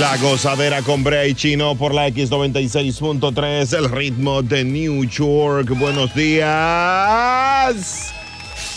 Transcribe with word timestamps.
La 0.00 0.16
gozadera 0.16 0.80
con 0.82 1.04
Brea 1.04 1.26
y 1.26 1.34
Chino 1.34 1.74
por 1.76 1.92
la 1.92 2.08
X96.3, 2.08 3.76
el 3.76 3.90
ritmo 3.90 4.40
de 4.42 4.64
New 4.64 5.04
York. 5.04 5.68
Buenos 5.78 6.14
días. 6.14 7.76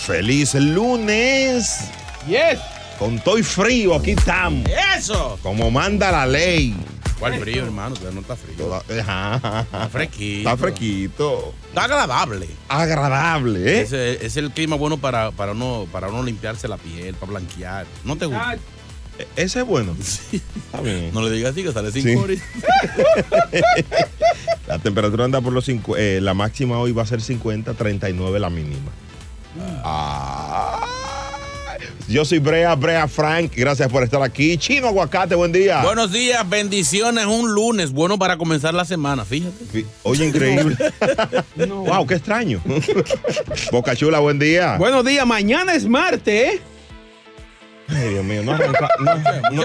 Feliz 0.05 0.53
lunes. 0.55 1.79
Yes. 2.27 2.59
Con 2.99 3.19
todo 3.19 3.37
y 3.37 3.43
frío, 3.43 3.95
aquí 3.95 4.11
estamos. 4.11 4.69
Eso. 4.97 5.39
Como 5.41 5.71
manda 5.71 6.11
la 6.11 6.25
ley. 6.25 6.75
¿Cuál 7.19 7.39
frío, 7.39 7.63
hermano? 7.63 7.95
Todavía 7.95 8.15
no 8.15 8.21
está 8.21 8.35
frío. 8.35 8.55
Toda- 8.57 8.83
Ajá. 9.01 9.61
Está 9.61 9.87
fresquito. 9.89 10.39
Está 10.49 10.57
fresquito. 10.57 11.53
Está 11.69 11.83
agradable. 11.85 12.49
Agradable, 12.67 13.59
¿eh? 13.79 13.81
Ese 13.81 14.25
es 14.25 14.35
el 14.35 14.51
clima 14.51 14.75
bueno 14.75 14.97
para, 14.97 15.31
para, 15.31 15.53
uno, 15.53 15.87
para 15.89 16.09
uno 16.09 16.21
limpiarse 16.21 16.67
la 16.67 16.75
piel, 16.77 17.15
para 17.15 17.31
blanquear. 17.31 17.85
¿No 18.03 18.17
te 18.17 18.25
gusta? 18.25 18.57
Ese 19.35 19.59
es 19.59 19.65
bueno. 19.65 19.95
Está 19.99 20.81
bien. 20.81 21.11
No 21.13 21.21
le 21.21 21.29
digas 21.35 21.51
así 21.51 21.63
que 21.63 21.71
sale 21.71 21.91
sin 21.91 22.03
Sí. 22.03 22.15
coris. 22.15 22.41
La 24.67 24.79
temperatura 24.79 25.25
anda 25.25 25.41
por 25.41 25.53
los 25.53 25.65
50. 25.65 25.99
eh, 26.01 26.21
la 26.21 26.33
máxima 26.33 26.79
hoy 26.79 26.91
va 26.93 27.03
a 27.03 27.05
ser 27.05 27.21
50, 27.21 27.73
39 27.73 28.39
la 28.39 28.49
mínima. 28.49 28.91
Ah. 29.83 30.87
Yo 32.07 32.25
soy 32.25 32.39
Brea, 32.39 32.73
Brea 32.75 33.07
Frank. 33.07 33.53
Gracias 33.55 33.89
por 33.89 34.03
estar 34.03 34.21
aquí. 34.21 34.57
Chino 34.57 34.87
Aguacate, 34.87 35.35
buen 35.35 35.51
día. 35.51 35.81
Buenos 35.83 36.11
días, 36.11 36.47
bendiciones. 36.49 37.25
Un 37.25 37.53
lunes 37.53 37.91
bueno 37.91 38.17
para 38.19 38.37
comenzar 38.37 38.73
la 38.73 38.85
semana, 38.85 39.25
fíjate. 39.25 39.85
Oye, 40.03 40.25
increíble. 40.25 40.75
Wow, 41.67 42.07
qué 42.07 42.15
extraño. 42.15 42.61
Boca 43.71 43.95
Chula, 43.95 44.19
buen 44.19 44.39
día. 44.39 44.77
Buenos 44.77 45.05
días, 45.05 45.25
mañana 45.25 45.75
es 45.75 45.85
martes, 45.87 46.53
¿eh? 46.55 46.61
Ay, 47.87 48.09
Dios 48.09 48.23
mío, 48.23 48.41
no, 48.43 48.53
arranca- 48.53 48.89
no- 48.99 49.15
no- 49.51 49.63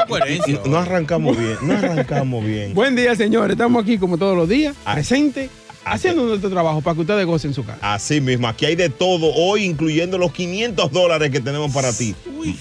no 0.67 0.79
arrancamos 0.79 1.37
bien. 1.39 1.57
No 1.63 1.73
arrancamos 1.77 2.45
bien. 2.45 2.75
Buen 2.75 2.97
día, 2.97 3.15
señores. 3.15 3.53
Estamos 3.53 3.83
aquí 3.83 3.97
como 3.99 4.19
todos 4.19 4.37
los 4.37 4.49
días, 4.49 4.75
Ah. 4.85 4.95
presentes, 4.95 5.51
haciendo 5.85 6.25
nuestro 6.25 6.51
trabajo 6.51 6.81
para 6.81 6.95
que 6.97 7.01
ustedes 7.03 7.25
gocen 7.27 7.55
su 7.55 7.65
casa. 7.65 7.79
Así 7.95 8.21
mismo, 8.21 8.49
aquí 8.49 8.67
hay 8.67 8.75
de 8.77 8.89
todo 8.91 9.33
hoy, 9.35 9.65
incluyendo 9.65 10.19
los 10.19 10.33
500 10.33 10.91
dólares 10.93 11.31
que 11.31 11.41
tenemos 11.41 11.73
para 11.73 11.93
ti. 11.93 12.15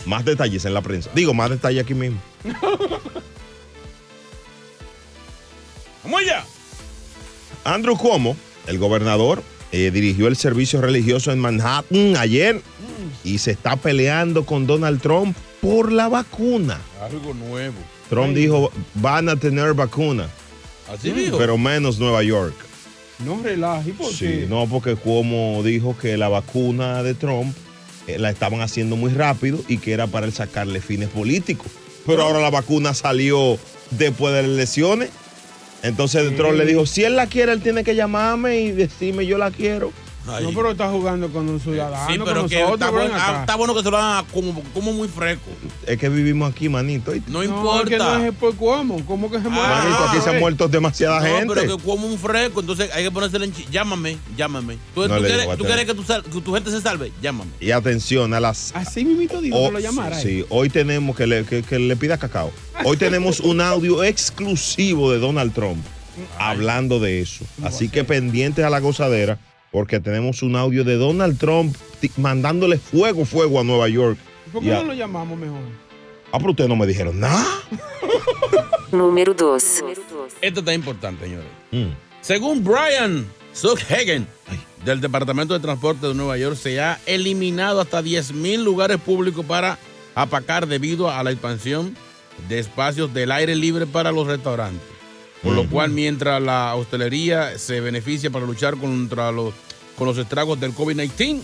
Más 0.05 0.23
detalles 0.23 0.63
en 0.65 0.73
la 0.73 0.81
prensa. 0.81 1.09
Digo, 1.15 1.33
más 1.33 1.49
detalles 1.49 1.83
aquí 1.83 1.93
mismo. 1.95 2.19
¡Vamos 6.03 6.21
allá! 6.21 6.43
Andrew 7.65 7.97
Cuomo, 7.97 8.37
el 8.67 8.77
gobernador, 8.77 9.43
eh, 9.73 9.91
dirigió 9.91 10.27
el 10.27 10.37
servicio 10.37 10.79
religioso 10.79 11.31
en 11.33 11.39
Manhattan 11.39 12.15
ayer 12.15 12.61
y 13.25 13.39
se 13.39 13.51
está 13.51 13.75
peleando 13.75 14.45
con 14.45 14.65
Donald 14.67 15.01
Trump 15.01 15.35
por 15.67 15.91
la 15.91 16.07
vacuna. 16.07 16.79
Algo 17.01 17.33
nuevo. 17.33 17.75
Trump 18.09 18.33
dijo, 18.35 18.71
van 18.95 19.27
a 19.27 19.35
tener 19.35 19.73
vacuna, 19.73 20.29
Así 20.89 21.11
dijo. 21.11 21.37
pero 21.37 21.57
menos 21.57 21.99
Nueva 21.99 22.23
York. 22.23 22.55
No 23.25 23.41
relaje, 23.43 23.91
¿por 23.91 24.07
Sí, 24.13 24.25
qué? 24.25 24.45
no, 24.49 24.65
porque 24.67 24.95
Cuomo 24.95 25.61
dijo 25.63 25.97
que 25.97 26.15
la 26.17 26.29
vacuna 26.29 27.03
de 27.03 27.15
Trump 27.15 27.53
eh, 28.07 28.17
la 28.17 28.29
estaban 28.29 28.61
haciendo 28.61 28.95
muy 28.95 29.11
rápido 29.11 29.59
y 29.67 29.79
que 29.79 29.91
era 29.91 30.07
para 30.07 30.25
él 30.25 30.31
sacarle 30.33 30.79
fines 30.79 31.09
políticos. 31.09 31.67
Pero 32.05 32.21
ahora 32.23 32.39
la 32.39 32.49
vacuna 32.49 32.93
salió 32.93 33.57
después 33.91 34.33
de 34.33 34.43
las 34.43 34.51
elecciones. 34.51 35.09
Entonces 35.83 36.33
Trump 36.37 36.57
le 36.57 36.65
dijo, 36.65 36.85
si 36.85 37.03
él 37.03 37.15
la 37.17 37.27
quiere, 37.27 37.51
él 37.51 37.61
tiene 37.61 37.83
que 37.83 37.93
llamarme 37.95 38.61
y 38.61 38.71
decirme 38.71 39.25
yo 39.25 39.37
la 39.37 39.51
quiero. 39.51 39.91
Ay. 40.29 40.43
No, 40.43 40.51
pero 40.53 40.71
está 40.71 40.89
jugando 40.89 41.29
con 41.29 41.47
un 41.49 41.59
ciudadano, 41.59 42.11
Sí, 42.11 42.19
pero 42.23 42.47
que 42.47 42.61
está, 42.61 42.89
bueno, 42.89 43.15
está 43.17 43.55
bueno 43.55 43.75
que 43.75 43.83
se 43.83 43.91
lo 43.91 43.97
hagan 43.97 44.25
como, 44.33 44.61
como 44.73 44.93
muy 44.93 45.07
fresco. 45.07 45.49
Es 45.85 45.97
que 45.97 46.09
vivimos 46.09 46.51
aquí, 46.51 46.69
manito. 46.69 47.11
No, 47.27 47.39
No, 47.39 47.43
importa. 47.43 47.83
es 47.83 47.89
que 47.89 47.97
no 47.97 48.25
es 48.25 48.33
por 48.33 48.55
cómo. 48.55 49.05
¿Cómo 49.05 49.31
que 49.31 49.39
se 49.41 49.47
muere? 49.49 49.73
Ah, 49.73 49.83
Manito, 49.83 50.03
aquí 50.09 50.21
se 50.21 50.29
ha 50.29 50.37
Eh, 50.37 50.39
muerto 50.39 50.67
demasiada 50.67 51.19
No, 51.19 51.25
gente. 51.37 51.53
pero 51.53 51.77
que 51.77 51.83
como 51.83 52.07
un 52.07 52.17
fresco, 52.17 52.59
entonces 52.59 52.89
hay 52.93 53.03
que 53.03 53.11
ponérselo 53.11 53.45
en... 53.45 53.53
Llámame, 53.71 54.17
llámame. 54.35 54.77
¿Tú, 54.93 55.01
No 55.01 55.07
tú 55.07 55.13
le 55.15 55.19
quieres, 55.27 55.41
digo, 55.41 55.51
tú 55.57 55.63
bate. 55.63 55.73
quieres 55.75 55.85
que, 55.85 55.93
tu, 55.93 56.03
sal- 56.03 56.23
que 56.23 56.41
tu 56.41 56.53
gente 56.53 56.71
se 56.71 56.81
salve? 56.81 57.11
Llámame. 57.21 57.51
Y 57.59 57.71
atención, 57.71 58.33
a 58.33 58.39
las... 58.39 58.71
Así 58.75 59.05
mismito 59.05 59.41
dijo 59.41 59.55
Oh, 59.57 59.67
que 59.67 59.73
lo 59.73 59.79
llamara. 59.79 60.19
sí, 60.19 60.45
hoy 60.49 60.69
tenemos 60.69 61.15
que 61.15 61.25
le, 61.27 61.45
que, 61.45 61.63
que 61.63 61.79
le 61.79 61.95
pida 61.95 62.17
cacao. 62.17 62.51
Hoy 62.83 62.97
tenemos 62.97 63.39
un 63.39 63.59
audio 63.61 64.03
exclusivo 64.03 65.11
de 65.11 65.19
Donald 65.19 65.53
Trump 65.53 65.83
hablando 66.39 66.99
de 66.99 67.21
eso. 67.21 67.45
Así 67.63 67.89
que 67.89 68.03
pendientes 68.03 68.65
a 68.65 68.69
la 68.69 68.79
gozadera, 68.79 69.37
porque 69.71 69.99
tenemos 69.99 70.41
un 70.41 70.55
audio 70.55 70.83
de 70.83 70.95
Donald 70.95 71.37
Trump 71.37 71.75
mandándole 72.17 72.77
fuego, 72.77 73.25
fuego 73.25 73.59
a 73.59 73.63
Nueva 73.63 73.87
York. 73.89 74.17
¿Por 74.51 74.63
qué 74.63 74.73
a- 74.73 74.79
no 74.79 74.85
lo 74.85 74.93
llamamos 74.93 75.37
mejor? 75.37 75.59
Ah, 76.31 76.37
pero 76.39 76.51
ustedes 76.51 76.69
no 76.69 76.75
me 76.75 76.85
dijeron 76.87 77.19
nada. 77.19 77.45
Número 78.91 79.33
2. 79.33 79.63
Esto 80.41 80.59
está 80.59 80.73
importante, 80.73 81.25
señores. 81.25 81.47
Mm. 81.71 81.87
Según 82.21 82.63
Brian 82.63 83.25
Suckhagen, 83.53 84.27
del 84.85 85.01
Departamento 85.01 85.53
de 85.53 85.59
Transporte 85.59 86.07
de 86.07 86.13
Nueva 86.13 86.37
York, 86.37 86.55
se 86.55 86.79
ha 86.79 86.99
eliminado 87.05 87.81
hasta 87.81 88.01
10.000 88.01 88.63
lugares 88.63 88.97
públicos 88.99 89.45
para 89.45 89.77
apacar 90.15 90.67
debido 90.67 91.09
a 91.09 91.23
la 91.23 91.31
expansión 91.31 91.95
de 92.49 92.59
espacios 92.59 93.13
del 93.13 93.31
aire 93.31 93.55
libre 93.55 93.85
para 93.87 94.11
los 94.11 94.27
restaurantes. 94.27 94.81
Por 95.43 95.53
lo 95.53 95.69
cual, 95.69 95.91
mientras 95.91 96.41
la 96.41 96.75
hostelería 96.75 97.57
se 97.57 97.79
beneficia 97.79 98.29
para 98.31 98.45
luchar 98.45 98.75
contra 98.77 99.31
los, 99.31 99.53
con 99.97 100.07
los 100.07 100.17
estragos 100.17 100.59
del 100.59 100.73
COVID-19, 100.73 101.39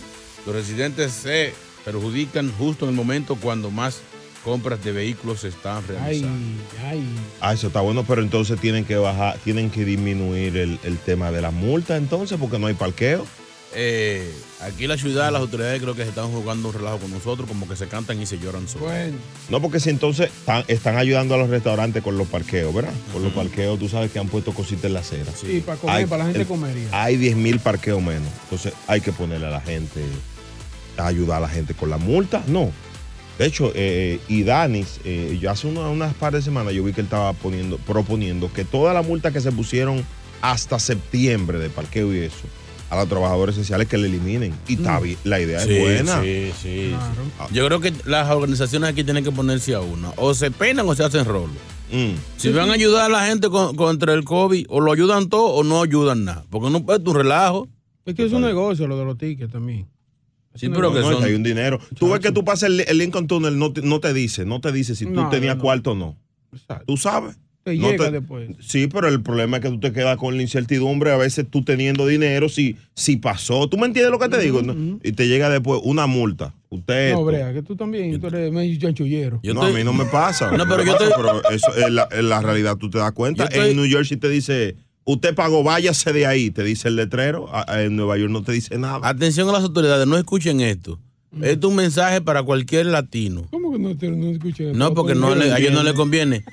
los 0.46 0.54
residentes 0.54 1.12
se 1.12 1.54
perjudican 1.84 2.52
justo 2.58 2.84
en 2.86 2.90
el 2.90 2.96
momento 2.96 3.36
cuando 3.36 3.70
más 3.70 4.00
compras 4.44 4.82
de 4.84 4.92
vehículos 4.92 5.40
se 5.40 5.48
están 5.48 5.78
Ay, 5.78 6.20
realizando. 6.22 6.62
ay. 6.86 7.02
Ah, 7.40 7.54
eso 7.54 7.68
está 7.68 7.80
bueno, 7.80 8.04
pero 8.06 8.20
entonces 8.20 8.60
tienen 8.60 8.84
que 8.84 8.96
bajar, 8.96 9.38
tienen 9.42 9.70
que 9.70 9.84
disminuir 9.86 10.56
el, 10.58 10.78
el 10.84 10.98
tema 10.98 11.30
de 11.30 11.40
la 11.40 11.50
multa 11.50 11.96
entonces, 11.96 12.38
porque 12.38 12.58
no 12.58 12.66
hay 12.66 12.74
parqueo. 12.74 13.24
Eh, 13.76 14.32
aquí 14.60 14.84
en 14.84 14.90
la 14.90 14.96
ciudad, 14.96 15.32
las 15.32 15.40
autoridades 15.40 15.80
creo 15.82 15.94
que 15.94 16.02
se 16.04 16.10
están 16.10 16.28
jugando 16.30 16.68
un 16.68 16.74
relajo 16.74 16.98
con 16.98 17.10
nosotros, 17.10 17.48
como 17.48 17.68
que 17.68 17.76
se 17.76 17.88
cantan 17.88 18.20
y 18.20 18.26
se 18.26 18.38
lloran 18.38 18.68
solos. 18.68 18.88
Bueno, 18.88 19.16
No, 19.50 19.60
porque 19.60 19.80
si 19.80 19.90
entonces 19.90 20.26
están, 20.30 20.64
están 20.68 20.96
ayudando 20.96 21.34
a 21.34 21.38
los 21.38 21.50
restaurantes 21.50 22.02
con 22.02 22.16
los 22.16 22.28
parqueos, 22.28 22.72
¿verdad? 22.74 22.92
Con 23.12 23.22
los 23.22 23.32
parqueos, 23.32 23.78
tú 23.78 23.88
sabes 23.88 24.10
que 24.12 24.18
han 24.18 24.28
puesto 24.28 24.52
cositas 24.54 24.84
en 24.84 24.92
la 24.94 25.00
acera. 25.00 25.32
sí, 25.38 25.62
para 25.64 25.78
comer, 25.78 25.96
Hay- 25.96 26.06
para 26.06 26.18
la 26.18 26.24
gente 26.26 26.42
el- 26.42 26.46
comería. 26.48 26.88
Hay 26.92 27.16
10 27.16 27.36
mil 27.36 27.58
parqueos 27.58 28.00
menos. 28.02 28.28
Entonces 28.44 28.72
hay 28.86 29.00
que 29.00 29.12
ponerle 29.12 29.46
a 29.46 29.50
la 29.50 29.60
gente, 29.60 30.00
a 30.96 31.06
ayudar 31.08 31.38
a 31.38 31.40
la 31.40 31.48
gente 31.48 31.74
con 31.74 31.90
la 31.90 31.96
multa. 31.98 32.42
No. 32.46 32.70
De 33.38 33.46
hecho, 33.46 33.72
eh, 33.74 34.20
y 34.28 34.44
Danis, 34.44 35.00
eh, 35.04 35.36
yo 35.40 35.50
hace 35.50 35.66
una- 35.66 35.88
unas 35.90 36.14
par 36.14 36.32
de 36.32 36.40
semanas 36.40 36.72
yo 36.72 36.84
vi 36.84 36.92
que 36.92 37.00
él 37.00 37.06
estaba 37.06 37.32
poniendo, 37.32 37.78
proponiendo 37.78 38.52
que 38.52 38.64
toda 38.64 38.94
la 38.94 39.02
multa 39.02 39.32
que 39.32 39.40
se 39.40 39.50
pusieron 39.50 40.04
hasta 40.40 40.78
septiembre 40.78 41.58
de 41.58 41.68
parqueo 41.68 42.14
y 42.14 42.18
eso, 42.20 42.36
a 42.94 43.00
los 43.02 43.08
trabajadores 43.08 43.54
esenciales 43.54 43.88
que 43.88 43.98
le 43.98 44.08
eliminen. 44.08 44.54
Y 44.68 44.74
está 44.74 44.98
bien, 45.00 45.16
la 45.24 45.40
idea 45.40 45.60
Sí, 45.60 45.72
es 45.74 45.80
buena. 46.04 46.22
sí, 46.22 46.52
sí, 46.62 46.86
Claro. 46.90 47.48
sí. 47.48 47.54
Yo 47.54 47.66
creo 47.66 47.80
que 47.80 47.92
las 48.06 48.30
organizaciones 48.30 48.90
aquí 48.90 49.04
tienen 49.04 49.22
que 49.24 49.30
ponerse 49.32 49.74
a 49.74 49.80
una. 49.80 50.10
O 50.16 50.34
se 50.34 50.50
penan 50.50 50.88
o 50.88 50.94
se 50.94 51.04
hacen 51.04 51.24
rolo. 51.24 51.52
Mm. 51.92 52.14
Si 52.36 52.48
van 52.50 52.70
a 52.70 52.74
ayudar 52.74 53.06
a 53.06 53.08
la 53.08 53.26
gente 53.26 53.48
con- 53.50 53.76
contra 53.76 54.14
el 54.14 54.24
COVID, 54.24 54.66
o 54.68 54.80
lo 54.80 54.92
ayudan 54.92 55.28
todo 55.28 55.46
o 55.46 55.62
no 55.62 55.82
ayudan 55.82 56.24
nada. 56.24 56.44
Porque 56.50 56.70
no 56.70 56.78
es 56.78 57.00
un 57.04 57.14
relajo. 57.14 57.68
Es 58.06 58.14
que 58.14 58.24
es 58.24 58.32
un 58.32 58.42
negocio 58.42 58.86
lo 58.86 58.98
de 58.98 59.04
los 59.04 59.16
tickets 59.18 59.52
también. 59.52 59.86
Sí, 60.54 60.68
pero 60.68 60.92
que 60.92 61.00
No, 61.00 61.12
son- 61.12 61.24
hay 61.24 61.34
un 61.34 61.42
dinero. 61.42 61.80
Tú 61.98 62.10
ves 62.10 62.20
que 62.20 62.30
tú 62.30 62.44
pasas 62.44 62.64
el, 62.70 62.80
el 62.80 62.98
Lincoln 62.98 63.26
Tunnel, 63.26 63.58
no 63.58 63.72
te, 63.72 63.82
no 63.82 63.98
te 64.00 64.12
dice, 64.12 64.44
no 64.44 64.60
te 64.60 64.70
dice 64.72 64.94
si 64.94 65.04
tú 65.04 65.10
No, 65.12 65.28
tenías 65.28 65.56
no, 65.56 65.58
no. 65.58 65.62
cuarto 65.62 65.92
o 65.92 65.94
no. 65.94 66.16
Exacto. 66.52 66.84
Tú 66.86 66.96
sabes. 66.96 67.36
Te 67.64 67.74
No 67.76 67.90
llega 67.90 68.04
te- 68.06 68.10
después. 68.12 68.50
Sí, 68.60 68.88
pero 68.88 69.08
el 69.08 69.22
problema 69.22 69.56
es 69.56 69.62
que 69.62 69.70
tú 69.70 69.80
te 69.80 69.90
quedas 69.92 70.18
con 70.18 70.36
la 70.36 70.42
incertidumbre, 70.42 71.10
a 71.12 71.16
veces 71.16 71.46
tú 71.50 71.64
teniendo 71.64 72.06
dinero, 72.06 72.48
si, 72.50 72.76
si 72.94 73.16
pasó, 73.16 73.68
¿tú 73.68 73.78
me 73.78 73.86
entiendes 73.86 74.10
lo 74.12 74.18
que 74.18 74.28
te 74.28 74.38
digo? 74.38 74.60
Y 75.02 75.12
te 75.12 75.26
llega 75.28 75.48
después 75.48 75.80
una 75.82 76.06
multa. 76.06 76.52
Usted... 76.68 77.12
No, 77.12 77.18
esto. 77.20 77.24
Brea, 77.24 77.52
que 77.54 77.62
tú 77.62 77.74
también, 77.74 78.20
tú 78.20 78.26
eres 78.26 78.52
medio 78.52 78.78
chanchullero. 78.78 79.40
Yo 79.42 79.54
no, 79.54 79.62
estoy- 79.62 79.74
a 79.74 79.78
mí 79.78 79.84
no 79.84 79.92
me 79.94 80.04
pasa. 80.04 80.50
No, 80.56 80.64
pero 80.68 80.84
yo 80.84 80.92
pasa, 80.92 81.04
estoy- 81.08 81.22
pero 81.24 81.50
eso 81.50 81.74
es 81.74 81.90
la, 81.90 82.06
es 82.12 82.22
la 82.24 82.42
realidad, 82.42 82.76
tú 82.76 82.90
te 82.90 82.98
das 82.98 83.12
cuenta. 83.12 83.44
Yo 83.44 83.48
estoy- 83.48 83.70
En 83.70 83.76
New 83.78 83.88
Jersey 83.88 84.18
te 84.18 84.28
dice, 84.28 84.76
usted 85.04 85.34
pagó, 85.34 85.62
váyase 85.62 86.12
de 86.12 86.26
ahí, 86.26 86.50
te 86.50 86.64
dice 86.64 86.88
el 86.88 86.96
letrero. 86.96 87.48
En 87.68 87.96
Nueva 87.96 88.18
York 88.18 88.30
no 88.30 88.42
te 88.42 88.52
dice 88.52 88.76
nada. 88.76 89.08
Atención 89.08 89.48
a 89.48 89.52
las 89.52 89.62
autoridades, 89.62 90.06
no 90.06 90.18
escuchen 90.18 90.60
esto. 90.60 90.98
Esto 91.42 91.66
es 91.66 91.70
un 91.72 91.76
mensaje 91.76 92.20
para 92.20 92.44
cualquier 92.44 92.86
latino. 92.86 93.48
¿Cómo 93.50 93.72
que 93.72 93.78
no, 93.80 93.96
te, 93.96 94.08
no 94.08 94.30
escuché? 94.30 94.72
No, 94.72 94.94
porque 94.94 95.16
no 95.16 95.34
le- 95.34 95.50
a 95.52 95.58
ellos 95.58 95.72
no 95.72 95.82
les 95.82 95.94
conviene. 95.94 96.44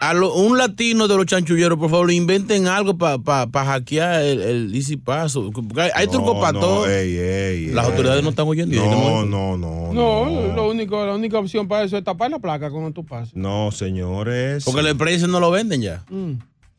A 0.00 0.12
lo- 0.12 0.34
un 0.34 0.58
latino 0.58 1.08
de 1.08 1.16
los 1.16 1.24
chanchulleros, 1.24 1.78
por 1.78 1.88
favor, 1.88 2.10
inventen 2.10 2.66
algo 2.66 2.98
para 2.98 3.46
hackear 3.64 4.22
el, 4.22 4.42
el 4.42 4.74
Easy 4.74 4.96
Pass. 4.96 5.36
Hay, 5.36 5.90
hay 5.94 6.06
No, 6.06 6.12
trucos 6.12 6.38
para 6.40 6.52
no, 6.52 6.60
todo. 6.60 6.88
ey, 6.90 7.16
ey, 7.16 7.66
Las 7.68 7.86
ey. 7.86 7.90
autoridades 7.92 8.22
no 8.22 8.30
están 8.30 8.46
oyendo. 8.46 8.76
No, 8.84 9.24
no, 9.24 9.56
no. 9.56 9.92
No, 9.94 10.52
Lo 10.54 10.68
único, 10.68 11.06
la 11.06 11.14
única 11.14 11.38
opción 11.38 11.68
para 11.68 11.84
eso 11.84 11.96
es 11.96 12.04
tapar 12.04 12.30
la 12.30 12.38
placa 12.38 12.70
cuando 12.70 12.90
tú 12.92 13.04
pases. 13.06 13.34
No, 13.34 13.70
señores. 13.72 14.64
Porque 14.64 14.80
el 14.80 14.96
precio 14.96 15.26
no 15.28 15.40
lo 15.40 15.50
venden 15.50 15.80
ya. 15.80 16.04
Mm. 16.10 16.32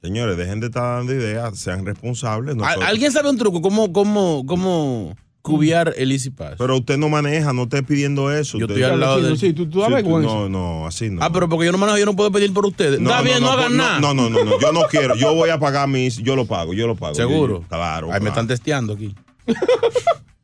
Señores, 0.03 0.37
dejen 0.37 0.59
de 0.59 0.67
estar 0.67 0.97
dando 0.97 1.13
ideas, 1.13 1.57
sean 1.57 1.83
responsables. 1.83 2.51
¿Al- 2.51 2.57
nosotros- 2.57 2.85
¿Alguien 2.89 3.11
sabe 3.11 3.29
un 3.31 3.37
truco? 3.37 3.61
¿Cómo, 3.61 3.91
cómo, 3.91 4.43
cómo 4.45 5.15
cubiar 5.45 5.93
el 5.97 6.11
Easy 6.11 6.31
Pass? 6.31 6.55
Pero 6.57 6.77
usted 6.77 6.97
no 6.97 7.07
maneja, 7.07 7.53
no 7.53 7.63
esté 7.63 7.83
pidiendo 7.83 8.31
eso. 8.31 8.57
Yo 8.57 8.65
estoy 8.65 8.83
al 8.83 8.99
lado 8.99 9.21
del- 9.21 9.37
sí, 9.37 9.53
tú, 9.53 9.67
tú 9.69 9.81
Sí, 9.85 9.91
tú-. 10.03 10.19
No, 10.19 10.49
no, 10.49 10.87
así 10.87 11.09
no. 11.09 11.23
Ah, 11.23 11.31
pero 11.31 11.47
porque 11.47 11.65
yo 11.67 11.71
no 11.71 11.77
manejo, 11.77 11.97
yo 11.97 12.05
no 12.05 12.15
puedo 12.15 12.31
pedir 12.31 12.51
por 12.53 12.65
ustedes. 12.65 12.99
Está 12.99 13.21
bien, 13.21 13.41
no, 13.41 13.51
hagan 13.51 13.67
pues, 13.67 13.77
nada. 13.77 13.99
No, 13.99 14.13
no, 14.13 14.29
no, 14.29 14.43
no, 14.43 14.59
yo 14.59 14.71
no 14.71 14.83
quiero. 14.89 15.15
Yo 15.15 15.33
voy 15.35 15.49
a 15.51 15.59
pagar 15.59 15.87
mis. 15.87 16.17
Yo 16.17 16.35
lo 16.35 16.45
pago, 16.45 16.73
yo 16.73 16.87
lo 16.87 16.95
pago. 16.95 17.15
Seguro. 17.15 17.61
Yo- 17.61 17.67
claro. 17.67 18.11
Ahí 18.11 18.21
me 18.21 18.29
están 18.29 18.47
testeando 18.47 18.93
aquí. 18.93 19.13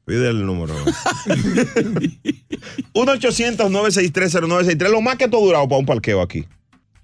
Pide 0.05 0.29
el 0.29 0.45
número. 0.45 0.73
1-800-963-0963. 2.93 4.89
Lo 4.89 5.01
más 5.01 5.15
que 5.15 5.25
has 5.25 5.31
durado 5.31 5.67
para 5.67 5.79
un 5.79 5.85
parqueo 5.85 6.21
aquí. 6.21 6.45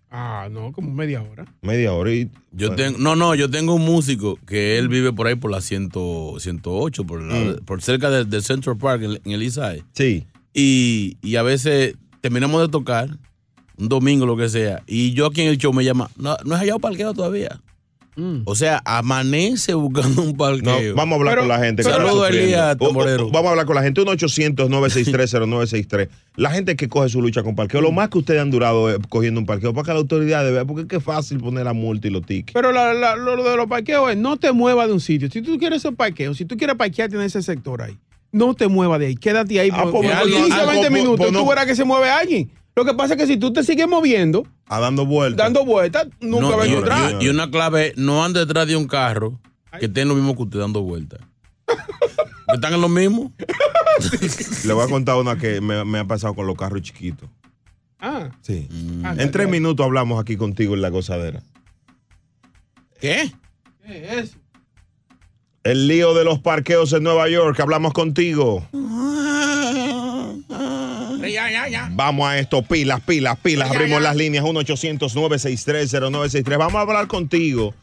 Ah, 0.09 0.47
no, 0.49 0.71
como 0.71 0.93
media 0.93 1.21
hora. 1.21 1.45
Media 1.61 1.91
hora. 1.93 2.13
Y, 2.13 2.29
Yo 2.53 2.69
bueno, 2.69 2.75
tengo, 2.75 2.97
no, 2.99 3.15
no, 3.15 3.35
yo 3.35 3.49
tengo 3.49 3.73
un 3.75 3.83
músico 3.83 4.39
que 4.47 4.77
él 4.77 4.87
vive 4.87 5.11
por 5.11 5.27
ahí 5.27 5.35
por 5.35 5.51
la 5.51 5.59
100, 5.61 5.89
108, 6.39 7.03
por, 7.05 7.21
la- 7.21 7.35
Mm. 7.35 7.65
por 7.65 7.81
cerca 7.81 8.09
del, 8.09 8.29
del 8.29 8.41
Central 8.41 8.77
Park 8.77 9.03
en, 9.03 9.19
en 9.25 9.31
el. 9.41 9.51
Sí. 9.93 10.25
Y, 10.53 11.17
y 11.21 11.35
a 11.35 11.43
veces 11.43 11.95
terminamos 12.21 12.61
de 12.61 12.69
tocar, 12.69 13.09
un 13.77 13.89
domingo 13.89 14.25
lo 14.25 14.37
que 14.37 14.49
sea, 14.49 14.81
y 14.87 15.11
yo 15.13 15.25
aquí 15.27 15.41
en 15.41 15.49
el 15.49 15.57
show 15.57 15.71
me 15.73 15.83
llama, 15.83 16.09
no, 16.17 16.35
no 16.45 16.55
he 16.55 16.57
hallado 16.59 16.79
parqueo 16.79 17.13
todavía. 17.13 17.61
Mm. 18.17 18.41
O 18.45 18.55
sea, 18.55 18.81
amanece 18.83 19.73
buscando 19.75 20.21
un 20.23 20.29
No, 20.31 20.37
parqueo. 20.37 20.95
vamos 20.95 21.13
a 21.13 21.19
hablar 21.19 21.33
Pero- 21.35 21.41
con 21.43 21.49
la 21.49 21.59
gente. 21.59 21.83
Saludos. 21.83 22.29
Elías 22.31 22.75
Tamborero. 22.77 23.29
Vamos 23.29 23.47
a 23.47 23.51
hablar 23.51 23.65
con 23.67 23.75
la 23.75 23.83
gente. 23.83 24.01
1-800-963-0963. 25.01 26.09
La 26.35 26.51
gente 26.51 26.75
que 26.75 26.87
coge 26.87 27.09
su 27.09 27.21
lucha 27.21 27.43
con 27.43 27.55
parqueo. 27.55 27.81
Lo 27.81 27.91
más 27.91 28.09
que 28.09 28.17
ustedes 28.19 28.41
han 28.41 28.51
durado 28.51 28.89
eh, 28.91 28.97
cogiendo 29.09 29.39
un 29.39 29.45
parqueo 29.45 29.73
para 29.73 29.85
que 29.85 29.91
la 29.93 29.99
autoridad 29.99 30.43
vea, 30.51 30.65
porque 30.65 30.81
es 30.83 30.87
que 30.87 30.95
es 30.97 31.03
fácil 31.03 31.37
poner 31.39 31.65
la 31.65 31.73
multa 31.73 32.07
y 32.07 32.11
los 32.11 32.25
tickets. 32.25 32.53
Pero 32.53 32.71
la- 32.71 32.93
la- 32.93 33.15
lo, 33.15 33.35
lo 33.35 33.43
de 33.49 33.55
los 33.57 33.67
parqueos 33.67 34.11
es 34.11 34.17
no 34.17 34.37
te 34.37 34.51
muevas 34.51 34.87
de 34.87 34.93
un 34.93 34.99
sitio. 34.99 35.29
Si 35.31 35.41
tú 35.41 35.57
quieres 35.57 35.83
ese 35.85 35.91
parqueo, 35.95 36.33
si 36.33 36.45
tú 36.45 36.57
quieres 36.57 36.75
parquearte 36.75 37.15
en 37.15 37.21
ese 37.23 37.41
sector 37.41 37.81
ahí, 37.81 37.97
no 38.31 38.53
te 38.53 38.67
muevas 38.67 38.99
de 38.99 39.07
ahí. 39.07 39.15
Quédate 39.15 39.59
ahí 39.59 39.69
Ah, 39.71 39.83
por, 39.83 39.91
pues, 40.01 40.11
por 40.11 40.21
pues, 40.21 40.33
15 40.35 40.53
ah, 40.53 40.65
20 40.65 40.77
pues, 40.79 40.91
minutos. 40.91 41.17
pues, 41.17 41.29
tú 41.31 41.33
no. 41.33 41.47
verás 41.47 41.65
que 41.65 41.75
se 41.75 41.83
mueve 41.85 42.09
alguien. 42.09 42.49
Lo 42.75 42.85
que 42.85 42.93
pasa 42.93 43.13
es 43.15 43.19
que 43.19 43.27
si 43.27 43.37
tú 43.37 43.51
te 43.53 43.63
sigues 43.63 43.87
moviendo, 43.87 44.45
A 44.69 44.79
dando 44.79 45.05
vueltas. 45.05 45.45
dando 45.45 45.65
vueltas, 45.65 46.07
nunca 46.19 46.41
No, 46.49 46.57
vas 46.57 46.65
a 46.65 46.67
y, 46.67 46.71
encontrar. 46.71 47.21
y- 47.21 47.25
y 47.25 47.29
una 47.29 47.49
clave, 47.49 47.93
no 47.95 48.23
ande 48.23 48.41
detrás 48.41 48.67
de 48.67 48.75
un 48.75 48.87
carro 48.87 49.39
que 49.79 49.85
estén 49.85 50.07
lo 50.07 50.15
mismo 50.15 50.35
que 50.35 50.43
usted 50.43 50.59
dando 50.59 50.81
vueltas. 50.81 51.19
¿Que 51.67 52.55
¿Están 52.55 52.73
en 52.73 52.81
lo 52.81 52.89
mismo? 52.89 53.33
Le 54.65 54.73
voy 54.73 54.85
a 54.85 54.89
contar 54.89 55.15
una 55.17 55.37
que 55.37 55.59
me, 55.61 55.83
me 55.85 55.99
ha 55.99 56.05
pasado 56.05 56.33
con 56.33 56.47
los 56.47 56.55
carros 56.57 56.81
chiquitos. 56.81 57.29
Ah, 57.99 58.29
Sí. 58.41 58.67
ah, 59.03 59.15
En 59.17 59.31
tres 59.31 59.47
¿qué 59.47 59.51
minutos 59.51 59.85
hablamos 59.85 60.21
aquí 60.21 60.37
contigo 60.37 60.73
en 60.75 60.81
la 60.81 60.89
gozadera. 60.89 61.41
¿Qué? 62.99 63.31
es 63.85 64.11
eso? 64.13 64.37
El 65.63 65.87
lío 65.87 66.13
de 66.13 66.23
los 66.23 66.39
parqueos 66.39 66.93
en 66.93 67.03
Nueva 67.03 67.27
York. 67.29 67.59
Hablamos 67.59 67.93
contigo. 67.93 68.65
Ya, 71.37 71.51
ya, 71.51 71.67
ya. 71.69 71.87
Vamos 71.91 72.27
a 72.27 72.39
esto, 72.39 72.63
pilas, 72.63 72.99
pilas, 73.01 73.37
pilas. 73.37 73.69
Abrimos 73.69 74.01
las 74.01 74.15
líneas 74.15 74.43
1-800-963-0963. 74.43 76.57
Vamos 76.57 76.73
a 76.75 76.81
hablar 76.81 77.05
contigo 77.07 77.75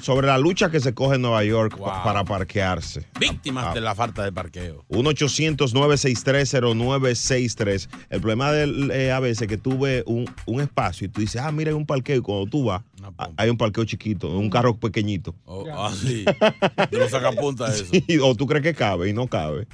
sobre 0.00 0.26
la 0.26 0.38
lucha 0.38 0.70
que 0.72 0.80
se 0.80 0.92
coge 0.92 1.14
en 1.14 1.22
Nueva 1.22 1.44
York 1.44 1.76
Wow. 1.78 2.02
para 2.04 2.24
parquearse. 2.24 3.06
Víctimas 3.20 3.66
Ah. 3.68 3.74
de 3.74 3.80
la 3.80 3.94
falta 3.94 4.24
de 4.24 4.32
parqueo. 4.32 4.84
1-800-963-0963. 4.88 7.88
El 8.10 8.20
problema 8.20 8.50
de, 8.52 8.88
eh, 8.92 9.12
a 9.12 9.20
veces 9.20 9.46
que 9.48 9.56
tú 9.56 9.78
ves 9.78 10.02
un, 10.06 10.28
un 10.46 10.60
espacio 10.60 11.06
y 11.06 11.08
tú 11.08 11.20
dices, 11.20 11.40
ah, 11.40 11.52
mira, 11.52 11.70
hay 11.70 11.76
un 11.76 11.86
parqueo. 11.86 12.16
Y 12.16 12.20
cuando 12.22 12.46
tú 12.46 12.64
vas, 12.64 12.82
ah, 13.18 13.30
hay 13.36 13.50
un 13.50 13.56
parqueo 13.56 13.84
chiquito, 13.84 14.36
un 14.36 14.50
carro 14.50 14.76
pequeñito. 14.76 15.32
Oh, 15.44 15.64
ah, 15.72 15.92
sí. 15.94 16.24
Yo 16.90 16.98
lo 16.98 17.08
sacapunta 17.08 17.72
eso. 17.72 17.84
o 18.22 18.34
tú 18.34 18.46
crees 18.48 18.64
que 18.64 18.74
cabe 18.74 19.08
y 19.08 19.12
no 19.12 19.28
cabe. 19.28 19.68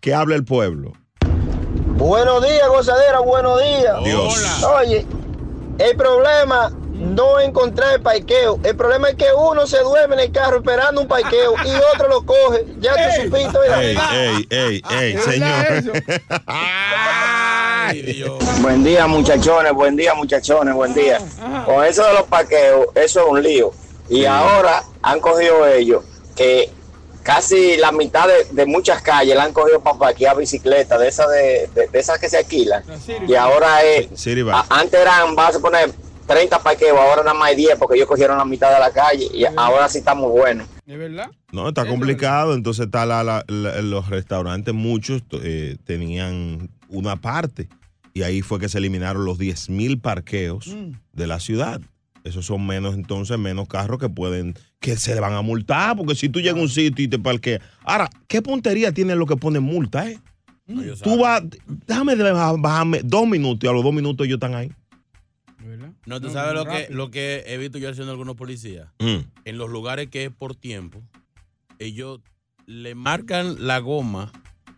¿Qué 0.00 0.12
habla 0.12 0.34
el 0.34 0.44
pueblo? 0.44 0.92
Buenos 1.96 2.42
días, 2.42 2.68
gozadera, 2.68 3.20
buenos 3.20 3.62
días. 3.62 4.04
Dios. 4.04 4.62
Hola. 4.62 4.78
Oye, 4.78 5.06
el 5.78 5.96
problema 5.96 6.72
no 6.92 7.38
es 7.38 7.48
encontrar 7.48 7.94
el 7.94 8.02
parqueo. 8.02 8.58
El 8.64 8.76
problema 8.76 9.10
es 9.10 9.14
que 9.14 9.26
uno 9.32 9.64
se 9.66 9.78
duerme 9.78 10.16
en 10.16 10.22
el 10.22 10.32
carro 10.32 10.56
esperando 10.56 11.02
un 11.02 11.06
parqueo 11.06 11.54
y 11.64 11.70
otro 11.94 12.08
lo 12.08 12.26
coge. 12.26 12.66
Ya 12.80 12.94
tú 12.94 13.22
supiste, 13.22 13.58
¿verdad? 13.58 13.82
Ey, 13.82 13.98
ey, 14.12 14.46
ey, 14.50 14.82
ey, 14.90 15.14
¿Es 15.14 15.26
verdad 15.26 15.82
señor. 15.82 16.02
Ay, 16.46 18.02
Dios. 18.02 18.60
Buen 18.60 18.82
día, 18.82 19.06
muchachones, 19.06 19.72
buen 19.72 19.94
día, 19.94 20.14
muchachones, 20.14 20.74
buen 20.74 20.94
día. 20.94 21.18
Con 21.64 21.84
eso 21.84 22.04
de 22.04 22.12
los 22.14 22.24
parqueos, 22.24 22.86
eso 22.96 23.20
es 23.20 23.26
un 23.28 23.42
lío. 23.42 23.72
Y 24.08 24.24
ahora 24.24 24.82
han 25.02 25.20
cogido 25.20 25.66
ellos 25.66 26.02
que 26.34 26.70
casi 27.24 27.76
la 27.78 27.90
mitad 27.90 28.28
de, 28.28 28.44
de 28.52 28.66
muchas 28.66 29.02
calles 29.02 29.34
la 29.34 29.42
han 29.44 29.52
cogido 29.52 29.80
para 29.80 29.98
parquear 29.98 30.36
bicicletas, 30.36 31.00
de 31.00 31.08
esas 31.08 31.28
de, 31.30 31.68
de- 31.74 31.88
de 31.88 31.98
esas 31.98 32.18
que 32.20 32.28
se 32.28 32.36
alquilan. 32.38 32.84
Y 33.26 33.34
ahora 33.34 33.82
es, 33.82 34.08
a- 34.52 34.66
antes 34.70 35.00
eran, 35.00 35.34
vas 35.34 35.56
a 35.56 35.60
poner 35.60 35.90
30 36.26 36.62
parqueos, 36.62 36.96
ahora 36.98 37.22
nada 37.22 37.34
más 37.34 37.48
hay 37.50 37.56
10 37.56 37.76
porque 37.78 37.96
ellos 37.96 38.06
cogieron 38.08 38.38
la 38.38 38.44
mitad 38.44 38.72
de 38.72 38.78
la 38.78 38.90
calle 38.92 39.28
y 39.34 39.44
ahora 39.56 39.88
sí 39.88 39.98
estamos 39.98 40.30
buenos. 40.30 40.68
¿Es 40.86 40.96
verdad? 40.98 41.30
No, 41.50 41.68
está 41.68 41.86
complicado. 41.86 42.54
Entonces 42.54 42.86
está 42.86 43.04
la, 43.06 43.24
la- 43.24 43.44
la- 43.48 43.80
los 43.82 44.08
restaurantes, 44.08 44.72
muchos 44.74 45.22
eh, 45.42 45.76
tenían 45.84 46.70
una 46.88 47.16
parte. 47.16 47.68
Y 48.12 48.22
ahí 48.22 48.42
fue 48.42 48.60
que 48.60 48.68
se 48.68 48.78
eliminaron 48.78 49.24
los 49.24 49.38
10 49.38 49.70
mil 49.70 49.98
parqueos 49.98 50.68
Mm. 50.68 50.92
de 51.12 51.26
la 51.26 51.40
ciudad. 51.40 51.80
Esos 52.22 52.46
son 52.46 52.66
menos, 52.66 52.94
entonces, 52.94 53.38
menos 53.38 53.68
carros 53.68 53.98
que 53.98 54.08
pueden, 54.08 54.54
que 54.84 54.98
se 54.98 55.14
le 55.14 55.20
van 55.20 55.32
a 55.32 55.40
multar. 55.40 55.96
Porque 55.96 56.14
si 56.14 56.28
tú 56.28 56.40
llegas 56.40 56.58
a 56.58 56.62
un 56.62 56.68
sitio 56.68 57.04
y 57.04 57.08
te 57.08 57.18
parqueas. 57.18 57.62
Ahora, 57.84 58.10
¿qué 58.28 58.42
puntería 58.42 58.92
tiene 58.92 59.14
lo 59.16 59.24
que 59.26 59.36
pone 59.36 59.58
multa, 59.58 60.10
eh? 60.10 60.18
No, 60.66 60.82
Tú 61.02 61.18
vas, 61.18 61.42
déjame 61.86 62.14
bajar- 62.16 62.60
bajarme 62.60 63.00
dos 63.02 63.26
minutos 63.26 63.64
y 63.64 63.66
a 63.66 63.72
los 63.72 63.82
dos 63.82 63.92
minutos 63.94 64.26
ellos 64.26 64.36
están 64.36 64.54
ahí. 64.54 64.70
No, 66.06 66.20
tú 66.20 66.26
No, 66.26 66.32
sabes 66.34 66.54
lo 66.54 66.66
que, 66.66 66.86
lo 66.90 67.10
que 67.10 67.44
he 67.46 67.56
visto 67.56 67.78
yo 67.78 67.88
haciendo 67.90 68.12
algunos 68.12 68.36
policías. 68.36 68.88
Mm. 68.98 69.24
En 69.46 69.58
los 69.58 69.70
lugares 69.70 70.08
que 70.08 70.24
es 70.26 70.30
por 70.30 70.54
tiempo, 70.54 71.02
ellos 71.78 72.20
le 72.66 72.94
marcan 72.94 73.66
la 73.66 73.78
goma 73.78 74.30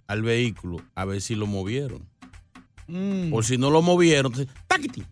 al 0.06 0.22
vehículo 0.22 0.76
a 0.94 1.04
ver 1.04 1.20
si 1.20 1.34
lo 1.34 1.46
movieron. 1.48 2.08
Mm. 2.86 3.30
Por 3.30 3.44
si 3.44 3.58
no 3.58 3.70
lo 3.70 3.82
movieron, 3.82 4.32
entonces, 4.32 4.54
¡taquiti! 4.68 5.02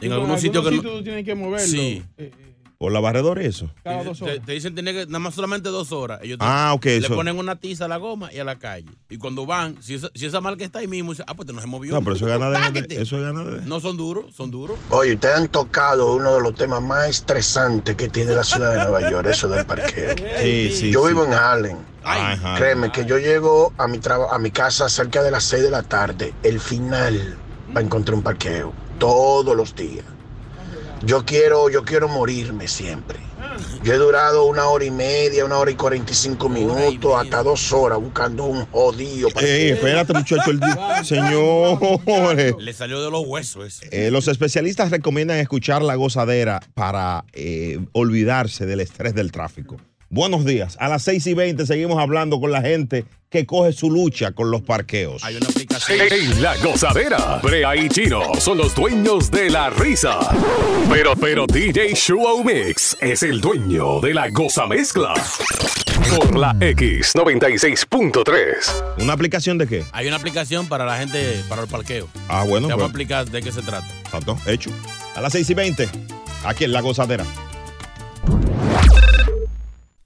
En 0.00 0.12
algunos 0.12 0.40
sitios 0.40 0.68
que 0.68 0.74
no. 0.76 0.82
tú 0.82 1.02
tienes 1.04 1.24
que 1.24 1.34
moverlo. 1.36 1.66
Sí. 1.66 2.02
eh, 2.16 2.32
eh, 2.36 2.43
Por 2.78 2.92
la 2.92 3.00
barredora 3.00 3.42
y 3.42 3.46
eso. 3.46 3.70
cada 3.82 4.00
Te, 4.00 4.04
dos 4.04 4.18
te- 4.18 4.24
horas. 4.24 4.38
te 4.44 4.52
dicen 4.52 4.74
tener 4.74 4.94
que 4.94 5.06
nada 5.06 5.18
más 5.20 5.34
solamente 5.34 5.68
dos 5.70 5.92
horas. 5.92 6.20
Ellos 6.22 6.38
te- 6.38 6.44
Ah, 6.46 6.72
ok. 6.74 6.84
le 6.84 6.96
Eso. 6.98 7.14
ponen 7.14 7.38
una 7.38 7.56
tiza 7.56 7.84
a 7.84 7.88
la 7.88 7.96
goma 7.98 8.32
y 8.32 8.38
a 8.40 8.44
la 8.44 8.56
calle. 8.58 8.88
Y 9.08 9.16
cuando 9.18 9.46
van, 9.46 9.82
si 9.82 9.94
esa, 9.94 10.10
si 10.14 10.26
esa 10.26 10.40
marca 10.40 10.64
está 10.64 10.80
ahí 10.80 10.86
mismo, 10.88 11.12
dicen, 11.12 11.24
ah, 11.28 11.34
pues 11.34 11.50
no 11.52 11.60
se 11.60 11.66
movió. 11.66 11.94
No, 11.94 12.02
pero 12.02 12.16
eso 12.16 12.26
es 12.28 12.38
gana 12.38 12.70
de. 12.70 12.80
Eso 13.00 13.16
es 13.16 13.22
gana 13.22 13.44
de. 13.44 13.62
No 13.62 13.80
son 13.80 13.96
duros, 13.96 14.34
son 14.34 14.50
duros. 14.50 14.76
Oye, 14.90 15.14
ustedes 15.14 15.36
han 15.36 15.48
tocado 15.48 16.14
uno 16.14 16.34
de 16.34 16.40
los 16.42 16.54
temas 16.54 16.82
más 16.82 17.08
estresantes 17.08 17.94
que 17.96 18.08
tiene 18.08 18.32
la 18.32 18.44
ciudad 18.44 18.72
de 18.72 18.78
Nueva 18.90 19.10
York, 19.10 19.28
eso 19.30 19.48
del 19.48 19.64
parqueo. 19.64 20.14
Sí, 20.42 20.70
sí. 20.74 20.90
yo 20.90 21.02
sí. 21.02 21.08
vivo 21.08 21.24
en 21.24 21.32
Harlem. 21.32 21.76
Ajá. 22.02 22.56
Créeme 22.58 22.92
que 22.92 23.06
yo 23.06 23.18
llego 23.18 23.72
a 23.78 23.86
mi 23.88 23.98
traba- 23.98 24.34
a 24.34 24.38
mi 24.38 24.50
casa 24.50 24.88
cerca 24.90 25.22
de 25.22 25.30
las 25.30 25.44
6 25.44 25.62
de 25.62 25.70
la 25.70 25.82
tarde, 25.82 26.34
el 26.42 26.60
final, 26.60 27.38
para 27.72 27.86
encontrar 27.86 28.14
un 28.16 28.22
parqueo, 28.22 28.74
todos 28.98 29.56
los 29.56 29.74
días. 29.74 30.04
Yo 31.06 31.24
quiero, 31.24 31.68
yo 31.68 31.84
quiero 31.84 32.08
morirme 32.08 32.68
siempre. 32.68 33.18
Yo 33.82 33.92
he 33.92 33.96
durado 33.98 34.46
una 34.46 34.66
hora 34.68 34.84
y 34.84 34.90
media, 34.90 35.44
una 35.44 35.58
hora 35.58 35.70
y 35.70 35.74
45 35.74 36.48
minutos, 36.48 37.14
hasta 37.16 37.42
dos 37.42 37.72
horas 37.72 38.00
buscando 38.00 38.44
un 38.44 38.64
jodido. 38.66 39.28
Ey, 39.40 39.70
espérate, 39.70 40.12
muchacho. 40.14 40.50
El 40.50 40.60
Señores. 41.04 42.54
Le 42.58 42.72
salió 42.72 43.02
de 43.02 43.10
los 43.10 43.26
huesos 43.26 43.66
eso. 43.66 43.84
Eh, 43.90 44.10
los 44.10 44.28
especialistas 44.28 44.90
recomiendan 44.90 45.38
escuchar 45.38 45.82
la 45.82 45.94
gozadera 45.94 46.60
para 46.74 47.24
eh, 47.32 47.78
olvidarse 47.92 48.66
del 48.66 48.80
estrés 48.80 49.14
del 49.14 49.30
tráfico. 49.30 49.76
Buenos 50.14 50.44
días. 50.44 50.76
A 50.78 50.88
las 50.88 51.02
6 51.02 51.26
y 51.26 51.34
20 51.34 51.66
seguimos 51.66 51.98
hablando 51.98 52.40
con 52.40 52.52
la 52.52 52.62
gente 52.62 53.04
que 53.28 53.44
coge 53.46 53.72
su 53.72 53.90
lucha 53.90 54.30
con 54.30 54.52
los 54.52 54.62
parqueos. 54.62 55.24
Hay 55.24 55.34
una 55.34 55.48
aplicación. 55.48 55.98
En 56.08 56.40
la 56.40 56.56
gozadera, 56.58 57.40
Brea 57.42 57.74
y 57.74 57.88
Chino 57.88 58.22
son 58.38 58.58
los 58.58 58.76
dueños 58.76 59.28
de 59.32 59.50
la 59.50 59.70
risa. 59.70 60.20
Pero, 60.88 61.16
pero 61.16 61.48
DJ 61.48 61.96
Show 61.96 62.44
Mix 62.44 62.96
es 63.00 63.24
el 63.24 63.40
dueño 63.40 64.00
de 64.00 64.14
la 64.14 64.30
goza 64.30 64.68
mezcla. 64.68 65.14
Por 66.16 66.38
la 66.38 66.54
X96.3. 66.60 69.02
¿Una 69.02 69.14
aplicación 69.14 69.58
de 69.58 69.66
qué? 69.66 69.82
Hay 69.90 70.06
una 70.06 70.14
aplicación 70.14 70.68
para 70.68 70.84
la 70.84 70.96
gente, 70.96 71.42
para 71.48 71.62
el 71.62 71.68
parqueo. 71.68 72.06
Ah, 72.28 72.44
bueno, 72.48 72.68
Te 72.68 72.74
voy 72.74 72.84
a 72.84 72.86
pues, 72.86 72.90
explicar 72.90 73.28
de 73.28 73.42
qué 73.42 73.50
se 73.50 73.62
trata. 73.62 73.88
tanto, 74.12 74.38
hecho. 74.46 74.70
A 75.16 75.20
las 75.20 75.32
6 75.32 75.50
y 75.50 75.54
20, 75.54 75.88
aquí 76.44 76.62
en 76.62 76.72
la 76.72 76.82
gozadera. 76.82 77.24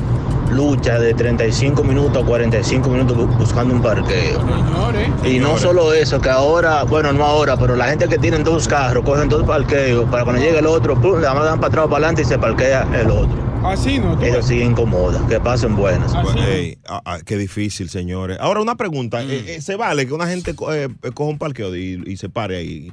lucha 0.50 0.98
de 1.00 1.12
35 1.14 1.82
minutos 1.82 2.22
a 2.22 2.26
45 2.26 2.88
minutos 2.88 3.16
bu- 3.16 3.36
buscando 3.38 3.74
un 3.74 3.82
parqueo. 3.82 4.38
Señores. 4.40 5.08
Y 5.24 5.38
no 5.40 5.58
solo 5.58 5.92
eso, 5.92 6.20
que 6.20 6.30
ahora, 6.30 6.84
bueno, 6.84 7.12
no 7.12 7.24
ahora, 7.24 7.56
pero 7.56 7.74
la 7.74 7.86
gente 7.88 8.06
que 8.08 8.18
tiene 8.18 8.38
dos 8.40 8.68
carros, 8.68 9.04
cogen 9.04 9.28
dos 9.28 9.42
parqueos, 9.44 10.08
para 10.08 10.22
cuando 10.24 10.40
llegue 10.42 10.58
el 10.60 10.66
otro, 10.66 10.94
pum, 11.00 11.16
le 11.16 11.22
dan 11.26 11.36
para 11.58 11.66
atrás 11.66 11.86
o 11.86 11.88
para 11.88 11.96
adelante 12.06 12.22
y 12.22 12.26
se 12.26 12.38
parquea 12.38 12.86
el 13.00 13.10
otro. 13.10 13.45
Así 13.64 13.98
no. 13.98 14.16
tú- 14.18 14.24
Eso 14.24 14.42
sí 14.42 14.60
incomoda, 14.60 15.26
que 15.28 15.40
pasen 15.40 15.74
buenas. 15.76 16.14
Así 16.14 16.36
no. 16.36 16.46
Ey, 16.46 16.78
ah, 16.88 17.02
ah, 17.04 17.18
qué 17.24 17.36
difícil, 17.36 17.88
señores. 17.88 18.38
Ahora, 18.40 18.60
una 18.60 18.76
pregunta. 18.76 19.22
Eh, 19.22 19.56
eh, 19.56 19.60
¿Se 19.60 19.76
vale 19.76 20.06
que 20.06 20.12
una 20.12 20.26
gente 20.28 20.54
co- 20.54 20.72
eh, 20.72 20.88
coja 21.14 21.30
un 21.30 21.38
parqueo 21.38 21.74
y, 21.74 22.02
y 22.06 22.16
se 22.16 22.28
pare 22.28 22.56
ahí? 22.58 22.92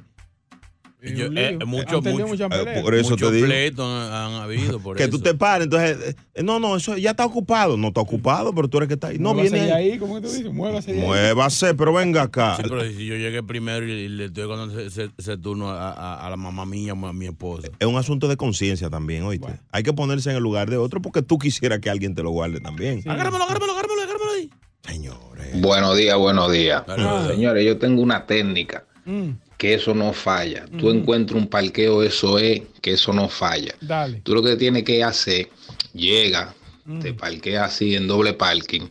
Yo- 1.03 1.25
eh, 1.35 1.57
mucho, 1.65 2.01
mucho. 2.01 2.27
muchas 2.27 2.49
Eh, 2.51 2.79
por 2.81 2.95
eso 2.95 3.15
te 3.17 3.29
digo. 3.31 3.45
pleitos 3.47 3.85
han, 3.85 4.13
han 4.13 4.33
habido 4.41 4.79
por 4.79 4.95
que 4.95 5.03
eso. 5.03 5.11
tú 5.11 5.19
te 5.19 5.33
pares, 5.33 5.65
entonces, 5.65 6.15
eh, 6.33 6.43
no, 6.43 6.59
no, 6.59 6.77
eso 6.77 6.95
ya 6.97 7.11
está 7.11 7.25
ocupado. 7.25 7.75
No 7.75 7.89
está 7.89 7.99
ocupado, 8.01 8.53
pero 8.55 8.67
tú 8.69 8.77
eres 8.77 8.87
que 8.87 8.93
está 8.93 9.07
ahí. 9.07 9.17
No 9.19 9.33
Muévase 9.33 9.53
viene 9.55 9.71
ahí. 9.73 9.91
ahí, 9.91 9.97
¿cómo 9.99 10.15
que 10.15 10.21
tú 10.21 10.33
dices? 10.33 10.53
Muévase 10.53 10.91
ahí. 10.93 10.99
Muévase, 10.99 11.73
pero 11.75 11.91
venga 11.93 12.21
acá. 12.21 12.55
Sí, 12.57 12.63
pero 12.69 12.83
si 12.85 13.05
yo 13.05 13.15
llegué 13.15 13.43
primero 13.43 13.85
y 13.85 14.07
le 14.07 14.25
estoy 14.25 14.47
dando 14.47 14.79
ese, 14.79 14.87
ese- 14.87 15.11
ese 15.17 15.37
turno 15.37 15.69
a, 15.69 15.91
a- 15.91 16.25
a 16.25 16.29
la 16.29 16.37
mamá 16.37 16.65
mía, 16.65 16.93
a 16.93 17.13
mi 17.13 17.25
esposa. 17.25 17.67
Es 17.79 17.87
un 17.87 17.97
asunto 17.97 18.27
de 18.27 18.37
conciencia 18.37 18.89
también, 18.89 19.23
oíste. 19.23 19.45
Bueno. 19.47 19.59
Hay 19.71 19.83
que 19.83 19.91
ponerse 19.93 20.29
en 20.29 20.37
el 20.37 20.43
lugar 20.43 20.69
de 20.69 20.77
otro 20.77 21.01
porque 21.01 21.21
tú 21.21 21.37
quisieras 21.37 21.79
que 21.79 21.89
alguien 21.89 22.15
te 22.15 22.23
lo 22.23 22.29
guarde 22.31 22.59
también. 22.61 22.99
Agárramelo, 23.05 23.43
agárramelo, 23.43 23.73
agárramelo, 23.73 24.01
agárramelo 24.03 24.31
ahí. 24.31 24.49
Señores. 24.87 25.61
Buenos 25.61 25.97
días, 25.97 26.17
buenos 26.17 26.51
días. 26.51 26.83
Ah. 26.87 27.25
Señores, 27.29 27.65
yo 27.65 27.77
tengo 27.77 28.01
una 28.01 28.25
técnica 28.25 28.85
Mm, 29.05 29.31
que 29.57 29.73
eso 29.75 29.93
no 29.93 30.13
falla. 30.13 30.65
Tú 30.77 30.89
encuentras 30.89 31.39
un 31.39 31.47
parqueo, 31.47 32.03
eso 32.03 32.37
es 32.39 32.61
que 32.81 32.93
eso 32.93 33.13
no 33.13 33.29
falla. 33.29 33.73
dale. 33.81 34.21
Tú 34.21 34.33
lo 34.35 34.43
que 34.43 34.55
tienes 34.55 34.83
que 34.83 35.03
hacer, 35.03 35.49
llega, 35.93 36.53
te 37.01 37.13
parqueas 37.13 37.73
así 37.73 37.95
en 37.95 38.07
doble 38.07 38.33
parking 38.33 38.81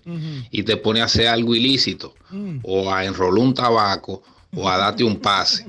y 0.50 0.62
te 0.62 0.76
pone 0.78 1.02
a 1.02 1.04
hacer 1.04 1.28
algo 1.28 1.54
ilícito 1.54 2.14
o 2.62 2.90
a 2.92 3.04
enrolar 3.04 3.38
un 3.44 3.52
tabaco 3.54 4.22
o 4.54 4.68
a 4.68 4.78
darte 4.78 5.04
un 5.04 5.16
pase. 5.18 5.66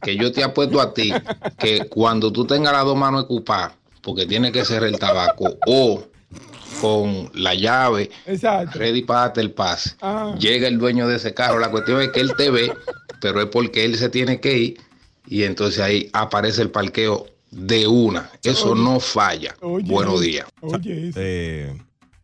Que 0.00 0.16
yo 0.16 0.32
te 0.32 0.42
apuesto 0.42 0.80
a 0.80 0.94
ti 0.94 1.12
que 1.58 1.86
cuando 1.88 2.32
tú 2.32 2.46
tengas 2.46 2.72
las 2.72 2.84
dos 2.84 2.96
manos 2.96 3.24
ocupadas, 3.24 3.72
porque 4.02 4.24
tiene 4.26 4.50
que 4.52 4.64
ser 4.64 4.84
el 4.84 4.98
tabaco 4.98 5.58
o 5.66 6.04
con 6.80 7.30
la 7.34 7.54
llave 7.54 8.10
Exacto. 8.26 8.78
ready 8.78 9.02
para 9.02 9.20
darte 9.20 9.40
el 9.40 9.50
pase. 9.50 9.96
Ah. 10.00 10.34
Llega 10.38 10.68
el 10.68 10.78
dueño 10.78 11.08
de 11.08 11.16
ese 11.16 11.34
carro. 11.34 11.58
La 11.58 11.70
cuestión 11.70 12.00
es 12.00 12.10
que 12.10 12.20
él 12.20 12.32
te 12.36 12.50
ve, 12.50 12.72
pero 13.20 13.40
es 13.40 13.46
porque 13.46 13.84
él 13.84 13.96
se 13.96 14.08
tiene 14.08 14.40
que 14.40 14.58
ir 14.58 14.80
y 15.26 15.42
entonces 15.44 15.80
ahí 15.80 16.08
aparece 16.12 16.62
el 16.62 16.70
parqueo 16.70 17.26
de 17.50 17.86
una. 17.86 18.30
Eso 18.42 18.74
no 18.74 19.00
falla. 19.00 19.56
Oye, 19.60 19.86
Buenos 19.88 20.20
días. 20.20 20.46
Oye, 20.60 21.08
eso. 21.08 21.18
Eh, 21.22 21.76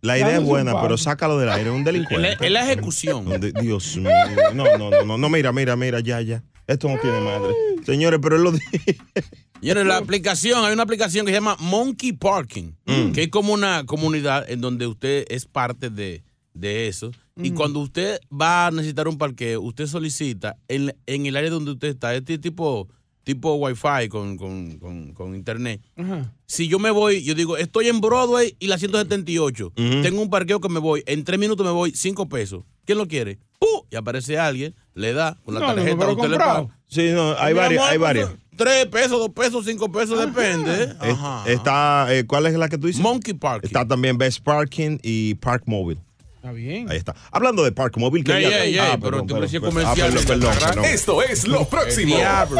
la 0.03 0.19
idea 0.19 0.37
es 0.37 0.43
buena, 0.45 0.81
pero 0.83 0.99
sácalo 0.99 1.39
del 1.39 1.49
aire. 1.49 1.69
Es 1.71 1.73
un 1.73 1.79
En 1.79 1.85
delincuente. 1.85 2.47
en 2.47 2.53
la 2.53 2.63
ejecución. 2.71 3.25
Dios 3.61 3.97
mío. 3.97 4.11
No, 4.55 4.65
no, 4.77 4.91
no, 4.91 5.05
no, 5.05 5.19
no, 5.19 5.29
mira, 5.31 5.51
mira, 5.53 5.77
mira, 5.77 6.01
ya, 6.01 6.21
ya. 6.21 6.43
Esto 6.67 6.89
no 6.89 6.99
tiene 7.01 7.21
madre. 7.21 7.55
Señores, 7.87 8.21
pero 8.23 8.37
él 8.37 8.43
lo 8.43 8.53
dice. 8.53 8.99
Señores, 9.61 9.87
la 9.87 9.97
aplicación, 9.97 10.63
hay 10.65 10.75
una 10.75 10.83
aplicación 10.83 11.25
que 11.25 11.33
se 11.33 11.37
llama 11.39 11.57
Monkey 11.59 12.13
Parking, 12.13 12.73
Mm. 12.85 13.13
que 13.13 13.23
es 13.25 13.29
como 13.31 13.55
una 13.55 13.85
comunidad 13.87 14.45
en 14.51 14.61
donde 14.61 14.87
usted 14.87 15.25
es 15.31 15.47
parte 15.47 15.89
de, 15.89 16.23
de 16.53 16.87
eso. 16.89 17.11
Y 17.37 17.51
cuando 17.51 17.81
usted 17.81 18.21
va 18.31 18.69
a 18.69 18.71
necesitar 18.71 19.09
un 19.09 19.19
parqueo, 19.19 19.61
usted 19.61 19.87
solicita 19.87 20.57
en, 20.69 20.95
en 21.07 21.27
el 21.27 21.37
área 21.37 21.51
donde 21.51 21.73
usted 21.73 21.89
está, 21.89 22.15
este 22.15 22.39
tipo, 22.39 22.89
tipo 23.25 23.55
Wi-Fi 23.55 24.09
con, 24.09 24.37
con, 24.37 24.79
con, 24.79 25.13
con 25.15 25.35
internet. 25.35 25.81
Ajá. 25.97 26.33
Si 26.47 26.69
yo 26.69 26.79
me 26.79 26.93
voy, 26.93 27.25
yo 27.25 27.35
digo, 27.35 27.57
estoy 27.57 27.89
en 27.89 28.01
Broadway 28.01 28.55
y 28.61 28.69
la 28.69 28.79
178. 28.79 29.67
Ujú. 29.67 30.03
Tengo 30.03 30.23
un 30.23 30.31
parqueo 30.31 30.61
que 30.61 30.69
me 30.69 30.79
voy. 30.79 31.03
En 31.07 31.25
tres 31.25 31.41
minutos 31.41 31.67
me 31.67 31.73
voy, 31.73 31.91
cinco 31.97 32.29
pesos. 32.29 32.63
¿Quién 32.85 32.99
lo 32.99 33.09
quiere? 33.09 33.39
¡Pu! 33.59 33.67
Y 33.91 33.97
aparece 33.97 34.39
alguien, 34.39 34.75
le 34.95 35.13
da 35.13 35.37
con 35.45 35.55
la 35.55 35.61
No, 35.61 35.67
no, 35.69 35.75
tarjeta. 35.75 35.99
pero 35.99 36.13
usted 36.13 36.29
le 36.29 36.37
paga. 36.39 36.69
Sí, 36.87 37.11
no, 37.13 37.35
hay 37.37 37.53
varias, 37.55 37.81
amor, 37.81 37.93
hay 37.93 37.99
pues, 37.99 38.07
varias. 38.07 38.31
Tres 38.57 38.87
pesos, 38.87 39.19
dos 39.19 39.31
pesos, 39.31 39.65
cinco 39.67 39.91
pesos, 39.91 40.21
depende. 40.21 40.95
Ajá. 41.01 41.43
Está, 41.51 42.07
eh, 42.15 42.25
¿cuál 42.25 42.47
es 42.47 42.55
la 42.55 42.69
que 42.69 42.79
tú 42.79 42.87
dices? 42.87 43.03
Monkey 43.03 43.35
Parking. 43.35 43.67
Está 43.67 43.89
también 43.89 44.17
Best 44.17 44.41
Parking 44.45 44.99
y 45.03 45.35
Park 45.35 45.65
Mobile. 45.67 46.01
Está 46.45 46.53
bien. 46.53 46.91
Ahí 46.91 46.99
está. 46.99 47.15
Hablando 47.31 47.65
de 47.65 47.73
Park 47.73 47.97
Mobile, 47.97 48.23
que 48.23 48.37
ey, 48.37 48.77
Ah, 48.77 48.99
pero 49.01 49.13
perdón, 49.13 49.27
te 49.27 49.33
ofrecía 49.33 49.61
perdón, 49.61 49.83
comercial, 49.83 50.11
ah, 50.13 50.21
perdón, 50.27 50.39
mira, 50.41 50.51
perdón, 50.51 50.75
perdón. 50.75 50.85
Esto 50.85 51.23
es 51.23 51.49
lo 51.49 51.67
próximo 51.67 52.17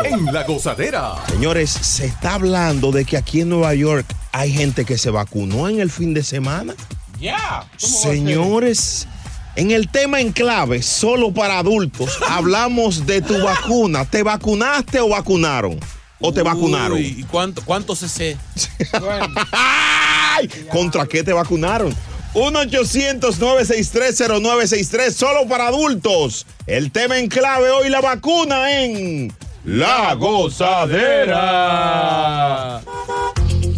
en 0.07 0.25
La 0.33 0.45
Gozadera. 0.45 1.17
Señores, 1.29 1.69
se 1.69 2.07
está 2.07 2.33
hablando 2.37 2.93
de 2.93 3.05
que 3.05 3.19
aquí 3.19 3.43
en 3.43 3.51
Nueva 3.51 3.75
York 3.75 4.07
hay 4.33 4.55
gente 4.55 4.87
que 4.87 4.97
se 4.97 5.11
vacunó 5.11 5.69
en 5.69 5.81
el 5.81 5.91
fin 5.91 6.15
de 6.15 6.23
semana. 6.23 6.75
Ya. 7.21 7.69
Señores, 7.77 9.07
en 9.55 9.71
el 9.71 9.91
tema 9.91 10.23
en 10.23 10.33
clave, 10.33 10.81
solo 10.83 11.35
para 11.35 11.59
adultos, 11.59 12.19
hablamos 12.31 13.05
de 13.05 13.21
tu 13.21 13.39
vacuna. 13.45 14.07
¿Te 14.07 14.23
vacunaste 14.23 14.99
o 15.01 15.11
vacunaron? 15.11 15.79
¿O 16.21 16.33
te 16.33 16.41
vacunaron? 16.41 16.97
Uy, 16.97 17.17
¿Y 17.19 17.23
cuánto, 17.25 17.61
cuánto 17.63 17.95
CC? 17.95 18.39
Bueno, 18.99 19.27
¡Ay! 19.53 20.49
¿Contra 20.73 21.05
qué 21.05 21.23
te 21.23 21.35
vacunaron? 21.35 21.95
1-800-963-0963, 22.35 25.11
solo 25.11 25.49
para 25.49 25.69
adultos. 25.69 26.45
El 26.67 26.91
tema 26.91 27.19
en 27.19 27.29
clave 27.29 27.71
hoy, 27.71 27.89
la 27.89 28.01
vacuna 28.01 28.83
en 28.83 29.33
La 29.65 30.15
Gozadera. 30.15 31.45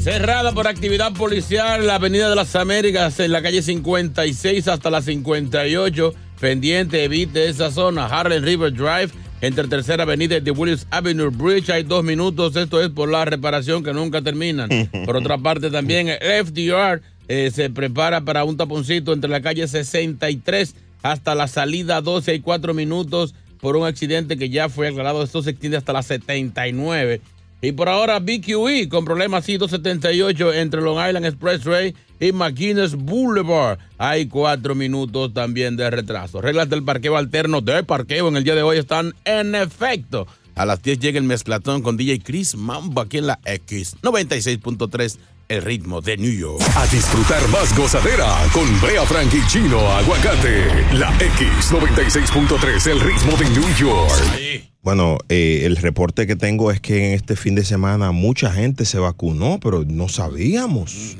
Cerrada 0.02 0.52
por 0.52 0.66
actividad 0.68 1.12
policial 1.12 1.86
la 1.86 1.96
Avenida 1.96 2.30
de 2.30 2.36
las 2.36 2.56
Américas 2.56 3.20
en 3.20 3.32
la 3.32 3.42
calle 3.42 3.60
56 3.60 4.68
hasta 4.68 4.88
la 4.88 5.02
58. 5.02 6.14
Pendiente, 6.40 7.04
evite 7.04 7.48
esa 7.48 7.70
zona. 7.70 8.06
Harlem 8.06 8.42
River 8.44 8.72
Drive 8.72 9.10
entre 9.40 9.66
Tercera 9.68 10.02
Avenida 10.04 10.36
y 10.36 10.40
The 10.40 10.52
Willis 10.52 10.86
Avenue 10.90 11.30
Bridge. 11.30 11.70
Hay 11.70 11.82
dos 11.82 12.04
minutos. 12.04 12.54
Esto 12.56 12.80
es 12.80 12.88
por 12.88 13.10
la 13.10 13.24
reparación 13.24 13.82
que 13.82 13.92
nunca 13.92 14.22
terminan. 14.22 14.68
Por 15.04 15.16
otra 15.16 15.38
parte, 15.38 15.70
también 15.70 16.08
el 16.08 16.46
FDR 16.46 17.02
eh, 17.28 17.50
se 17.52 17.70
prepara 17.70 18.22
para 18.22 18.44
un 18.44 18.56
taponcito 18.56 19.12
entre 19.12 19.30
la 19.30 19.42
calle 19.42 19.66
63 19.66 20.74
hasta 21.02 21.34
la 21.34 21.48
salida 21.48 22.00
12 22.00 22.34
y 22.34 22.40
4 22.40 22.74
minutos 22.74 23.34
por 23.60 23.76
un 23.76 23.86
accidente 23.86 24.36
que 24.36 24.50
ya 24.50 24.68
fue 24.68 24.88
aclarado. 24.88 25.22
Esto 25.22 25.42
se 25.42 25.50
extiende 25.50 25.76
hasta 25.76 25.92
la 25.92 26.02
79. 26.02 27.20
Y 27.62 27.72
por 27.72 27.88
ahora 27.88 28.18
BQE 28.20 28.88
con 28.88 29.04
problemas 29.04 29.48
I-278 29.48 30.54
entre 30.54 30.82
Long 30.82 30.98
Island 30.98 31.26
Expressway 31.26 31.94
y 32.20 32.32
McGuinness 32.32 32.94
Boulevard. 32.94 33.78
Hay 33.98 34.26
cuatro 34.26 34.74
minutos 34.74 35.32
también 35.32 35.76
de 35.76 35.90
retraso. 35.90 36.40
Reglas 36.40 36.68
del 36.68 36.84
parqueo 36.84 37.16
alterno 37.16 37.62
de 37.62 37.82
parqueo 37.82 38.28
en 38.28 38.36
el 38.36 38.44
día 38.44 38.54
de 38.54 38.62
hoy 38.62 38.78
están 38.78 39.14
en 39.24 39.54
efecto. 39.54 40.26
A 40.54 40.64
las 40.64 40.82
10 40.82 40.98
llega 40.98 41.18
el 41.18 41.24
mezclatón 41.24 41.82
con 41.82 41.96
DJ 41.96 42.20
Chris 42.20 42.54
Mambo 42.56 43.00
aquí 43.00 43.18
en 43.18 43.26
la 43.26 43.38
X 43.44 43.96
96.3, 44.02 45.18
el 45.48 45.62
ritmo 45.62 46.00
de 46.00 46.16
New 46.16 46.32
York. 46.32 46.62
A 46.76 46.86
disfrutar 46.86 47.46
más 47.48 47.76
gozadera 47.76 48.34
con 48.52 48.64
Brea 48.80 49.04
Frank 49.06 49.32
y 49.32 49.46
Chino 49.46 49.78
Aguacate. 49.78 50.66
La 50.94 51.16
X96.3, 51.18 52.90
el 52.90 53.00
ritmo 53.00 53.36
de 53.36 53.50
New 53.50 53.74
York. 53.76 54.66
Bueno, 54.82 55.18
eh, 55.28 55.62
el 55.64 55.76
reporte 55.76 56.26
que 56.26 56.36
tengo 56.36 56.70
es 56.70 56.80
que 56.80 57.08
en 57.08 57.14
este 57.14 57.36
fin 57.36 57.54
de 57.54 57.64
semana 57.64 58.12
mucha 58.12 58.52
gente 58.52 58.84
se 58.84 58.98
vacunó, 58.98 59.58
pero 59.60 59.84
no 59.84 60.08
sabíamos 60.08 61.16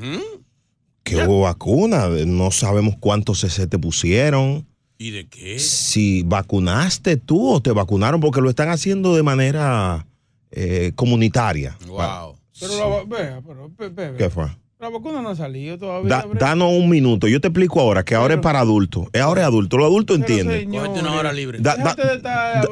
que 1.03 1.17
hubo 1.17 1.41
vacuna. 1.41 2.07
No 2.25 2.51
sabemos 2.51 2.95
cuántos 2.99 3.41
CC 3.41 3.67
te 3.67 3.79
pusieron. 3.79 4.65
¿Y 4.97 5.11
de 5.11 5.27
qué? 5.27 5.59
Si 5.59 6.23
vacunaste 6.23 7.17
tú 7.17 7.49
o 7.49 7.61
te 7.61 7.71
vacunaron, 7.71 8.19
porque 8.19 8.41
lo 8.41 8.49
están 8.49 8.69
haciendo 8.69 9.15
de 9.15 9.23
manera 9.23 10.07
eh, 10.51 10.91
comunitaria. 10.95 11.77
Wow. 11.87 12.36
Pero 12.59 12.73
la, 12.77 13.03
vea, 13.05 13.41
pero. 13.45 13.71
¿Qué 14.17 14.29
fue? 14.29 14.45
La 14.79 14.89
vacuna 14.89 15.23
no 15.23 15.29
ha 15.29 15.35
salido 15.35 15.75
todavía. 15.79 16.07
Da- 16.07 16.27
danos 16.39 16.71
un 16.71 16.87
minuto. 16.87 17.27
Yo 17.27 17.41
te 17.41 17.47
explico 17.47 17.81
ahora 17.81 18.05
que 18.05 18.13
ahora 18.13 18.35
es 18.35 18.39
para 18.41 18.59
adultos. 18.59 19.07
Es 19.11 19.21
ahora 19.21 19.41
es 19.41 19.47
adulto. 19.47 19.75
Los 19.77 19.87
adultos 19.87 20.17
entienden. 20.17 20.69
Cógete 20.69 20.99
una 20.99 21.13
hora 21.15 21.33
libre. 21.33 21.57
Da- 21.59 21.75
da- 21.77 21.95
de 21.95 22.13
estar 22.15 22.63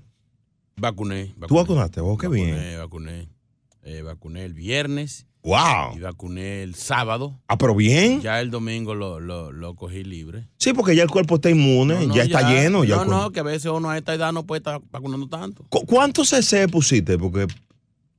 Vacuné. 0.81 1.35
¿Tú 1.47 1.55
vacunaste? 1.57 2.01
Oh, 2.01 2.17
qué 2.17 2.29
bien. 2.29 2.51
Vacuné, 2.51 2.77
vacuné. 2.77 3.29
Eh, 3.83 4.03
vacuné 4.03 4.45
el 4.45 4.55
viernes. 4.55 5.27
Wow. 5.43 5.97
Y 5.97 6.01
vacuné 6.01 6.63
el 6.63 6.75
sábado. 6.75 7.41
Ah, 7.49 7.57
pero 7.57 7.75
bien. 7.75 8.21
Ya 8.21 8.41
el 8.41 8.51
domingo 8.51 8.95
lo, 8.95 9.21
lo, 9.21 9.53
lo 9.53 9.75
cogí 9.75 10.05
libre. 10.05 10.49
Sí, 10.59 10.75
porque 10.75 10.95
ya 10.95 11.03
el 11.03 11.09
cuerpo 11.11 11.37
está 11.37 11.49
inmune, 11.49 11.95
No, 11.95 12.07
no, 12.09 12.15
ya 12.15 12.25
está 12.25 12.51
lleno. 12.53 12.85
Ya 12.85 12.97
no, 12.97 13.05
no, 13.07 13.31
que 13.31 13.41
a 13.41 13.43
veces 13.43 13.71
uno 13.73 13.89
a 13.89 13.97
esta 13.97 14.13
edad 14.13 14.33
no 14.35 14.45
puede 14.45 14.59
estar 14.59 14.83
vacunando 14.91 15.29
tanto. 15.29 15.65
¿Cu- 15.71 15.87
¿Cuántos 15.87 16.29
CC 16.29 16.69
pusiste? 16.69 17.17
Porque 17.17 17.47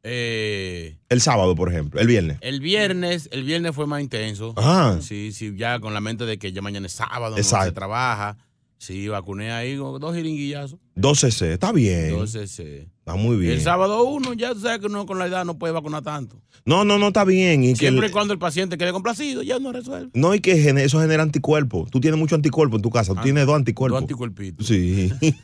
Eh, 0.04 0.98
el 1.10 1.22
sábado, 1.22 1.54
por 1.56 1.70
ejemplo, 1.70 2.00
el 2.00 2.08
viernes. 2.08 2.40
el 2.42 2.60
viernes, 2.60 3.30
el 3.32 3.44
viernes 3.44 3.76
fue 3.76 3.86
más 3.86 4.02
intenso. 4.02 4.54
Ah. 4.58 4.98
Sí, 5.02 5.32
sí, 5.32 5.54
ya 5.56 5.80
con 5.80 5.94
la 5.94 6.02
mente 6.02 6.26
de 6.26 6.40
que 6.40 6.52
ya 6.52 6.64
mañana 6.64 6.88
es 6.88 6.94
sábado, 6.94 7.36
no 7.36 7.38
Exacto. 7.38 7.66
se 7.68 7.72
trabaja. 7.74 8.36
Sí, 8.82 9.08
vacuné 9.10 9.52
ahí 9.52 9.78
con 9.78 10.02
dos 10.02 10.16
jeringuillazos. 10.16 10.80
Dos 10.96 11.20
CC, 11.20 11.54
está 11.54 11.72
bien. 11.72 12.06
Entonces, 12.10 12.60
eh, 12.62 12.88
Está 12.98 13.14
muy 13.14 13.38
bien. 13.38 13.52
el 13.54 13.62
sábado 13.62 14.04
uno, 14.06 14.34
ya 14.34 14.56
sabes 14.56 14.80
que 14.80 14.88
uno 14.88 15.06
con 15.06 15.20
la 15.20 15.28
edad 15.28 15.46
no 15.46 15.60
puede 15.60 15.72
vacunar 15.72 16.02
tanto. 16.02 16.42
No, 16.66 16.84
no, 16.84 16.98
no 16.98 17.10
está 17.10 17.24
bien. 17.24 17.64
Y 17.64 17.74
que 17.74 17.76
Siempre 17.76 18.06
el- 18.08 18.10
y 18.10 18.12
cuando 18.12 18.34
el 18.34 18.40
paciente 18.40 18.80
quede 18.80 18.92
complacido, 18.92 19.44
ya 19.44 19.58
uno 19.58 19.72
resuelve. 19.72 20.10
No, 20.16 20.34
y 20.34 20.40
que 20.40 20.54
eso 20.84 21.00
genera 21.00 21.22
anticuerpos. 21.22 21.92
Tú 21.92 22.00
tienes 22.00 22.20
mucho 22.20 22.34
anticuerpo 22.34 22.76
en 22.76 22.82
tu 22.82 22.90
casa. 22.90 23.14
Tú 23.14 23.20
Ah, 23.20 23.24
tienes 23.24 23.46
dos 23.46 23.56
anticuerpos. 23.56 23.98
Dos 24.00 24.02
anticuerpitos. 24.04 24.66
Sí. 24.66 25.12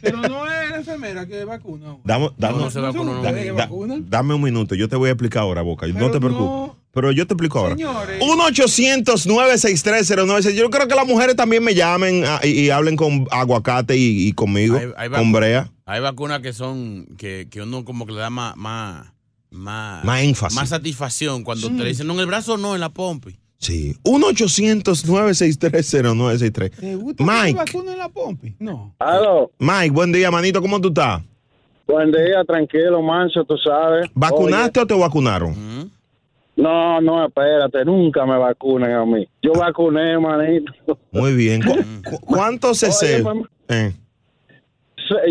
Pero 0.00 0.16
no 0.22 0.46
es 0.50 0.70
la 0.70 0.76
enfermera 0.78 1.26
que 1.26 1.44
vacuna. 1.44 1.98
Dame, 2.02 2.30
dame- 2.38 2.58
no 2.60 2.70
se 2.70 2.80
vacuna, 2.80 3.12
no. 3.12 4.00
dame 4.08 4.34
un 4.34 4.40
minuto. 4.42 4.74
Yo 4.74 4.88
te 4.88 4.96
voy 4.96 5.08
a 5.10 5.12
explicar 5.12 5.42
ahora, 5.42 5.60
Boca. 5.60 5.86
no 5.86 6.10
te 6.10 6.18
preocupes. 6.18 6.46
no. 6.46 6.85
Pero 6.96 7.12
yo 7.12 7.26
te 7.26 7.34
explico 7.34 7.58
ahora. 7.58 7.74
Señores. 7.76 8.18
1-800-963-0963. 8.20 10.54
Yo 10.54 10.70
creo 10.70 10.88
que 10.88 10.94
las 10.94 11.06
mujeres 11.06 11.36
también 11.36 11.62
me 11.62 11.74
llamen 11.74 12.24
ah, 12.26 12.40
y, 12.42 12.48
y 12.62 12.70
hablen 12.70 12.96
con 12.96 13.26
aguacate 13.30 13.96
y, 13.98 14.28
y 14.28 14.32
conmigo, 14.32 14.78
Hay- 14.78 14.92
hay 14.96 15.10
con 15.10 15.30
brea. 15.30 15.70
Hay 15.84 16.00
vacunas 16.00 16.40
que 16.40 16.54
son, 16.54 17.04
que, 17.18 17.48
que 17.50 17.60
uno 17.62 17.84
como 17.84 18.06
que 18.06 18.12
le 18.12 18.18
da 18.20 18.30
más, 18.30 18.56
más, 18.56 19.12
más, 19.50 20.02
Más 20.04 20.22
énfasis. 20.22 20.56
más 20.58 20.70
satisfacción 20.70 21.44
cuando 21.44 21.68
te 21.70 21.84
dicen, 21.84 22.06
no, 22.06 22.14
en 22.14 22.20
el 22.20 22.26
brazo 22.26 22.56
no, 22.56 22.74
en 22.74 22.80
la 22.80 22.88
pompi. 22.88 23.36
Sí. 23.58 23.94
1-800-963-0963. 24.04 26.70
¿Te 26.70 26.96
gusta 26.96 27.24
Mike. 27.24 27.52
te 27.52 27.54
vacunen 27.54 27.92
en 27.92 27.98
la 27.98 28.08
pompi? 28.08 28.54
No. 28.58 28.94
Aló, 28.98 29.50
Mike, 29.58 29.90
buen 29.90 30.12
día, 30.12 30.30
manito. 30.30 30.60
¿Cómo 30.60 30.80
tú 30.80 30.88
estás? 30.88 31.22
buen 31.86 32.10
día, 32.10 32.42
tranquilo, 32.44 33.00
manso, 33.00 33.44
tú 33.44 33.56
sabes. 33.58 34.10
¿Vacunaste 34.12 34.80
o 34.80 34.86
te 34.88 34.94
vacunaron? 34.94 35.52
Oye, 35.52 35.86
no, 36.56 37.00
no, 37.00 37.26
espérate, 37.26 37.84
nunca 37.84 38.24
me 38.26 38.38
vacunen 38.38 38.92
a 38.92 39.04
mí. 39.04 39.26
Yo 39.42 39.52
vacuné, 39.52 40.18
manito. 40.18 40.72
Muy 41.12 41.34
bien. 41.34 41.62
¿Cu- 41.62 42.10
cu- 42.10 42.20
¿Cuántos 42.26 42.78
CC? 42.78 43.16
Oye, 43.16 43.22
mamá. 43.22 43.48
Eh. 43.68 43.92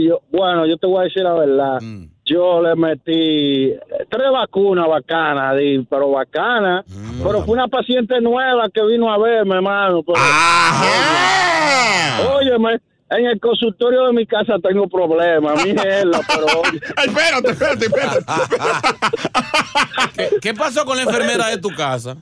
Yo- 0.02 0.22
bueno, 0.32 0.66
yo 0.66 0.78
te 0.78 0.88
voy 0.88 1.02
a 1.02 1.04
decir 1.04 1.24
la 1.24 1.34
verdad. 1.34 1.82
Mm. 1.82 2.06
Yo 2.26 2.62
le 2.62 2.76
metí 2.76 3.74
tres 4.10 4.32
vacunas 4.32 4.88
bacanas, 4.88 5.58
di, 5.58 5.86
pero 5.90 6.12
bacanas. 6.12 6.86
Mm. 6.88 7.22
pero 7.24 7.42
fue 7.44 7.54
una 7.56 7.68
paciente 7.68 8.20
nueva 8.22 8.70
que 8.74 8.84
vino 8.86 9.12
a 9.12 9.18
verme, 9.18 9.56
hermano. 9.56 10.02
pero- 10.04 10.18
¡Ajá! 10.18 12.36
Óyeme, 12.38 12.80
en 13.10 13.26
el 13.26 13.40
consultorio 13.40 14.08
de 14.08 14.14
mi 14.14 14.26
casa 14.26 14.56
tengo 14.62 14.88
problemas, 14.88 15.64
mi 15.64 15.74
mierda, 15.74 16.20
pero 16.28 16.48
espérate, 17.06 17.52
espérate, 17.52 17.86
espérate. 17.86 18.26
¿Qué, 20.16 20.30
qué 20.42 20.54
pasó 20.54 20.86
con 20.86 20.98
la 20.98 21.04
enfermera 21.04 21.48
de 21.48 21.58
tu 21.58 21.70
casa? 21.70 22.18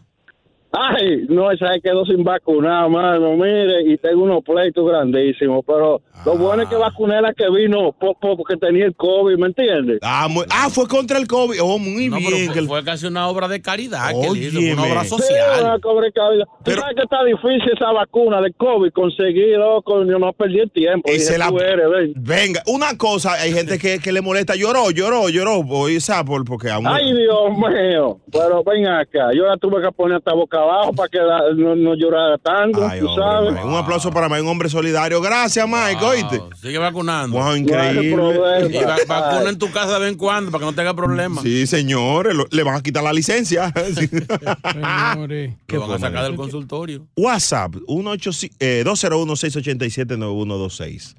Ay, 0.76 1.26
no, 1.30 1.52
esa 1.52 1.72
se 1.72 1.82
quedó 1.82 2.04
sin 2.06 2.24
vacunar, 2.24 2.90
mano. 2.90 3.34
Mire, 3.38 3.84
y 3.94 3.98
tengo 3.98 4.24
unos 4.24 4.44
pleitos 4.44 4.84
grandísimos. 4.88 5.64
Pero 5.68 6.02
lo 6.26 6.36
bueno 6.36 6.64
es 6.64 6.70
que 6.70 6.76
vacuné 6.76 7.16
a 7.18 7.22
la 7.22 7.34
que 7.34 7.48
vino 7.50 7.92
po- 7.92 8.16
po- 8.20 8.36
porque 8.36 8.58
tenía 8.58 8.86
el 8.86 8.96
COVID, 8.96 9.38
¿me 9.38 9.48
entiendes? 9.48 10.00
Ah, 10.02 10.28
muy- 10.28 10.46
ah, 10.50 10.70
fue 10.72 10.88
contra 10.88 11.20
el 11.20 11.28
COVID. 11.28 11.60
Oh, 11.62 11.78
muy 11.78 12.08
No, 12.10 12.18
pero 12.18 12.30
bien. 12.32 12.46
fue, 12.46 12.54
que 12.56 12.60
el- 12.62 12.68
fue 12.68 12.84
casi 12.84 13.06
una 13.06 13.28
obra 13.28 13.48
de 13.48 13.62
caridad 13.62 14.10
que 14.10 14.40
hizo, 14.40 14.60
fue 14.60 14.74
una 14.74 14.84
obra 14.84 15.04
Sí, 15.04 15.10
social. 15.10 15.64
una 15.64 15.80
cobre 15.80 16.12
cabida. 16.12 16.46
Tú 16.46 16.52
Pero- 16.66 16.82
sabes 16.82 16.96
que 16.96 17.04
está 17.04 17.24
difícil 17.24 17.72
esa 17.76 17.92
vacuna 17.92 18.42
de 18.42 18.52
COVID 18.54 18.92
conseguir, 18.94 19.58
loco. 19.58 20.04
Yo 20.06 20.18
no 20.18 20.34
perdí 20.34 20.60
el 20.60 20.72
tiempo. 20.72 21.08
Y 21.10 21.14
Dije, 21.14 21.26
se 21.26 21.38
la- 21.38 21.50
eres, 21.50 21.88
ven. 21.90 22.14
Venga, 22.16 22.64
una 22.66 22.98
cosa, 22.98 23.34
hay 23.34 23.52
gente 23.54 23.78
que, 23.78 24.00
que 24.00 24.12
le 24.12 24.22
molesta. 24.22 24.56
Lloró, 24.56 24.90
lloró, 24.90 25.30
lloró. 25.30 25.62
Por- 25.68 26.46
porque 26.46 26.70
aún- 26.72 26.88
Ay, 26.88 27.14
Dios 27.14 27.52
mío. 27.58 28.18
Pero 28.32 28.64
ven 28.64 28.88
acá. 28.88 29.30
Yo 29.36 29.46
la 29.46 29.58
tuve 29.58 29.80
que 29.82 29.92
poner 29.92 30.18
hasta 30.18 30.34
boca 30.34 30.63
para 30.96 31.10
que 31.10 31.18
la- 31.18 31.54
no, 31.56 31.76
no 31.76 31.96
llorara 31.96 32.38
tanto, 32.38 32.86
Ay, 32.88 33.00
tú 33.00 33.08
hombre, 33.10 33.24
sabes. 33.26 33.54
Mike. 33.54 33.66
Un 33.68 33.76
aplauso 33.76 34.12
para 34.12 34.30
Mike, 34.30 34.42
un 34.42 34.48
hombre 34.50 34.70
solidario. 34.70 35.22
Gracias, 35.22 35.68
Mike, 35.68 36.00
Wow, 36.02 36.10
oíste. 36.10 36.42
Sigue 36.62 36.78
vacunando. 36.78 37.38
Wow, 37.38 37.56
increíble. 37.56 38.14
Y 38.74 38.84
va- 38.84 38.98
vacuna 39.08 39.50
en 39.50 39.58
tu 39.58 39.72
casa 39.72 39.94
de 39.96 40.00
vez 40.00 40.10
en 40.12 40.18
cuando 40.18 40.52
para 40.52 40.62
que 40.62 40.66
no 40.66 40.74
tenga 40.76 40.94
problemas. 40.94 41.44
Sí, 41.44 41.66
señores, 41.68 42.36
lo- 42.36 42.48
le 42.52 42.64
van 42.64 42.76
a 42.76 42.82
quitar 42.82 43.04
la 43.04 43.14
licencia. 43.14 43.72
Señores. 44.74 45.54
Lo 45.68 45.82
van 45.88 45.92
a 45.92 46.00
sacar 46.00 46.24
del 46.24 46.36
consultorio. 46.36 47.08
WhatsApp, 47.16 47.76
18, 47.88 48.32
eh, 48.60 48.84
201-687-9126. 48.86 51.16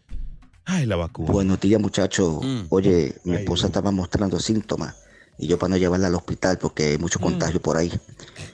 Ay, 0.67 0.87
la 0.87 0.97
vacuna. 0.97 1.31
Buenos 1.31 1.61
días, 1.61 1.79
muchachos. 1.81 2.43
Mm. 2.43 2.61
Oye, 2.71 3.15
mi 3.25 3.37
Ay, 3.37 3.43
esposa 3.43 3.67
estaba 3.67 3.91
mostrando 3.91 4.39
síntomas 4.41 4.97
y 5.39 5.49
yo 5.49 5.59
para 5.59 5.71
no 5.71 5.77
llevarla 5.77 6.07
al 6.07 6.15
hospital 6.15 6.59
porque 6.59 6.85
hay 6.93 6.99
mucho 6.99 7.19
contagio 7.19 7.61
por 7.61 7.77
ahí. 7.77 7.93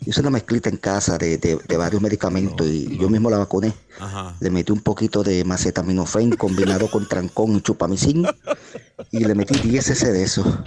Hice 0.07 0.21
una 0.21 0.31
mezclita 0.31 0.71
en 0.71 0.79
casa 0.79 1.19
de, 1.19 1.37
de- 1.39 1.57
de 1.69 1.77
varios 1.77 2.01
medicamentos 2.01 2.67
y 2.67 2.97
yo 2.99 3.09
mismo 3.11 3.29
la 3.31 3.39
vacuné. 3.39 3.73
Ajá. 3.99 4.35
Le 4.41 4.51
metí 4.51 4.73
un 4.73 4.81
poquito 4.81 5.23
de 5.23 5.45
macetaminofen 5.45 6.33
combinado 6.37 6.91
con 6.91 7.07
trancón 7.07 7.57
y 7.57 7.61
chupamicin 7.61 8.27
y 9.11 9.19
le 9.25 9.35
metí 9.35 9.59
10 9.59 9.85
cc 9.85 10.07
de 10.13 10.23
eso. 10.23 10.65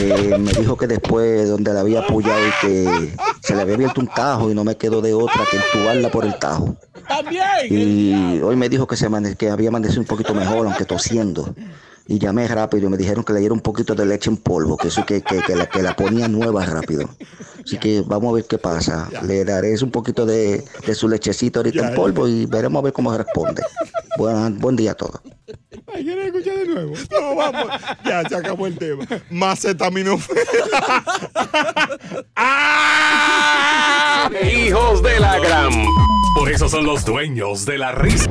Eh, 0.00 0.36
me 0.38 0.52
dijo 0.52 0.76
que 0.76 0.86
después 0.86 1.48
donde 1.48 1.72
la 1.72 1.80
había 1.80 2.00
apoyado 2.00 2.40
y 2.46 2.66
que 2.66 3.14
se 3.42 3.54
le 3.54 3.62
había 3.62 3.74
abierto 3.74 4.00
un 4.00 4.08
tajo 4.08 4.50
y 4.50 4.54
no 4.54 4.64
me 4.64 4.76
quedó 4.76 5.00
de 5.00 5.14
otra 5.14 5.44
que 5.50 5.56
entubarla 5.56 6.10
por 6.10 6.24
el 6.24 6.38
tajo. 6.38 6.76
También. 7.06 7.42
Y 7.70 8.40
hoy 8.42 8.56
me 8.56 8.68
dijo 8.68 8.86
que, 8.86 8.96
se 8.96 9.08
que 9.36 9.50
había 9.50 9.68
amanecido 9.68 10.00
un 10.00 10.06
poquito 10.06 10.34
mejor, 10.34 10.66
aunque 10.66 10.84
tosiendo. 10.84 11.54
Y 12.10 12.18
llamé 12.18 12.48
rápido 12.48 12.86
y 12.86 12.90
me 12.90 12.96
dijeron 12.96 13.22
que 13.22 13.34
le 13.34 13.40
diera 13.40 13.52
un 13.52 13.60
poquito 13.60 13.94
de 13.94 14.06
leche 14.06 14.30
en 14.30 14.38
polvo, 14.38 14.78
que 14.78 14.88
eso 14.88 15.04
que, 15.04 15.20
que, 15.20 15.42
que 15.42 15.54
la, 15.54 15.66
que 15.66 15.82
la 15.82 15.94
ponía 15.94 16.26
nueva 16.26 16.64
rápido. 16.64 17.06
Así 17.62 17.76
que 17.76 18.02
vamos 18.06 18.30
a 18.30 18.36
ver 18.36 18.46
qué 18.46 18.56
pasa. 18.56 19.10
Le 19.22 19.44
daré 19.44 19.74
un 19.82 19.90
poquito 19.90 20.24
de, 20.24 20.64
de 20.86 20.94
su 20.94 21.06
lechecito 21.06 21.58
ahorita 21.58 21.90
en 21.90 21.94
polvo 21.94 22.26
y 22.26 22.46
veremos 22.46 22.80
a 22.80 22.84
ver 22.84 22.94
cómo 22.94 23.14
responde. 23.14 23.62
Buen, 24.16 24.58
buen 24.58 24.74
día 24.74 24.92
a 24.92 24.94
todos. 24.94 25.20
¿Quieres 25.92 26.26
escuchar 26.26 26.56
de 26.56 26.66
nuevo? 26.66 26.94
No, 27.10 27.36
vamos. 27.36 27.66
Ya 28.06 28.26
se 28.26 28.36
acabó 28.36 28.66
el 28.66 28.78
tema. 28.78 29.04
Macetaminofen. 29.28 30.36
Hijos 34.56 35.02
de 35.02 35.20
la 35.20 35.38
gran. 35.38 35.70
Por 36.34 36.50
eso 36.50 36.70
son 36.70 36.86
los 36.86 37.04
dueños 37.04 37.66
de 37.66 37.78
la 37.78 37.92
risa. 37.92 38.30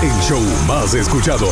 El 0.00 0.12
show 0.20 0.40
más 0.68 0.94
escuchado, 0.94 1.48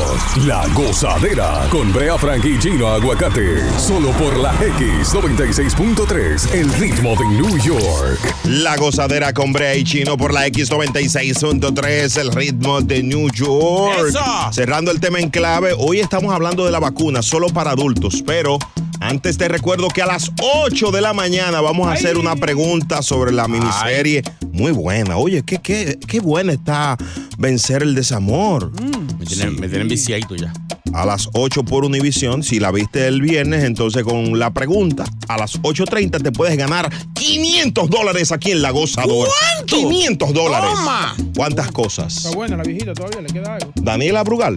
La 0.46 0.68
Gozadera, 0.68 1.66
con 1.68 1.92
Brea 1.92 2.16
Frank 2.16 2.44
y 2.44 2.56
Gino 2.60 2.86
Aguacate. 2.86 3.58
Solo 3.76 4.12
por 4.12 4.36
la 4.36 4.54
X96.3, 4.60 6.54
el 6.54 6.72
ritmo 6.74 7.16
de 7.16 7.24
New 7.24 7.58
York. 7.58 8.20
La 8.44 8.76
gozadera 8.76 9.32
con 9.32 9.52
Brea 9.52 9.74
y 9.74 9.82
Chino 9.82 10.16
por 10.16 10.32
la 10.32 10.46
X96.3, 10.46 12.20
el 12.20 12.30
ritmo 12.30 12.80
de 12.82 13.02
New 13.02 13.32
York. 13.32 14.10
¡Eso! 14.10 14.20
Cerrando 14.52 14.92
el 14.92 15.00
tema 15.00 15.18
en 15.18 15.30
clave, 15.30 15.74
hoy 15.76 15.98
estamos 15.98 16.32
hablando 16.32 16.64
de 16.64 16.70
la 16.70 16.78
vacuna 16.78 17.22
solo 17.22 17.48
para 17.48 17.72
adultos, 17.72 18.22
pero 18.24 18.60
antes 19.00 19.38
te 19.38 19.48
recuerdo 19.48 19.88
que 19.88 20.02
a 20.02 20.06
las 20.06 20.30
8 20.40 20.92
de 20.92 21.00
la 21.00 21.12
mañana 21.12 21.60
vamos 21.60 21.88
a 21.88 21.94
hacer 21.94 22.16
una 22.16 22.36
pregunta 22.36 23.02
sobre 23.02 23.32
la 23.32 23.48
miniserie 23.48 24.22
muy 24.56 24.72
buena. 24.72 25.16
Oye, 25.16 25.42
qué, 25.44 25.58
qué, 25.58 25.98
qué 26.06 26.20
buena 26.20 26.52
está 26.52 26.96
Vencer 27.38 27.82
el 27.82 27.94
Desamor. 27.94 28.72
Me 29.18 29.26
tienen, 29.26 29.56
me 29.60 29.68
tienen 29.68 29.88
viciadito 29.88 30.34
ya. 30.34 30.52
A 30.92 31.04
las 31.04 31.28
8 31.34 31.64
por 31.64 31.84
Univisión. 31.84 32.42
Si 32.42 32.58
la 32.58 32.72
viste 32.72 33.06
el 33.06 33.20
viernes, 33.20 33.64
entonces 33.64 34.02
con 34.02 34.38
la 34.38 34.52
pregunta, 34.52 35.04
a 35.28 35.36
las 35.36 35.60
8.30 35.60 36.22
te 36.22 36.32
puedes 36.32 36.56
ganar 36.56 36.90
500 37.14 37.90
dólares 37.90 38.32
aquí 38.32 38.52
en 38.52 38.62
La 38.62 38.70
Gozadora. 38.70 39.30
¿Cuánto? 39.56 39.76
500 39.76 40.32
dólares. 40.32 40.70
Toma. 40.74 41.14
¿Cuántas 41.36 41.70
cosas? 41.72 42.16
Está 42.16 42.30
buena 42.30 42.56
la 42.56 42.62
viejita 42.62 42.94
todavía, 42.94 43.20
le 43.20 43.28
queda 43.28 43.56
algo. 43.56 43.72
Daniela 43.74 44.22
Brugal. 44.24 44.56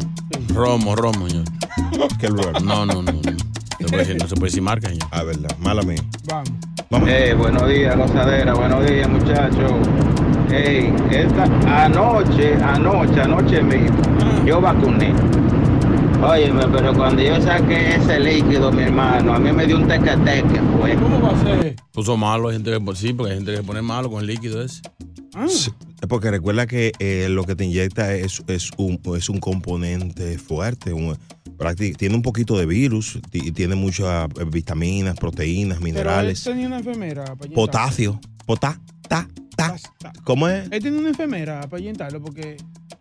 Romo, 0.54 0.96
romo, 0.96 1.28
señor. 1.28 1.46
¿Qué 2.20 2.30
lugar? 2.30 2.62
No, 2.62 2.86
no, 2.86 3.02
no. 3.02 3.12
No, 3.12 3.22
No 3.22 3.32
se 3.80 3.86
puede 3.88 3.98
decir, 4.06 4.18
no 4.22 4.28
se 4.28 4.36
puede 4.36 4.50
decir 4.50 4.62
marca, 4.62 4.88
señor. 4.90 5.08
Ah, 5.12 5.24
verdad. 5.24 5.56
Mala 5.60 5.82
mía. 5.82 6.04
Vamos. 6.26 6.52
Vamos. 6.90 7.08
Hey, 7.12 7.34
buenos 7.34 7.68
días, 7.68 7.96
gozadera, 7.96 8.54
buenos 8.54 8.86
días, 8.90 9.08
muchachos. 9.08 9.72
Hey, 10.50 10.92
esta 11.12 11.44
anoche, 11.86 12.56
anoche, 12.56 13.22
anoche 13.22 13.62
mismo, 13.62 13.98
yo 14.46 14.60
vacuné. 14.60 15.14
Óyeme, 16.22 16.66
pero 16.74 16.94
cuando 16.96 17.22
yo 17.22 17.40
saqué 17.42 17.96
ese 17.96 18.20
líquido, 18.20 18.72
mi 18.72 18.84
hermano, 18.84 19.34
a 19.36 19.40
mí 19.40 19.52
me 19.52 19.66
dio 19.68 19.78
un 19.78 19.88
teque-teque, 19.88 20.60
fue. 20.80 20.96
¿Cómo 20.96 21.22
va 21.22 21.30
a 21.32 21.44
ser? 21.44 21.76
Puso 21.94 22.18
malo, 22.18 22.50
hay 22.50 22.56
gente 22.56 22.72
que 22.72 22.96
sí, 22.96 23.14
porque 23.14 23.32
hay 23.34 23.38
gente 23.38 23.52
que 23.52 23.58
se 23.58 23.64
pone 23.64 23.82
malo 23.82 24.10
con 24.10 24.22
el 24.22 24.28
líquido 24.28 24.62
ese. 24.62 24.82
Ah, 25.36 25.46
Sí, 25.48 25.72
Porque 26.10 26.32
recuerda 26.32 26.66
que 26.66 26.92
eh, 27.00 27.28
lo 27.30 27.44
que 27.44 27.56
te 27.56 27.66
inyecta 27.66 28.14
es, 28.16 28.42
es, 28.48 28.72
un, 28.78 29.00
es 29.16 29.30
un 29.30 29.40
componente 29.40 30.38
fuerte. 30.40 30.92
un- 30.92 31.16
tiene 31.98 32.16
un 32.16 32.22
poquito 32.22 32.58
de 32.58 32.66
virus 32.66 33.20
y 33.34 33.52
tiene 33.52 33.76
muchas 33.76 34.30
eh, 34.40 34.46
vitaminas, 34.52 35.16
proteínas, 35.18 35.78
Pero 35.80 35.88
él 35.88 35.94
minerales, 35.94 36.44
tenía 36.44 36.68
una 36.68 36.78
enfermera 36.80 37.36
para 37.36 37.52
potasio. 37.52 38.20
Potá, 38.46 38.80
ta, 39.08 39.28
ta. 39.56 39.76
¿Cómo 40.24 40.48
es? 40.48 40.68
Él 40.72 40.82
tiene 40.82 40.98
una 40.98 41.10
enfermera 41.10 41.62
para 41.70 41.82
inyectarlo 41.82 42.22
porque 42.22 42.58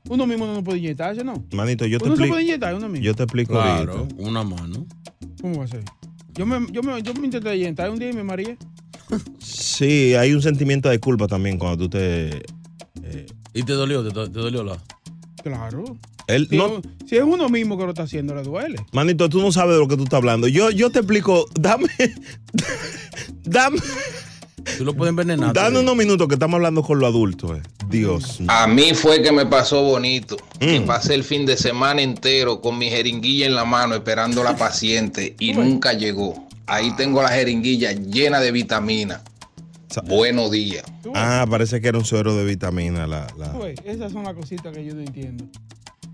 uno 0.08 0.26
mismo 0.26 0.46
no 0.46 0.62
puede 0.64 0.78
inyectarse, 0.78 1.22
¿no? 1.24 1.44
Manito, 1.52 1.86
yo 1.86 1.98
te 1.98 2.04
Uno 2.06 2.16
se 2.16 2.22
explico. 2.22 2.34
puede 2.34 2.44
inyectar 2.44 2.74
uno 2.74 2.88
mismo. 2.88 3.04
Yo 3.04 3.14
te 3.14 3.22
explico 3.22 3.52
Claro, 3.54 3.98
ahorita. 3.98 4.14
una 4.18 4.42
mano. 4.42 4.86
¿Cómo 5.40 5.58
va 5.58 5.64
a 5.64 5.68
ser? 5.68 5.84
Yo 6.34 6.44
me, 6.46 6.66
yo 6.72 6.82
me, 6.82 7.00
yo 7.02 7.14
me 7.14 7.24
intenté 7.26 7.56
inyectar 7.56 7.90
un 7.90 7.98
día 7.98 8.10
y 8.10 8.12
me 8.12 8.24
mareé. 8.24 8.56
Sí, 9.38 10.14
hay 10.14 10.32
un 10.34 10.42
sentimiento 10.42 10.88
de 10.88 10.98
culpa 10.98 11.26
también 11.28 11.58
cuando 11.58 11.78
tú 11.78 11.88
te. 11.90 12.42
¿Y 13.54 13.62
te 13.62 13.72
dolió? 13.72 14.02
¿Te, 14.04 14.10
te 14.10 14.38
dolió 14.38 14.62
la? 14.62 14.76
Claro. 15.42 15.96
Él, 16.28 16.46
Si, 16.48 16.56
no, 16.56 16.76
es, 16.78 16.82
si 17.08 17.16
es 17.16 17.22
uno 17.24 17.48
mismo 17.48 17.76
que 17.76 17.84
lo 17.84 17.90
está 17.90 18.04
haciendo, 18.04 18.34
le 18.34 18.42
duele. 18.42 18.76
manito, 18.92 19.28
tú 19.28 19.40
no 19.40 19.50
sabes 19.50 19.74
de 19.74 19.80
lo 19.80 19.88
que 19.88 19.96
tú 19.96 20.04
estás 20.04 20.18
hablando. 20.18 20.46
Yo, 20.46 20.70
yo 20.70 20.90
te 20.90 21.00
explico. 21.00 21.46
Dame. 21.58 21.88
dame. 23.44 23.78
Tú 24.76 24.84
lo 24.84 24.94
puedes 24.94 25.10
envenenar. 25.10 25.54
Dame 25.54 25.80
unos 25.80 25.96
minutos 25.96 26.28
que 26.28 26.34
estamos 26.34 26.56
hablando 26.56 26.82
con 26.82 26.98
los 26.98 27.08
adultos. 27.08 27.58
eh. 27.58 27.62
Dios. 27.88 28.40
A 28.48 28.66
mí 28.66 28.92
fue 28.94 29.22
que 29.22 29.32
me 29.32 29.46
pasó 29.46 29.82
bonito. 29.82 30.36
Que 30.60 30.80
Mm. 30.80 30.84
pasé 30.86 31.14
el 31.14 31.24
fin 31.24 31.46
de 31.46 31.56
semana 31.56 32.02
entero 32.02 32.60
con 32.60 32.76
mi 32.76 32.90
jeringuilla 32.90 33.46
en 33.46 33.54
la 33.54 33.64
mano 33.64 33.94
esperando 33.94 34.42
a 34.42 34.44
la 34.44 34.56
paciente 34.56 35.34
y 35.38 35.52
nunca 35.54 35.94
llegó. 35.94 36.46
Ahí 36.66 36.94
tengo 36.96 37.22
la 37.22 37.30
jeringuilla 37.30 37.92
llena 37.92 38.40
de 38.40 38.52
vitamina. 38.52 39.22
Buenos 40.04 40.50
días. 40.50 40.84
Ah, 41.14 41.46
parece 41.48 41.80
que 41.80 41.88
era 41.88 41.96
un 41.96 42.04
suero 42.04 42.36
de 42.36 42.44
vitamina. 42.44 43.06
La, 43.06 43.26
Esas 43.86 44.12
son 44.12 44.24
las 44.24 44.34
cositas 44.34 44.74
que 44.76 44.84
yo 44.84 44.94
no 44.94 45.00
entiendo. 45.00 45.46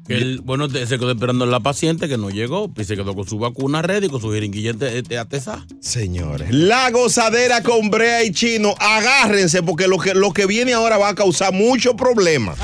Que 0.06 0.16
él, 0.16 0.40
bueno, 0.44 0.68
se 0.68 0.86
quedó 0.98 1.10
esperando 1.10 1.44
a 1.44 1.48
la 1.48 1.60
paciente 1.60 2.08
que 2.08 2.18
no 2.18 2.30
llegó 2.30 2.70
y 2.76 2.84
se 2.84 2.96
quedó 2.96 3.14
con 3.14 3.26
su 3.26 3.38
vacuna 3.38 3.82
ready, 3.82 4.08
con 4.08 4.20
su 4.20 4.30
jeringuilla 4.30 4.72
de, 4.74 5.02
de 5.02 5.18
atesa. 5.18 5.66
Señores, 5.80 6.52
la 6.52 6.90
gozadera 6.90 7.62
con 7.62 7.90
Brea 7.90 8.22
y 8.24 8.32
Chino, 8.32 8.74
agárrense 8.78 9.62
porque 9.62 9.88
lo 9.88 9.98
que, 9.98 10.14
lo 10.14 10.32
que 10.32 10.46
viene 10.46 10.74
ahora 10.74 10.98
va 10.98 11.10
a 11.10 11.14
causar 11.14 11.52
mucho 11.52 11.96
problema. 11.96 12.54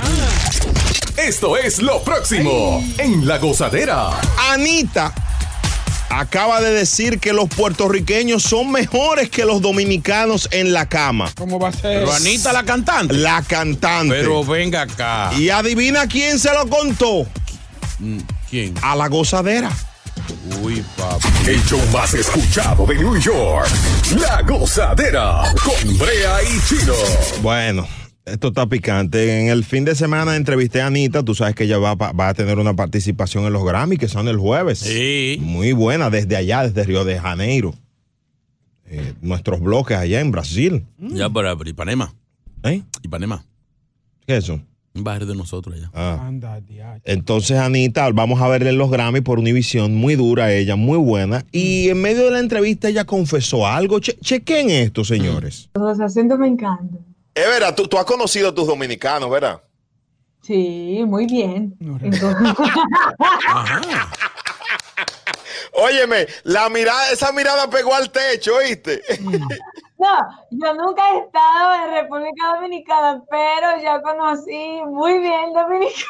Esto 1.16 1.57
es 1.57 1.83
lo 1.83 2.03
próximo 2.03 2.83
en 2.98 3.26
La 3.26 3.38
Gozadera. 3.38 4.18
Anita 4.50 5.14
acaba 6.11 6.61
de 6.61 6.73
decir 6.73 7.18
que 7.18 7.33
los 7.33 7.49
puertorriqueños 7.49 8.42
son 8.42 8.70
mejores 8.70 9.31
que 9.31 9.44
los 9.44 9.62
dominicanos 9.62 10.49
en 10.51 10.73
la 10.73 10.88
cama. 10.88 11.31
¿Cómo 11.37 11.59
va 11.59 11.68
a 11.68 11.73
ser? 11.73 12.01
Pero 12.01 12.12
Anita, 12.12 12.53
la 12.53 12.64
cantante. 12.64 13.14
La 13.14 13.42
cantante. 13.42 14.14
Pero 14.14 14.44
venga 14.44 14.83
acá. 14.83 15.31
Y 15.38 15.49
adivina 15.49 16.07
quién 16.07 16.38
se 16.38 16.53
lo 16.53 16.68
contó. 16.68 17.27
Mm, 17.99 18.18
¿Quién? 18.51 18.75
A 18.83 18.94
la 18.96 19.09
gozadera. 19.09 19.70
Uy, 20.62 20.85
papi. 20.96 21.29
El 21.46 21.64
show 21.64 21.81
más 21.92 22.12
escuchado 22.14 22.87
de 22.87 22.94
New 22.96 23.18
York. 23.18 23.68
La 24.18 24.42
Gozadera 24.42 25.42
con 25.64 25.99
Brea 25.99 26.42
y 26.42 26.61
Chino. 26.68 26.94
Bueno, 27.42 27.87
esto 28.33 28.49
está 28.49 28.66
picante. 28.66 29.40
En 29.43 29.49
el 29.49 29.64
fin 29.64 29.85
de 29.85 29.95
semana 29.95 30.37
entrevisté 30.37 30.81
a 30.81 30.87
Anita. 30.87 31.23
Tú 31.23 31.35
sabes 31.35 31.55
que 31.55 31.64
ella 31.64 31.79
va, 31.79 31.95
va 31.95 32.29
a 32.29 32.35
tener 32.35 32.59
una 32.59 32.75
participación 32.75 33.45
en 33.45 33.53
los 33.53 33.64
Grammy, 33.64 33.97
que 33.97 34.09
son 34.09 34.29
el 34.29 34.37
jueves. 34.37 34.79
Sí. 34.81 35.38
Muy 35.40 35.73
buena, 35.73 36.11
desde 36.11 36.37
allá, 36.37 36.62
desde 36.62 36.85
Río 36.85 37.05
de 37.05 37.19
Janeiro. 37.19 37.75
Eh, 38.87 39.14
nuestros 39.23 39.61
bloques 39.61 39.97
allá 39.97 40.21
en 40.21 40.31
Brasil. 40.33 40.85
Ya 40.99 41.31
para 41.31 41.57
Ipanema. 41.64 42.12
¿Eh? 42.64 42.83
Ipanema. 43.03 43.45
¿Qué 44.27 44.37
es 44.37 44.45
eso? 44.45 44.61
Un 44.93 45.05
barrio 45.05 45.29
de 45.29 45.37
nosotros 45.37 45.77
allá. 45.77 45.90
Ah. 45.95 46.29
Entonces, 47.05 47.57
Anita, 47.59 48.11
vamos 48.11 48.40
a 48.40 48.49
verle 48.49 48.71
en 48.71 48.79
los 48.79 48.90
Grammy 48.90 49.21
por 49.21 49.38
Univision, 49.38 49.95
muy 49.95 50.16
dura 50.16 50.53
ella, 50.53 50.75
muy 50.75 50.99
buena. 50.99 51.45
Y 51.53 51.88
en 51.90 52.03
medio 52.03 52.25
de 52.25 52.33
la 52.33 52.40
entrevista 52.40 52.88
ella 52.88 53.05
confesó 53.05 53.69
algo. 53.69 54.01
Che- 54.01 54.19
chequen 54.21 54.69
esto, 54.71 55.05
señores. 55.05 55.71
Los 55.75 56.01
acentos 56.01 56.40
me 56.40 56.49
encantan. 56.49 56.99
Es 57.40 57.48
verdad, 57.48 57.74
tú, 57.74 57.88
tú 57.88 57.96
has 57.96 58.05
conocido 58.05 58.50
a 58.50 58.55
tus 58.55 58.66
dominicanos, 58.66 59.31
¿verdad? 59.31 59.62
Sí, 60.42 61.03
muy 61.07 61.24
bien. 61.26 61.74
Entonces, 61.81 62.24
Óyeme, 65.72 66.26
la 66.42 66.68
mirada, 66.68 67.11
esa 67.11 67.33
mirada 67.33 67.70
pegó 67.70 67.94
al 67.94 68.11
techo, 68.11 68.57
¿oíste? 68.57 69.00
no, 69.98 70.18
yo 70.50 70.74
nunca 70.74 71.03
he 71.14 71.18
estado 71.20 71.85
en 71.85 71.94
República 72.03 72.55
Dominicana, 72.55 73.22
pero 73.31 73.81
ya 73.81 74.03
conocí 74.03 74.83
muy 74.87 75.18
bien 75.18 75.55
Dominicana. 75.55 76.05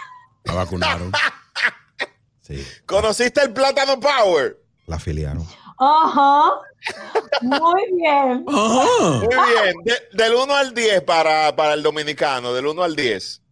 La 0.45 0.55
vacunaron. 0.55 1.13
¿Conociste 2.87 3.43
el 3.43 3.53
Plátano 3.53 4.01
Power? 4.01 4.59
La 4.87 4.97
afiliaron. 4.97 5.47
Ajá. 5.79 6.51
Muy 7.43 7.93
bien. 7.95 8.45
Muy 8.45 9.29
bien. 9.29 9.75
De- 9.85 10.03
del 10.13 10.35
1 10.35 10.55
al 10.55 10.75
10 10.75 11.03
para, 11.03 11.55
para 11.55 11.75
el 11.75 11.83
dominicano, 11.83 12.53
del 12.53 12.67
1 12.67 12.83
al 12.83 12.97
10. 12.97 13.43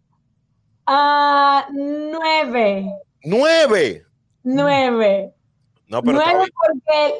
Ah, 0.87 1.67
nueve. 1.73 2.87
9. 3.23 4.05
Nueve. 4.45 5.33
No, 5.89 6.03
pero 6.03 6.19
está 6.19 6.33
nueve 6.33 6.45
bien. 6.47 6.83
porque, 6.85 7.15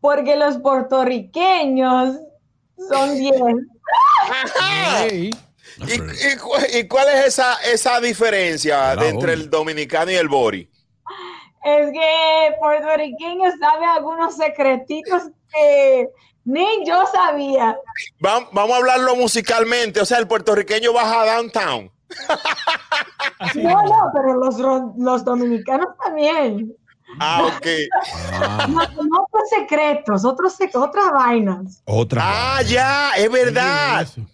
porque 0.00 0.36
los 0.36 0.58
puertorriqueños 0.58 2.16
son 2.88 3.16
diez. 3.16 3.40
Ey, 5.00 5.30
¿Y, 5.78 5.92
y 5.92 6.78
y 6.80 6.88
cuál 6.88 7.08
es 7.08 7.26
esa, 7.26 7.54
esa 7.64 8.00
diferencia 8.00 8.94
de 8.96 9.08
entre 9.08 9.32
el 9.32 9.50
dominicano 9.50 10.10
y 10.10 10.14
el 10.14 10.28
bori? 10.28 10.70
Es 11.64 11.90
que 11.92 12.56
puertorriqueño 12.60 13.50
sabe 13.58 13.86
algunos 13.86 14.36
secretitos 14.36 15.22
que 15.52 16.08
ni 16.44 16.66
yo 16.86 17.04
sabía. 17.12 17.76
Va- 18.24 18.46
vamos 18.52 18.72
a 18.72 18.76
hablarlo 18.76 19.16
musicalmente. 19.16 20.00
O 20.00 20.04
sea, 20.04 20.18
el 20.18 20.28
puertorriqueño 20.28 20.92
baja 20.92 21.22
a 21.22 21.26
downtown. 21.36 21.90
No, 23.56 23.82
no, 23.82 24.10
pero 24.14 24.34
los, 24.34 24.56
los 24.98 25.24
dominicanos 25.24 25.88
también. 26.04 26.74
Ah, 27.20 27.44
ok. 27.46 27.66
No, 28.68 28.80
no 29.04 29.22
otros 29.22 29.48
secretos, 29.50 30.24
otros 30.24 30.58
sec- 30.58 30.74
otras 30.74 31.10
vainas. 31.12 31.82
Otra. 31.84 32.22
Ah, 32.24 32.62
ya, 32.62 33.10
es 33.16 33.30
verdad. 33.30 34.06
Sí, 34.06 34.26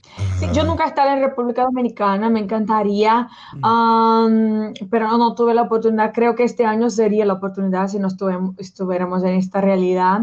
yo 0.54 0.64
nunca 0.64 0.84
he 0.84 0.88
estado 0.88 1.10
en 1.12 1.20
República 1.20 1.62
Dominicana, 1.62 2.28
me 2.30 2.40
encantaría, 2.40 3.28
am, 3.62 4.72
pero 4.90 5.08
no, 5.08 5.18
no 5.18 5.34
tuve 5.34 5.54
la 5.54 5.62
oportunidad. 5.62 6.12
Creo 6.12 6.34
que 6.34 6.44
este 6.44 6.64
año 6.64 6.90
sería 6.90 7.24
la 7.24 7.34
oportunidad 7.34 7.88
si 7.88 7.98
no 7.98 8.08
estuve- 8.08 8.38
estuviéramos 8.58 9.22
en 9.24 9.34
esta 9.34 9.60
realidad. 9.60 10.22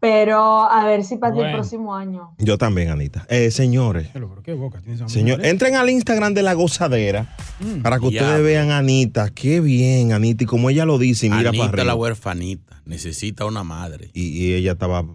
Pero 0.00 0.64
a 0.70 0.84
ver 0.84 1.02
si 1.02 1.16
para 1.16 1.32
el 1.32 1.38
Bueno. 1.38 1.56
próximo 1.56 1.94
año. 1.94 2.32
Yo 2.36 2.58
también, 2.58 2.90
Anita. 2.90 3.24
Eh, 3.30 3.50
señores, 3.50 4.10
¿Qué 4.42 4.52
boca 4.52 4.78
tiene 4.80 4.96
esa 4.96 5.08
señor, 5.08 5.42
eh? 5.42 5.48
entren 5.48 5.76
al 5.76 5.88
Instagram 5.88 6.34
de 6.34 6.42
la 6.42 6.52
gozadera 6.52 7.34
Mm. 7.60 7.80
para 7.80 7.98
que 7.98 8.06
ustedes 8.08 8.42
vean 8.42 8.70
a 8.70 8.78
Anita. 8.78 9.30
Qué 9.30 9.62
bien, 9.62 10.12
Anita. 10.12 10.44
Y 10.44 10.46
como 10.46 10.68
ella 10.68 10.84
lo 10.84 10.98
dice, 10.98 11.30
mira 11.30 11.48
Anita 11.48 11.64
para 11.64 11.68
arriba. 11.70 11.84
la 11.84 11.94
huerfanita 11.94 12.82
necesita 12.84 13.46
una 13.46 13.64
madre. 13.64 14.10
y, 14.12 14.26
y 14.44 14.52
ella 14.54 14.72
estaba, 14.72 15.06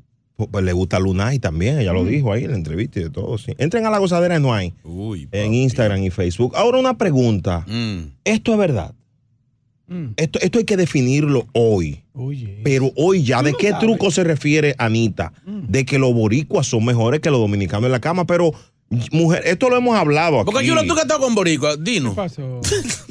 pues 0.47 0.63
le 0.63 0.73
gusta 0.73 0.99
Lunay 0.99 1.39
también, 1.39 1.79
ella 1.79 1.93
lo 1.93 2.05
dijo 2.05 2.31
ahí 2.31 2.45
en 2.45 2.51
la 2.51 2.57
entrevista 2.57 2.99
y 2.99 3.03
de 3.03 3.09
todo. 3.09 3.37
sí. 3.37 3.53
Entren 3.57 3.85
a 3.85 3.89
la 3.89 3.97
gozadera 3.97 4.39
Nuay, 4.39 4.73
Uy, 4.83 5.27
en 5.31 5.53
Instagram 5.53 6.03
y 6.03 6.09
Facebook. 6.09 6.55
Ahora 6.55 6.79
una 6.79 6.97
pregunta. 6.97 7.65
Mm. 7.67 8.11
¿Esto 8.23 8.53
es 8.53 8.57
verdad? 8.57 8.93
Esto, 10.17 10.39
esto 10.39 10.59
hay 10.59 10.65
que 10.65 10.77
definirlo 10.77 11.47
hoy. 11.53 12.03
Pero 12.63 12.91
hoy 12.95 13.23
ya, 13.23 13.41
¿de 13.41 13.53
qué 13.53 13.73
truco 13.79 14.11
se 14.11 14.23
refiere 14.23 14.75
Anita? 14.77 15.33
De 15.45 15.83
que 15.83 15.97
los 15.97 16.13
boricuas 16.13 16.67
son 16.67 16.85
mejores 16.85 17.21
que 17.21 17.31
los 17.31 17.39
dominicanos 17.39 17.85
en 17.85 17.91
la 17.93 17.99
cama, 17.99 18.27
pero 18.27 18.51
mujer, 19.11 19.43
esto 19.45 19.69
lo 19.69 19.77
hemos 19.77 19.95
hablado 19.97 20.39
aquí. 20.39 20.51
Porque 20.51 20.65
yo 20.65 20.73
tú 20.81 20.87
que 20.95 21.01
has 21.01 21.03
estado 21.05 21.19
con 21.19 21.35
Boricua, 21.35 21.75
Dino. 21.77 22.09
¿Qué 22.11 22.15
pasó? 22.15 22.61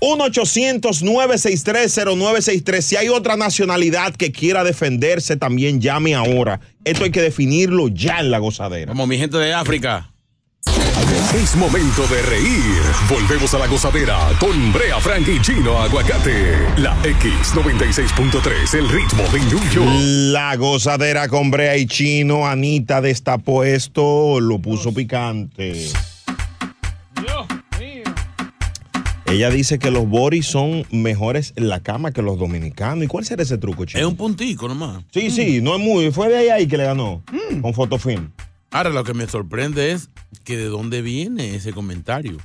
1-800-963-0963. 0.00 2.80
Si 2.80 2.94
hay 2.94 3.08
otra 3.08 3.36
nacionalidad 3.36 4.14
que 4.14 4.30
quiera 4.30 4.62
defenderse, 4.62 5.36
también 5.36 5.80
llame 5.80 6.14
ahora. 6.14 6.60
Esto 6.84 7.02
hay 7.02 7.10
que 7.10 7.22
definirlo 7.22 7.88
ya 7.88 8.20
en 8.20 8.30
la 8.30 8.38
gozadera. 8.38 8.92
Vamos, 8.92 9.08
mi 9.08 9.18
gente 9.18 9.36
de 9.36 9.52
África. 9.52 10.09
Es 11.34 11.54
momento 11.54 12.08
de 12.08 12.22
reír. 12.22 12.82
Volvemos 13.08 13.54
a 13.54 13.58
la 13.60 13.68
gozadera 13.68 14.30
con 14.40 14.72
Brea 14.72 14.98
Frank 14.98 15.28
y 15.28 15.40
Chino 15.40 15.78
Aguacate. 15.78 16.56
La 16.78 17.00
X96.3, 17.04 18.74
el 18.76 18.88
ritmo 18.88 19.22
de 19.32 19.38
New 19.38 19.70
York. 19.70 19.88
La 20.32 20.56
gozadera 20.56 21.28
con 21.28 21.52
Brea 21.52 21.76
y 21.76 21.86
Chino. 21.86 22.48
Anita 22.48 23.00
destapó 23.00 23.62
esto, 23.62 24.40
lo 24.40 24.58
puso 24.58 24.92
picante. 24.92 25.86
Ella 29.26 29.50
dice 29.50 29.78
que 29.78 29.92
los 29.92 30.08
boris 30.08 30.46
son 30.46 30.84
mejores 30.90 31.52
en 31.54 31.68
la 31.68 31.78
cama 31.78 32.10
que 32.10 32.22
los 32.22 32.40
dominicanos. 32.40 33.04
¿Y 33.04 33.06
cuál 33.06 33.24
será 33.24 33.44
ese 33.44 33.56
truco, 33.56 33.84
Chino? 33.84 34.00
Es 34.00 34.06
un 34.06 34.16
puntico 34.16 34.66
nomás. 34.66 35.04
Sí, 35.12 35.30
sí, 35.30 35.60
no 35.62 35.76
es 35.76 35.80
muy. 35.80 36.10
Fue 36.10 36.28
de 36.28 36.38
ahí, 36.38 36.48
ahí 36.48 36.66
que 36.66 36.76
le 36.76 36.86
ganó. 36.86 37.22
Con 37.62 37.72
fotofilm. 37.72 38.32
Ahora, 38.72 38.90
lo 38.90 39.02
que 39.04 39.14
me 39.14 39.26
sorprende 39.26 39.92
es 39.92 40.10
que 40.44 40.56
de 40.56 40.66
dónde 40.66 41.02
viene 41.02 41.56
ese 41.56 41.72
comentario. 41.72 42.36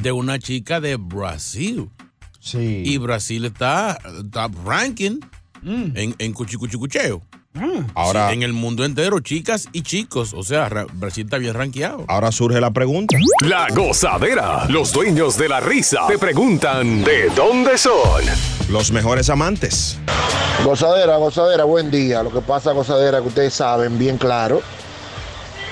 De 0.00 0.12
una 0.12 0.38
chica 0.38 0.80
de 0.80 0.96
Brasil. 0.96 1.90
Sí. 2.38 2.82
Y 2.86 2.98
Brasil 2.98 3.44
está 3.44 3.98
top 4.30 4.52
ranking 4.64 5.18
en, 5.64 6.14
en 6.18 6.32
cuchicuchicucheo. 6.32 7.22
Ahora- 7.94 8.28
Sí, 8.28 8.34
en 8.34 8.42
el 8.44 8.52
mundo 8.52 8.84
entero, 8.84 9.18
chicas 9.20 9.68
y 9.72 9.82
chicos. 9.82 10.32
O 10.32 10.42
sea, 10.44 10.68
ra- 10.68 10.86
Brasil 10.92 11.24
está 11.24 11.38
bien 11.38 11.54
rankeado. 11.54 12.04
Ahora 12.08 12.30
surge 12.32 12.60
la 12.60 12.70
pregunta. 12.70 13.16
La 13.40 13.66
gozadera. 13.74 14.66
Los 14.68 14.92
dueños 14.92 15.36
de 15.36 15.48
la 15.48 15.58
risa 15.60 16.06
te 16.08 16.18
preguntan 16.18 17.02
¿de 17.04 17.28
dónde 17.30 17.76
son? 17.78 18.22
Los 18.70 18.90
mejores 18.92 19.28
amantes. 19.28 19.98
Gozadera, 20.64 21.16
gozadera, 21.16 21.64
buen 21.64 21.90
día. 21.90 22.22
Lo 22.22 22.32
que 22.32 22.40
pasa, 22.40 22.72
gozadera, 22.72 23.20
que 23.20 23.28
ustedes 23.28 23.52
saben 23.54 23.98
bien 23.98 24.16
claro 24.18 24.62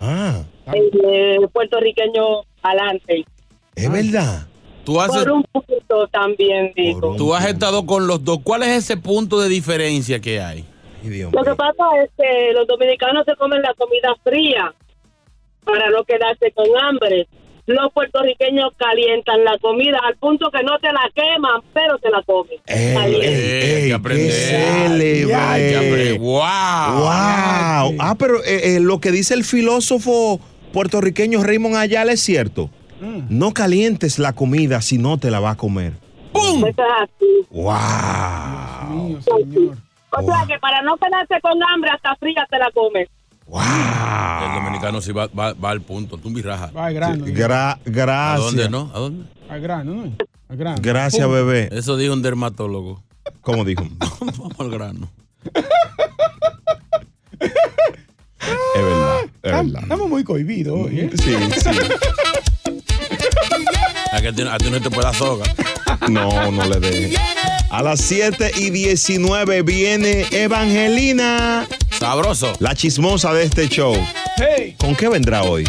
Ah, 0.00 0.42
El 0.72 1.48
puertorriqueño 1.52 2.22
adelante. 2.62 3.24
es 3.74 3.92
verdad. 3.92 4.46
Tú 4.84 5.00
has, 5.00 5.08
Por 5.08 5.30
un 5.30 5.44
también, 6.10 6.72
digo. 6.74 7.14
tú 7.16 7.34
has 7.34 7.46
estado 7.46 7.84
con 7.86 8.06
los 8.06 8.24
dos. 8.24 8.38
¿Cuál 8.42 8.62
es 8.62 8.68
ese 8.70 8.96
punto 8.96 9.38
de 9.38 9.48
diferencia 9.48 10.20
que 10.20 10.40
hay? 10.40 10.64
Lo 11.32 11.42
que 11.44 11.54
pasa 11.54 11.84
es 12.02 12.10
que 12.18 12.52
los 12.54 12.66
dominicanos 12.66 13.24
se 13.26 13.36
comen 13.36 13.62
la 13.62 13.72
comida 13.74 14.14
fría 14.24 14.74
para 15.64 15.90
no 15.90 16.02
quedarse 16.04 16.50
con 16.52 16.66
hambre. 16.82 17.26
Los 17.70 17.92
puertorriqueños 17.92 18.72
calientan 18.76 19.44
la 19.44 19.56
comida 19.58 20.00
al 20.04 20.16
punto 20.16 20.50
que 20.50 20.60
no 20.64 20.76
te 20.80 20.92
la 20.92 21.08
queman, 21.14 21.62
pero 21.72 21.98
te 21.98 22.10
la 22.10 22.20
comen. 22.22 22.58
Caliente. 22.66 23.84
Ey, 23.84 23.92
qué 23.92 24.30
célebre. 24.32 26.18
¡Wow! 26.18 26.30
Wow. 26.32 27.96
Ah, 28.00 28.16
pero 28.18 28.42
eh, 28.42 28.74
eh, 28.74 28.80
lo 28.80 28.98
que 28.98 29.12
dice 29.12 29.34
el 29.34 29.44
filósofo 29.44 30.40
puertorriqueño 30.72 31.44
Raymond 31.44 31.76
Ayala 31.76 32.10
es 32.10 32.20
cierto. 32.20 32.70
No 33.28 33.54
calientes 33.54 34.18
la 34.18 34.32
comida 34.32 34.82
si 34.82 34.98
no 34.98 35.18
te 35.18 35.30
la 35.30 35.38
va 35.38 35.50
a 35.50 35.56
comer. 35.56 35.92
Eso 36.34 36.66
es 36.66 36.76
así. 36.76 37.46
Wow. 37.50 39.20
O 40.10 40.22
sea 40.22 40.44
que 40.48 40.58
para 40.58 40.82
no 40.82 40.96
quedarse 40.96 41.40
con 41.40 41.52
hambre, 41.62 41.90
hasta 41.92 42.16
fría 42.16 42.44
te 42.50 42.58
la 42.58 42.68
comes. 42.72 43.08
El 43.58 44.54
dominicano 44.54 45.00
sí 45.00 45.12
va, 45.12 45.26
va, 45.28 45.52
va 45.54 45.70
al 45.70 45.80
punto. 45.80 46.16
Tú 46.18 46.30
mi 46.30 46.40
raja. 46.42 46.70
Va 46.76 46.86
al 46.86 46.94
grano. 46.94 47.26
Gra- 47.26 47.72
¿A 47.72 47.78
gracias. 47.84 48.40
dónde 48.46 48.68
no? 48.68 48.90
¿A 48.94 48.98
dónde? 49.00 49.24
Al 49.48 49.60
grano, 49.60 49.94
¿no? 49.94 50.12
Al 50.48 50.56
grano. 50.56 50.78
Gracias, 50.80 51.24
Pum. 51.26 51.34
bebé. 51.34 51.68
Eso 51.72 51.96
dijo 51.96 52.12
un 52.12 52.22
dermatólogo. 52.22 53.02
¿Cómo 53.40 53.64
dijo? 53.64 53.86
Vamos 54.20 54.60
al 54.60 54.70
grano. 54.70 55.10
Es 57.42 58.82
verdad, 58.82 59.20
es 59.42 59.52
verdad. 59.52 59.82
Estamos 59.82 60.08
muy 60.08 60.24
cohibidos 60.24 60.86
hoy, 60.86 61.00
¿eh? 61.00 61.10
Sí, 61.14 61.34
sí. 61.60 61.70
Que 64.20 64.28
a 64.28 64.58
ti 64.58 64.70
no 64.70 64.80
te 64.82 64.90
pueda 64.90 65.14
soga. 65.14 65.46
No, 66.08 66.50
no 66.50 66.64
le 66.66 66.80
deje. 66.80 67.16
A 67.70 67.82
las 67.82 68.00
7 68.00 68.52
y 68.56 68.70
19 68.70 69.62
viene 69.62 70.26
Evangelina. 70.30 71.66
Sabroso. 71.98 72.52
La 72.58 72.74
chismosa 72.74 73.32
de 73.32 73.44
este 73.44 73.68
show. 73.68 73.94
Hey. 74.36 74.74
¿Con 74.78 74.96
qué 74.96 75.08
vendrá 75.08 75.42
hoy? 75.42 75.68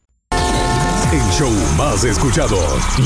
El 1.11 1.29
show 1.29 1.51
más 1.75 2.05
escuchado, 2.05 2.57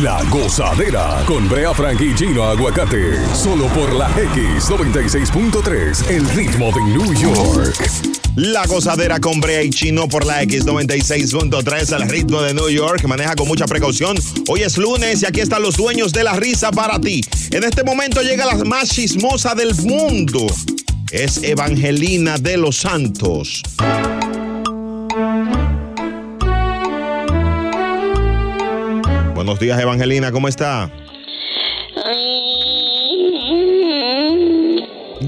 La 0.04 0.24
Gozadera, 0.26 1.24
con 1.26 1.50
Brea 1.50 1.74
Frank 1.74 2.00
y 2.02 2.14
Gino 2.16 2.44
Aguacate, 2.44 3.18
solo 3.34 3.66
por 3.70 3.92
la 3.94 4.08
X96.3, 4.16 6.12
el 6.12 6.30
ritmo 6.30 6.72
de 6.72 6.82
New 6.84 7.14
York. 7.16 7.76
La 8.36 8.68
gozadera 8.68 9.20
con 9.20 9.42
Brea 9.42 9.64
y 9.64 9.72
Chino 9.72 10.08
por 10.08 10.24
la 10.24 10.44
X96.3 10.44 11.94
al 11.94 12.08
ritmo 12.08 12.44
de 12.44 12.54
New 12.54 12.70
York. 12.70 13.04
Maneja 13.06 13.34
con 13.34 13.48
mucha 13.48 13.66
precaución. 13.66 14.16
Hoy 14.50 14.62
es 14.62 14.78
lunes 14.78 15.24
y 15.24 15.26
aquí 15.26 15.40
están 15.40 15.64
los 15.64 15.76
dueños 15.76 16.14
de 16.14 16.26
la 16.26 16.34
risa 16.34 16.70
para 16.72 17.02
ti. 17.02 17.22
En 17.50 17.64
este 17.64 17.84
momento 17.84 18.22
llega 18.22 18.46
la 18.46 18.64
más 18.66 18.90
chismosa 18.90 19.56
del 19.56 19.74
mundo. 19.82 20.46
Es 21.10 21.42
Evangelina 21.42 22.38
de 22.38 22.58
los 22.58 22.76
Santos. 22.76 23.64
Buenos 29.46 29.60
días, 29.60 29.80
Evangelina, 29.80 30.32
¿cómo 30.32 30.48
está? 30.48 30.90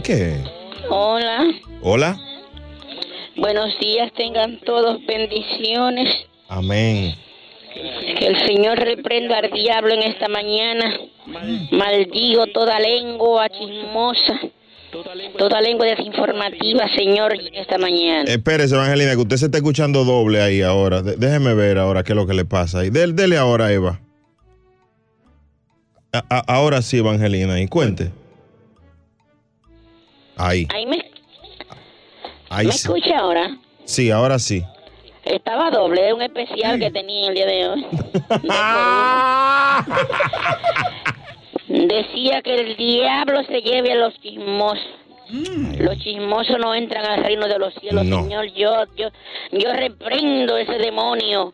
¿Qué? 0.03 0.38
Hola, 0.89 1.45
Hola. 1.84 2.17
buenos 3.36 3.77
días, 3.80 4.12
tengan 4.17 4.60
todos 4.65 5.06
bendiciones. 5.06 6.10
Amén. 6.49 7.13
Que 8.17 8.25
el 8.25 8.39
Señor 8.47 8.80
reprenda 8.80 9.38
al 9.38 9.51
diablo 9.51 9.93
en 9.93 10.01
esta 10.01 10.27
mañana. 10.30 10.95
Maldigo 11.71 12.47
toda 12.47 12.80
lengua 12.80 13.47
chismosa, 13.49 14.39
toda 15.38 15.62
lengua 15.62 15.86
desinformativa, 15.86 16.88
Señor, 16.95 17.36
en 17.36 17.53
esta 17.53 17.77
mañana. 17.77 18.23
Espérese, 18.32 18.73
Evangelina, 18.73 19.12
que 19.12 19.17
usted 19.21 19.38
se 19.38 19.45
está 19.45 19.60
escuchando 19.60 20.03
doble 20.06 20.41
ahí 20.41 20.63
ahora. 20.63 21.03
De- 21.03 21.17
déjeme 21.17 21.53
ver 21.53 21.77
ahora 21.77 22.03
qué 22.03 22.13
es 22.13 22.15
lo 22.15 22.25
que 22.25 22.34
le 22.34 22.45
pasa 22.45 22.80
ahí. 22.80 22.89
Del- 22.89 23.15
dele 23.15 23.38
ahora, 23.38 23.71
Eva. 23.71 23.99
A- 26.30 26.43
ahora 26.47 26.82
sí, 26.82 26.97
Evangelina, 26.97 27.60
y 27.60 27.67
cuente. 27.67 28.12
Ahí, 30.36 30.67
Ahí 30.73 30.86
me, 30.86 31.03
ahí 32.49 32.67
me 32.67 32.71
sí. 32.71 32.77
escucha 32.88 33.17
ahora. 33.19 33.58
Sí, 33.86 34.12
ahora 34.12 34.38
sí. 34.39 34.63
Estaba 35.25 35.71
doble, 35.71 36.08
es 36.08 36.13
un 36.13 36.21
especial 36.21 36.80
que 36.80 36.91
tenía 36.91 37.30
el 37.30 37.36
día 37.36 37.45
de 37.47 37.67
hoy. 37.67 37.86
Decía 41.67 42.41
que 42.41 42.56
el 42.56 42.77
diablo 42.77 43.43
se 43.43 43.62
lleve 43.62 43.91
a 43.91 43.95
los 43.95 44.13
chismosos. 44.21 44.86
Los 45.77 45.97
chismosos 45.99 46.58
no 46.60 46.73
entran 46.73 47.06
al 47.06 47.23
reino 47.25 47.47
de 47.47 47.60
los 47.60 47.73
cielos, 47.75 48.06
No. 48.06 48.23
Señor. 48.23 48.45
Yo, 48.53 48.86
yo, 48.95 49.10
yo 49.51 49.73
reprendo 49.73 50.56
ese 50.58 50.77
demonio 50.77 51.53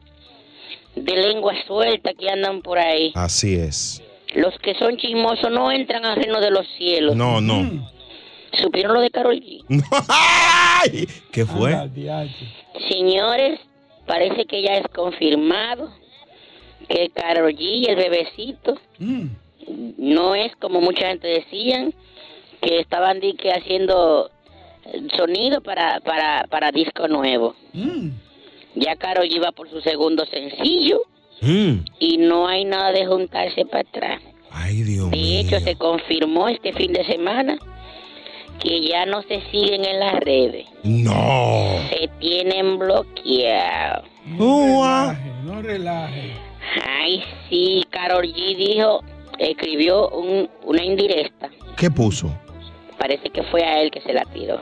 de 0.95 1.15
lengua 1.15 1.53
suelta 1.65 2.13
que 2.13 2.29
andan 2.29 2.61
por 2.61 2.77
ahí. 2.77 3.11
Así 3.15 3.55
es. 3.55 4.03
Los 4.33 4.57
que 4.59 4.73
son 4.75 4.97
chismosos 4.97 5.51
no 5.51 5.71
entran 5.71 6.05
al 6.05 6.15
reino 6.15 6.39
de 6.39 6.51
los 6.51 6.67
cielos. 6.77 7.15
No, 7.15 7.39
no. 7.39 7.91
¿Supieron 8.61 8.93
lo 8.93 9.01
de 9.01 9.09
Carol 9.09 9.39
G? 9.39 9.63
¿Qué 11.31 11.45
fue? 11.45 11.75
Señores, 12.89 13.59
parece 14.05 14.45
que 14.45 14.61
ya 14.61 14.73
es 14.73 14.87
confirmado 14.89 15.91
que 16.87 17.09
Karol 17.09 17.53
G, 17.55 17.89
el 17.89 17.95
bebecito, 17.95 18.77
no 19.97 20.35
es 20.35 20.55
como 20.57 20.81
mucha 20.81 21.07
gente 21.07 21.27
decían, 21.27 21.93
que 22.61 22.79
estaban 22.79 23.19
di 23.19 23.33
que 23.33 23.51
haciendo 23.51 24.29
sonido 25.15 25.61
para, 25.61 25.99
para, 26.01 26.45
para 26.49 26.71
disco 26.71 27.07
nuevo. 27.07 27.55
Ya 28.75 28.95
Karol 28.95 29.27
G 29.27 29.43
va 29.43 29.51
por 29.51 29.69
su 29.69 29.81
segundo 29.81 30.25
sencillo 30.25 31.01
Mm. 31.43 31.85
y 31.99 32.17
no 32.17 32.47
hay 32.47 32.65
nada 32.65 32.91
de 32.91 33.05
juntarse 33.05 33.65
para 33.65 33.81
atrás. 33.81 34.21
Ay, 34.51 34.83
Dios 34.83 35.11
De 35.11 35.39
hecho, 35.39 35.59
se 35.59 35.75
confirmó 35.75 36.47
este 36.47 36.73
fin 36.73 36.93
de 36.93 37.03
semana 37.05 37.57
que 38.59 38.81
ya 38.87 39.05
no 39.05 39.21
se 39.23 39.41
siguen 39.51 39.83
en 39.83 39.99
las 39.99 40.13
redes. 40.21 40.65
No. 40.83 41.79
Se 41.89 42.07
tienen 42.19 42.77
bloqueados. 42.79 44.05
No 44.25 45.61
relaje. 45.61 46.31
Ay, 47.01 47.21
sí, 47.49 47.83
Carol 47.89 48.25
G 48.25 48.55
dijo, 48.55 49.03
escribió 49.37 50.07
un- 50.09 50.49
una 50.63 50.83
indirecta. 50.83 51.49
¿Qué 51.75 51.91
puso? 51.91 52.31
Parece 52.97 53.29
que 53.31 53.43
fue 53.43 53.63
a 53.63 53.81
él 53.81 53.91
que 53.91 53.99
se 54.01 54.13
la 54.13 54.23
tiró. 54.25 54.61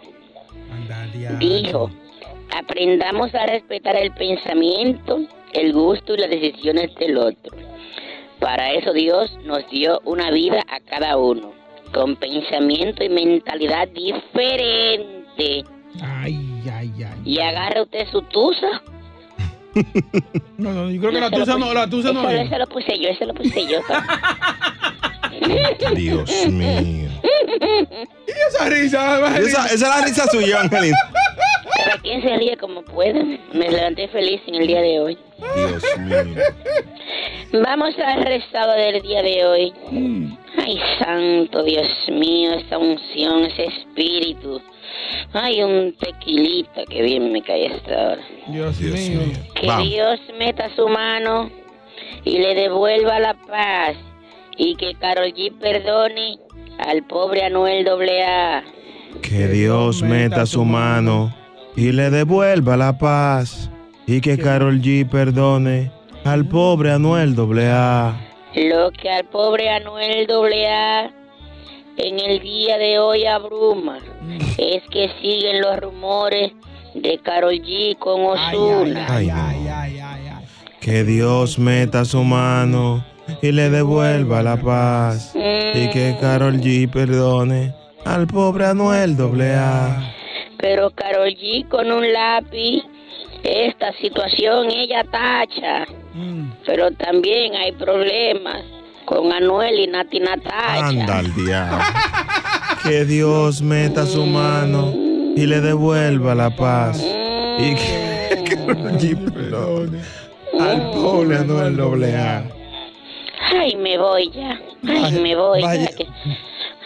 Dijo, 1.38 1.92
aprendamos 2.58 3.34
a 3.36 3.46
respetar 3.46 3.96
el 3.98 4.12
pensamiento, 4.14 5.20
el 5.54 5.74
gusto 5.74 6.16
y 6.16 6.18
las 6.18 6.30
decisiones 6.30 6.94
del 6.96 7.18
otro. 7.18 7.56
Para 8.40 8.72
eso 8.74 8.92
Dios 8.94 9.32
nos 9.44 9.70
dio 9.70 10.02
una 10.06 10.32
vida 10.32 10.64
a 10.68 10.80
cada 10.80 11.18
uno, 11.18 11.54
con 11.94 12.16
pensamiento 12.16 13.04
y 13.04 13.10
mentalidad 13.10 13.88
diferente. 13.90 15.64
Ay, 16.02 16.64
ay, 16.74 16.92
ay. 17.04 17.22
Y 17.26 17.40
agarra 17.40 17.84
usted 17.84 18.08
su 18.12 18.22
tusa 18.24 18.82
No, 20.58 20.72
no, 20.74 20.90
yo 20.92 21.00
creo 21.00 21.12
que 21.14 21.20
la 21.20 21.32
tusa 21.32 21.58
no, 21.58 21.74
la 21.74 21.88
tusa 21.88 22.12
no 22.14 22.30
ese- 22.30 22.42
es. 22.42 22.48
ese 22.48 22.60
lo 22.60 22.68
puse 22.68 23.00
yo, 23.00 23.10
ese 23.10 23.26
lo 23.26 23.34
puse 23.34 23.66
yo. 23.68 23.80
Dios 25.96 26.48
mío. 26.48 27.10
¿Y 28.28 28.32
esa 28.50 28.70
risa? 28.70 29.38
Esa, 29.40 29.66
esa 29.66 29.74
es 29.74 29.82
la 29.82 30.02
risa 30.02 30.28
suya, 30.28 30.48
Evangelina. 30.60 30.98
Quien 32.02 32.22
se 32.22 32.36
ríe 32.38 32.58
como 32.58 32.82
puede. 32.84 33.40
Me 33.54 33.70
levanté 33.70 34.08
feliz 34.08 34.42
en 34.48 34.56
el 34.56 34.68
día 34.68 34.82
de 34.82 35.00
hoy. 35.00 35.18
Dios 35.56 35.84
mío. 36.00 36.44
Vamos 37.54 37.94
al 38.00 38.24
rezado 38.24 38.74
del 38.74 39.02
día 39.02 39.22
de 39.22 39.46
hoy. 39.46 39.74
Ay, 40.58 40.80
santo 41.00 41.64
Dios 41.64 41.88
mío, 42.10 42.54
esa 42.54 42.78
unción, 42.78 43.46
ese 43.46 43.66
espíritu. 43.66 44.62
Ay, 45.34 45.62
un 45.62 45.94
tequilita 45.94 46.86
que 46.86 47.02
bien 47.02 47.32
me 47.32 47.42
cae 47.42 47.68
esta 47.68 48.14
hora. 48.14 48.22
Dios, 48.48 48.80
mío. 48.80 49.22
Que 49.56 49.68
Vamos. 49.68 49.90
Dios 49.90 50.20
meta 50.40 50.70
su 50.76 50.88
mano 50.88 51.50
y 52.24 52.40
le 52.40 52.56
devuelva 52.56 53.20
la 53.20 53.34
paz. 53.34 53.96
Y 54.58 54.76
que 54.76 54.96
Carol 54.96 55.34
G 55.34 55.52
perdone 55.60 56.38
al 56.80 57.04
pobre 57.04 57.44
Anuel 57.44 57.88
AA. 57.88 58.64
Que 59.22 59.48
Dios 59.48 60.02
meta 60.02 60.46
su 60.46 60.66
mano 60.66 61.41
y 61.76 61.92
le 61.92 62.10
devuelva 62.10 62.78
la 62.78 62.98
paz. 62.98 63.70
Y 64.08 64.20
que 64.22 64.38
Carol 64.38 64.82
G 64.82 65.08
perdone 65.08 65.92
al 66.26 66.46
pobre 66.46 66.92
Anuel 66.92 67.36
AA. 67.38 68.20
Lo 68.56 68.92
que 68.92 69.10
al 69.10 69.26
pobre 69.26 69.70
Anuel 69.70 70.28
AA 70.30 71.12
en 71.98 72.20
el 72.20 72.40
día 72.42 72.78
de 72.78 73.00
hoy 73.00 73.26
abruma 73.26 74.00
es 74.58 74.84
que 74.92 75.10
siguen 75.22 75.62
los 75.62 75.80
rumores 75.80 76.52
de 76.94 77.20
Carol 77.20 77.54
G 77.54 77.98
con 77.98 78.26
Ozuna. 78.26 79.06
Ay, 79.10 79.28
no. 79.28 80.42
Que 80.82 81.04
Dios 81.04 81.60
meta 81.60 82.06
su 82.06 82.24
mano 82.24 83.06
y 83.42 83.52
le 83.52 83.70
devuelva 83.70 84.42
la 84.42 84.58
paz. 84.58 85.34
Y 85.36 85.90
que 85.90 86.18
Carol 86.20 86.60
G 86.60 86.92
perdone 86.92 87.74
al 88.04 88.28
pobre 88.28 88.66
Anuel 88.66 89.16
AA. 89.20 90.21
Pero 90.62 90.92
Carol 90.92 91.30
G 91.30 91.68
con 91.68 91.92
un 91.92 92.14
lápiz, 92.14 92.84
esta 93.44 93.92
situación 93.94 94.70
ella 94.70 95.04
tacha. 95.04 95.86
Pero 96.66 96.92
también 96.92 97.56
hay 97.56 97.72
problemas 97.72 98.64
con 99.06 99.32
Anuel 99.32 99.80
y 99.80 99.88
Nati 99.88 100.20
Natacha. 100.20 100.88
Anda 100.88 101.20
al 101.20 101.34
diablo. 101.36 101.78
Que 102.84 103.06
Dios 103.06 103.62
meta 103.62 104.08
su 104.08 104.26
mano 104.26 104.92
y 105.36 105.46
le 105.46 105.62
devuelva 105.62 106.34
la 106.34 106.50
paz. 106.56 107.00
Y 107.60 107.76
que 107.76 108.44
Karol 108.56 108.98
G 108.98 109.32
perdone 109.32 110.00
al 110.60 110.90
pobre 110.92 111.38
Anuel 111.38 111.80
AA. 112.16 112.44
Ay, 113.52 113.76
me 113.76 113.98
voy 114.00 114.32
ya. 114.32 114.60
Ay, 114.88 115.02
Vaya, 115.02 115.22
me 115.22 115.36
voy 115.36 115.62
ya. 115.62 115.88
que- 115.96 116.08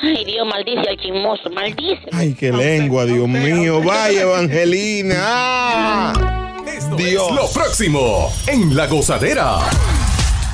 Ay, 0.05 0.23
Dios 0.23 0.47
maldice 0.47 0.87
al 0.87 0.97
chismoso, 0.97 1.49
maldice. 1.49 2.03
Ay, 2.11 2.35
qué 2.35 2.51
lengua, 2.51 3.05
Dios 3.05 3.27
mío. 3.27 3.81
Vaya, 3.81 4.21
Evangelina. 4.21 5.15
Ah, 5.17 6.13
Dios. 6.95 7.31
Lo 7.31 7.49
próximo 7.49 8.31
en 8.45 8.75
La 8.75 8.85
Gozadera. 8.85 9.61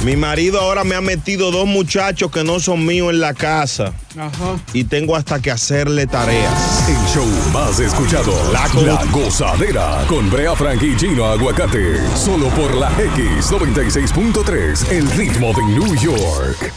Mi 0.05 0.15
marido 0.15 0.61
ahora 0.61 0.85
me 0.85 0.95
ha 0.95 1.01
metido 1.01 1.51
dos 1.51 1.67
muchachos 1.67 2.31
que 2.31 2.45
no 2.45 2.61
son 2.61 2.85
míos 2.85 3.11
en 3.11 3.19
la 3.19 3.33
casa. 3.33 3.93
Ajá. 4.17 4.57
Y 4.73 4.85
tengo 4.85 5.17
hasta 5.17 5.41
que 5.41 5.51
hacerle 5.51 6.07
tareas. 6.07 6.89
El 6.89 6.95
show 7.13 7.27
más 7.51 7.77
escuchado. 7.79 8.33
La, 8.53 8.69
Gozadera. 9.11 10.05
Con 10.07 10.31
Brea 10.31 10.55
Frank 10.55 10.81
y 10.81 10.97
Gino 10.97 11.25
Aguacate. 11.25 11.97
Solo 12.15 12.47
por 12.49 12.73
la 12.75 12.89
X96.3. 12.91 14.91
El 14.91 15.11
ritmo 15.11 15.51
de 15.53 15.63
New 15.63 15.93
York. 15.97 16.71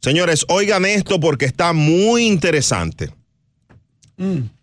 Señores, 0.00 0.44
oigan 0.48 0.84
esto 0.84 1.20
porque 1.20 1.44
está 1.44 1.72
muy 1.72 2.26
interesante. 2.26 3.10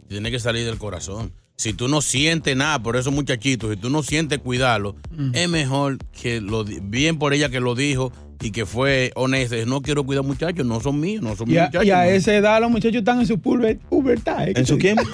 Tiene 0.08 0.32
que 0.32 0.40
salir 0.40 0.66
del 0.66 0.78
corazón. 0.78 1.34
Si 1.56 1.74
tú 1.74 1.88
no 1.88 2.02
sientes 2.02 2.56
nada 2.56 2.82
por 2.82 2.96
esos 2.96 3.14
muchachitos, 3.14 3.72
si 3.72 3.76
tú 3.76 3.90
no 3.90 4.02
sientes 4.02 4.40
cuidarlos, 4.40 4.96
es 5.34 5.50
mejor 5.50 5.98
que 6.22 6.40
lo 6.40 6.64
bien 6.64 7.20
por 7.20 7.34
ella 7.34 7.50
que 7.50 7.60
lo 7.60 7.76
dijo 7.76 8.14
y 8.42 8.52
que 8.52 8.66
fue 8.66 9.12
honesta. 9.16 9.56
Dice, 9.56 9.68
No 9.68 9.82
quiero 9.82 10.04
cuidar 10.06 10.24
muchachos, 10.24 10.66
no 10.66 10.80
son 10.80 11.00
míos, 11.00 11.22
no 11.24 11.36
son 11.36 11.48
Y 11.50 11.52
mis 11.54 11.60
a, 11.60 11.66
muchachos. 11.66 11.86
y 11.86 11.92
a 11.92 11.98
no". 11.98 12.04
esa 12.04 12.34
edad 12.36 12.62
los 12.62 12.72
muchachos 12.72 12.98
están 13.00 13.20
en 13.20 13.28
su 13.28 13.38
puber- 13.38 13.80
pubertad. 13.90 14.48
¿eh? 14.48 14.54
¿En 14.56 14.66
su 14.66 14.78
quién? 14.78 14.98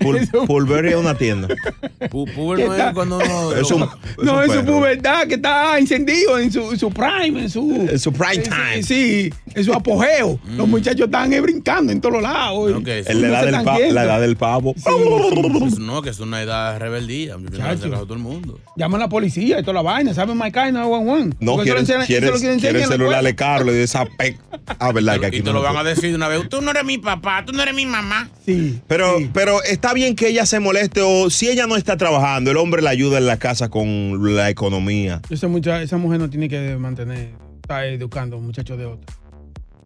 Pul- 0.00 0.46
Pulveria 0.46 0.90
es 0.92 0.96
una 0.96 1.14
tienda. 1.14 1.48
Pu- 2.10 2.32
puber 2.34 2.66
no 2.66 2.74
es 2.74 2.94
cuando 2.94 3.16
uno- 3.18 3.52
Es 3.56 3.70
un- 3.70 3.86
No, 4.22 4.42
es 4.42 4.52
su 4.52 4.64
pubertad 4.64 5.26
que 5.26 5.34
está 5.34 5.78
encendido 5.78 6.38
en 6.38 6.50
su, 6.52 6.70
en 6.72 6.78
su 6.78 6.90
prime, 6.90 7.42
en 7.42 7.50
su, 7.50 7.70
En 7.90 7.98
su 7.98 8.12
prime 8.12 8.38
time. 8.42 8.82
Sí, 8.82 9.30
en 9.54 9.64
su 9.64 9.72
apogeo. 9.72 10.38
Los 10.56 10.68
muchachos 10.68 11.02
están 11.06 11.32
eh, 11.32 11.40
brincando 11.40 11.92
en 11.92 12.00
todos 12.00 12.22
lados. 12.22 12.72
Ok, 12.72 12.84
sí. 12.86 12.90
Es 13.06 13.14
la 13.16 13.28
edad, 13.28 13.44
del 13.44 13.64
pa- 13.64 13.78
la 13.78 14.04
edad 14.04 14.20
del 14.20 14.36
pavo. 14.36 14.74
Pues 14.74 15.78
no, 15.78 16.02
que 16.02 16.10
es 16.10 16.20
una 16.20 16.42
edad 16.42 16.72
de 16.74 16.78
rebeldía. 16.78 17.36
Yo 17.38 17.56
Chacho. 17.58 17.88
no 17.88 17.98
todo 18.00 18.14
el 18.14 18.20
mundo. 18.20 18.58
Llaman 18.76 19.00
a 19.00 19.04
la 19.04 19.08
policía 19.08 19.58
y 19.60 19.62
toda 19.62 19.74
la 19.74 19.82
vaina. 19.82 20.14
¿Saben 20.14 20.36
My 20.38 20.50
Kind 20.50 20.76
911? 21.04 21.36
No, 21.40 21.52
Porque 21.56 21.70
eso 21.70 21.78
lo 21.78 21.84
quieren, 21.84 21.84
enseñan- 21.84 22.06
quieren, 22.06 22.24
eso 22.24 22.32
lo 22.34 22.38
quieren 22.40 22.58
quieren 22.60 22.76
enseñar 22.76 22.76
en 22.76 22.80
la 22.80 22.86
celularle 23.04 23.30
escuela. 23.30 23.56
caro 23.58 23.70
y 23.72 23.74
de 23.74 23.82
esa 23.82 24.04
pe... 24.06 24.38
Ah, 24.78 24.92
verdad 24.92 25.20
que 25.20 25.26
aquí 25.26 25.36
Y 25.36 25.40
te 25.40 25.46
no 25.46 25.52
lo 25.52 25.58
lo 25.60 25.64
van 25.72 25.76
a 25.76 25.84
decir 25.88 26.10
de 26.10 26.16
una 26.16 26.28
vez. 26.28 26.48
Tú 26.48 26.60
no 26.60 26.70
eres 26.72 26.84
mi 26.84 26.98
papá, 26.98 27.44
tú 27.46 27.52
no 27.52 27.62
eres 27.62 27.74
mi 27.74 27.86
mamá. 27.86 28.28
Sí. 28.44 28.80
Pero, 28.88 29.16
pero 29.32 29.62
está 29.62 29.92
bien 29.94 30.16
que 30.16 30.28
ella 30.28 30.44
se 30.46 30.58
moleste 30.60 31.02
o 31.02 31.30
si 31.30 31.48
ella 31.48 31.66
no 31.66 31.76
está 31.76 31.96
trabajando, 31.96 32.50
el 32.50 32.56
hombre 32.56 32.82
le 32.82 32.88
ayuda 32.88 33.18
en 33.18 33.26
la 33.26 33.36
casa 33.38 33.68
con 33.68 34.34
la 34.34 34.50
economía. 34.50 35.20
Esa, 35.30 35.46
mucha- 35.48 35.82
esa 35.82 35.96
mujer 35.98 36.18
no 36.20 36.28
tiene 36.30 36.48
que 36.48 36.76
mantener, 36.76 37.30
está 37.62 37.86
educando 37.86 38.36
a 38.36 38.38
un 38.40 38.46
muchacho 38.46 38.76
de 38.76 38.86
otra. 38.86 39.14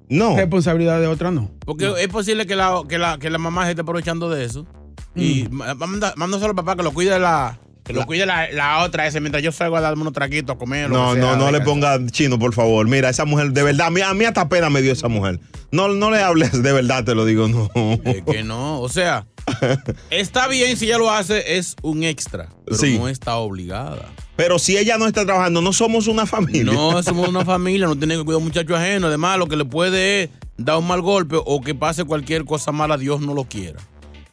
No. 0.09 0.35
Responsabilidad 0.37 1.01
de 1.01 1.07
otra 1.07 1.31
no. 1.31 1.51
Porque 1.65 1.93
es 2.01 2.09
posible 2.09 2.47
que 2.47 2.57
la, 2.57 2.83
que, 2.89 2.99
la, 2.99 3.19
que 3.19 3.31
la 3.31 3.39
mamá 3.39 3.65
se 3.65 3.71
esté 3.71 3.83
aprovechando 3.83 4.29
de 4.31 4.45
eso. 4.45 4.67
Y 5.15 5.45
Mm. 5.45 5.53
ma- 5.55 5.75
manda- 5.75 6.15
mándaselo 6.17 6.51
al 6.51 6.57
papá 6.57 6.75
que 6.77 6.83
lo 6.83 6.93
cuide 6.93 7.19
la, 7.19 7.59
que 7.93 8.01
lo 8.01 8.07
cuide 8.07 8.27
la, 8.27 8.51
la 8.51 8.83
otra 8.85 9.07
ese 9.07 9.21
mientras 9.21 9.43
yo 9.43 9.53
salgo 9.53 9.77
a 9.77 9.81
darme 9.81 10.03
unos 10.03 10.13
traguitos 10.13 10.57
a 10.57 10.59
comer. 10.59 10.91
No, 10.91 11.13
sea, 11.13 11.21
no, 11.21 11.37
no 11.37 11.51
le 11.51 11.61
ponga 11.61 11.99
chino, 12.11 12.39
por 12.39 12.55
favor. 12.55 12.87
Mira, 12.89 13.09
esa 13.09 13.25
mujer, 13.25 13.53
de 13.53 13.63
verdad, 13.63 13.87
a 13.89 13.91
mí, 13.91 14.01
a 14.01 14.15
mí 14.15 14.25
hasta 14.25 14.49
pena 14.49 14.71
me 14.71 14.83
dio 14.83 14.93
esa 14.93 15.09
mujer. 15.09 15.39
No, 15.73 15.89
no 15.89 16.11
le 16.11 16.21
hables, 16.23 16.63
de 16.63 16.73
verdad 16.73 17.05
te 17.05 17.15
lo 17.15 17.25
digo, 17.25 17.49
no. 17.49 17.71
Es 18.05 18.23
que 18.25 18.43
no, 18.43 18.81
o 18.81 18.89
sea, 18.89 19.27
está 20.11 20.49
bien 20.49 20.77
si 20.77 20.87
ella 20.87 20.99
lo 20.99 21.11
hace, 21.11 21.57
es 21.59 21.77
un 21.83 22.03
extra, 22.03 22.49
pero 22.65 22.77
Sí. 22.79 22.99
no 22.99 23.09
está 23.09 23.37
obligada. 23.37 24.07
Pero 24.37 24.59
si 24.59 24.79
ella 24.79 24.97
no 24.97 25.07
está 25.07 25.27
trabajando, 25.27 25.61
no 25.61 25.73
somos 25.73 26.07
una 26.07 26.25
familia. 26.25 26.73
No 26.73 27.03
somos 27.03 27.29
una 27.29 27.45
familia, 27.45 27.87
no 27.87 27.97
tiene 27.97 28.17
que 28.17 28.25
cuidar 28.25 28.37
a 28.37 28.39
un 28.39 28.45
muchacho 28.45 28.75
ajeno. 28.75 29.09
Además, 29.09 29.39
lo 29.39 29.49
que 29.49 29.57
le 29.57 29.67
puede 29.67 30.23
es 30.23 30.31
dar 30.57 30.79
un 30.79 30.87
mal 30.87 31.03
golpe 31.03 31.37
o 31.39 31.61
que 31.61 31.75
pase 31.75 32.05
cualquier 32.05 32.47
cosa 32.47 32.73
mala, 32.73 32.97
Dios 32.97 33.21
no 33.21 33.35
lo 33.35 33.45
quiera. 33.45 33.81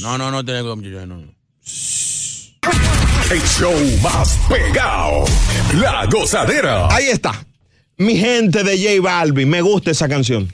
No, 0.00 0.16
no, 0.16 0.30
no 0.30 0.42
tiene 0.44 0.62
que 0.62 0.74
muchacho, 0.74 1.06
no. 1.06 1.37
El 3.30 3.40
show 3.42 3.74
más 4.02 4.38
pegado. 4.48 5.24
La 5.74 6.06
gozadera. 6.06 6.88
Ahí 6.94 7.06
está. 7.06 7.32
Mi 7.98 8.16
gente 8.16 8.64
de 8.64 8.76
J 8.78 9.02
Balvin. 9.02 9.48
Me 9.48 9.60
gusta 9.60 9.90
esa 9.90 10.08
canción. 10.08 10.50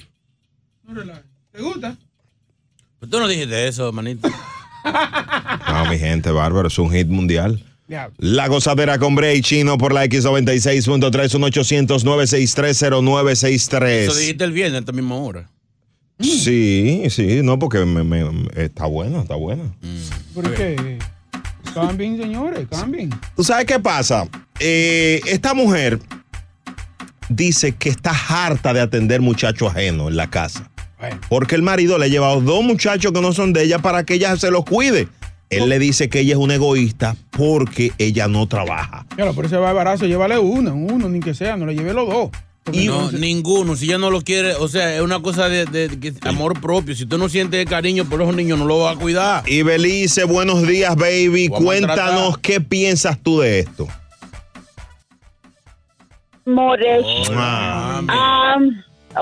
¿Te 1.53 1.63
gusta? 1.63 1.97
Pues 2.99 3.11
Tú 3.11 3.21
no 3.21 3.29
dijiste 3.29 3.69
eso, 3.69 3.93
manito. 3.93 4.29
No, 4.85 5.87
mi 5.87 5.99
gente, 5.99 6.31
bárbaro. 6.31 6.69
Es 6.69 6.79
un 6.79 6.91
hit 6.93 7.09
mundial. 7.09 7.65
La 8.19 8.49
gozadera 8.49 8.99
con 8.99 9.15
Bray 9.15 9.41
Chino 9.41 9.79
por 9.79 9.93
la 9.95 10.05
X96.3, 10.05 11.35
un 11.37 11.45
800 11.45 12.05
963 12.05 12.83
Eso 12.83 13.01
0963 13.03 14.19
dijiste 14.19 14.45
el 14.45 14.53
viernes 14.53 14.77
a 14.77 14.81
esta 14.81 14.93
misma 14.93 15.17
hora. 15.17 15.49
Sí, 16.21 17.03
sí, 17.09 17.41
no, 17.43 17.59
porque 17.59 17.85
me- 17.87 18.25
está 18.63 18.85
buena, 18.87 19.23
está 19.23 19.35
buena. 19.37 19.75
¿Por 20.35 20.53
qué? 20.55 20.99
Cambien, 21.75 22.17
señores, 22.17 22.67
cambien. 22.71 23.11
¿Tú 23.35 23.43
sabes 23.43 23.67
qué 23.67 23.81
pasa? 23.81 24.29
Eh, 24.61 25.21
esta 25.27 25.55
mujer 25.55 25.99
dice 27.29 27.73
que 27.73 27.89
está 27.89 28.13
harta 28.13 28.73
de 28.73 28.81
atender 28.81 29.21
muchachos 29.21 29.71
ajenos 29.71 30.09
en 30.09 30.17
la 30.17 30.31
casa. 30.31 30.71
Porque 31.29 31.55
el 31.55 31.63
marido 31.63 31.99
le 31.99 32.07
ha 32.07 32.09
llevado 32.09 32.41
dos 32.41 32.65
muchachos 32.65 33.13
que 33.13 33.21
no 33.21 33.33
son 33.33 33.53
de 33.53 33.65
ella 33.65 33.79
para 33.81 34.05
que 34.05 34.15
ella 34.15 34.37
se 34.37 34.51
los 34.51 34.65
cuide. 34.65 35.09
Él 35.51 35.69
le 35.69 35.79
dice 35.79 36.09
que 36.09 36.21
ella 36.21 36.33
es 36.33 36.39
una 36.39 36.55
egoísta 36.55 37.17
porque 37.31 37.93
ella 37.99 38.27
no 38.29 38.47
trabaja. 38.47 39.05
Claro, 39.15 39.35
por 39.35 39.45
ese 39.45 39.57
barbarazo, 39.57 40.07
llévale 40.07 40.39
uno, 40.39 40.75
uno, 40.75 41.09
ni 41.09 41.21
que 41.21 41.35
sea, 41.35 41.57
no 41.57 41.67
le 41.67 41.75
lleve 41.75 41.93
los 41.93 42.09
dos. 42.09 42.31
Y 42.73 42.87
no, 42.87 43.13
ninguno, 43.13 43.77
si 43.77 43.85
ella 43.85 43.99
no 43.99 44.11
lo 44.11 44.23
quiere, 44.23 44.55
o 44.55 44.69
sea, 44.69 44.97
es 44.97 45.03
una 45.03 45.21
cosa 45.21 45.49
de, 45.51 45.67
de- 45.67 46.15
amor 46.23 46.61
propio. 46.61 46.95
Si 46.97 47.05
tú 47.05 47.19
no 47.19 47.29
sientes 47.29 47.67
cariño 47.67 48.07
por 48.07 48.23
esos 48.23 48.35
niños, 48.35 48.59
no 48.59 48.65
lo 48.65 48.79
vas 48.81 48.97
a 48.97 48.99
cuidar. 48.99 49.43
Y 49.47 49.63
Belice, 49.63 50.25
buenos 50.25 50.67
días, 50.67 50.97
baby. 50.97 51.49
Cuéntanos 51.49 52.39
qué 52.39 52.61
piensas 52.63 53.19
tú 53.23 53.41
de 53.41 53.61
esto. 53.61 53.87
Amores. 56.47 57.05
Ah, 57.33 58.01
Ah, 58.09 58.57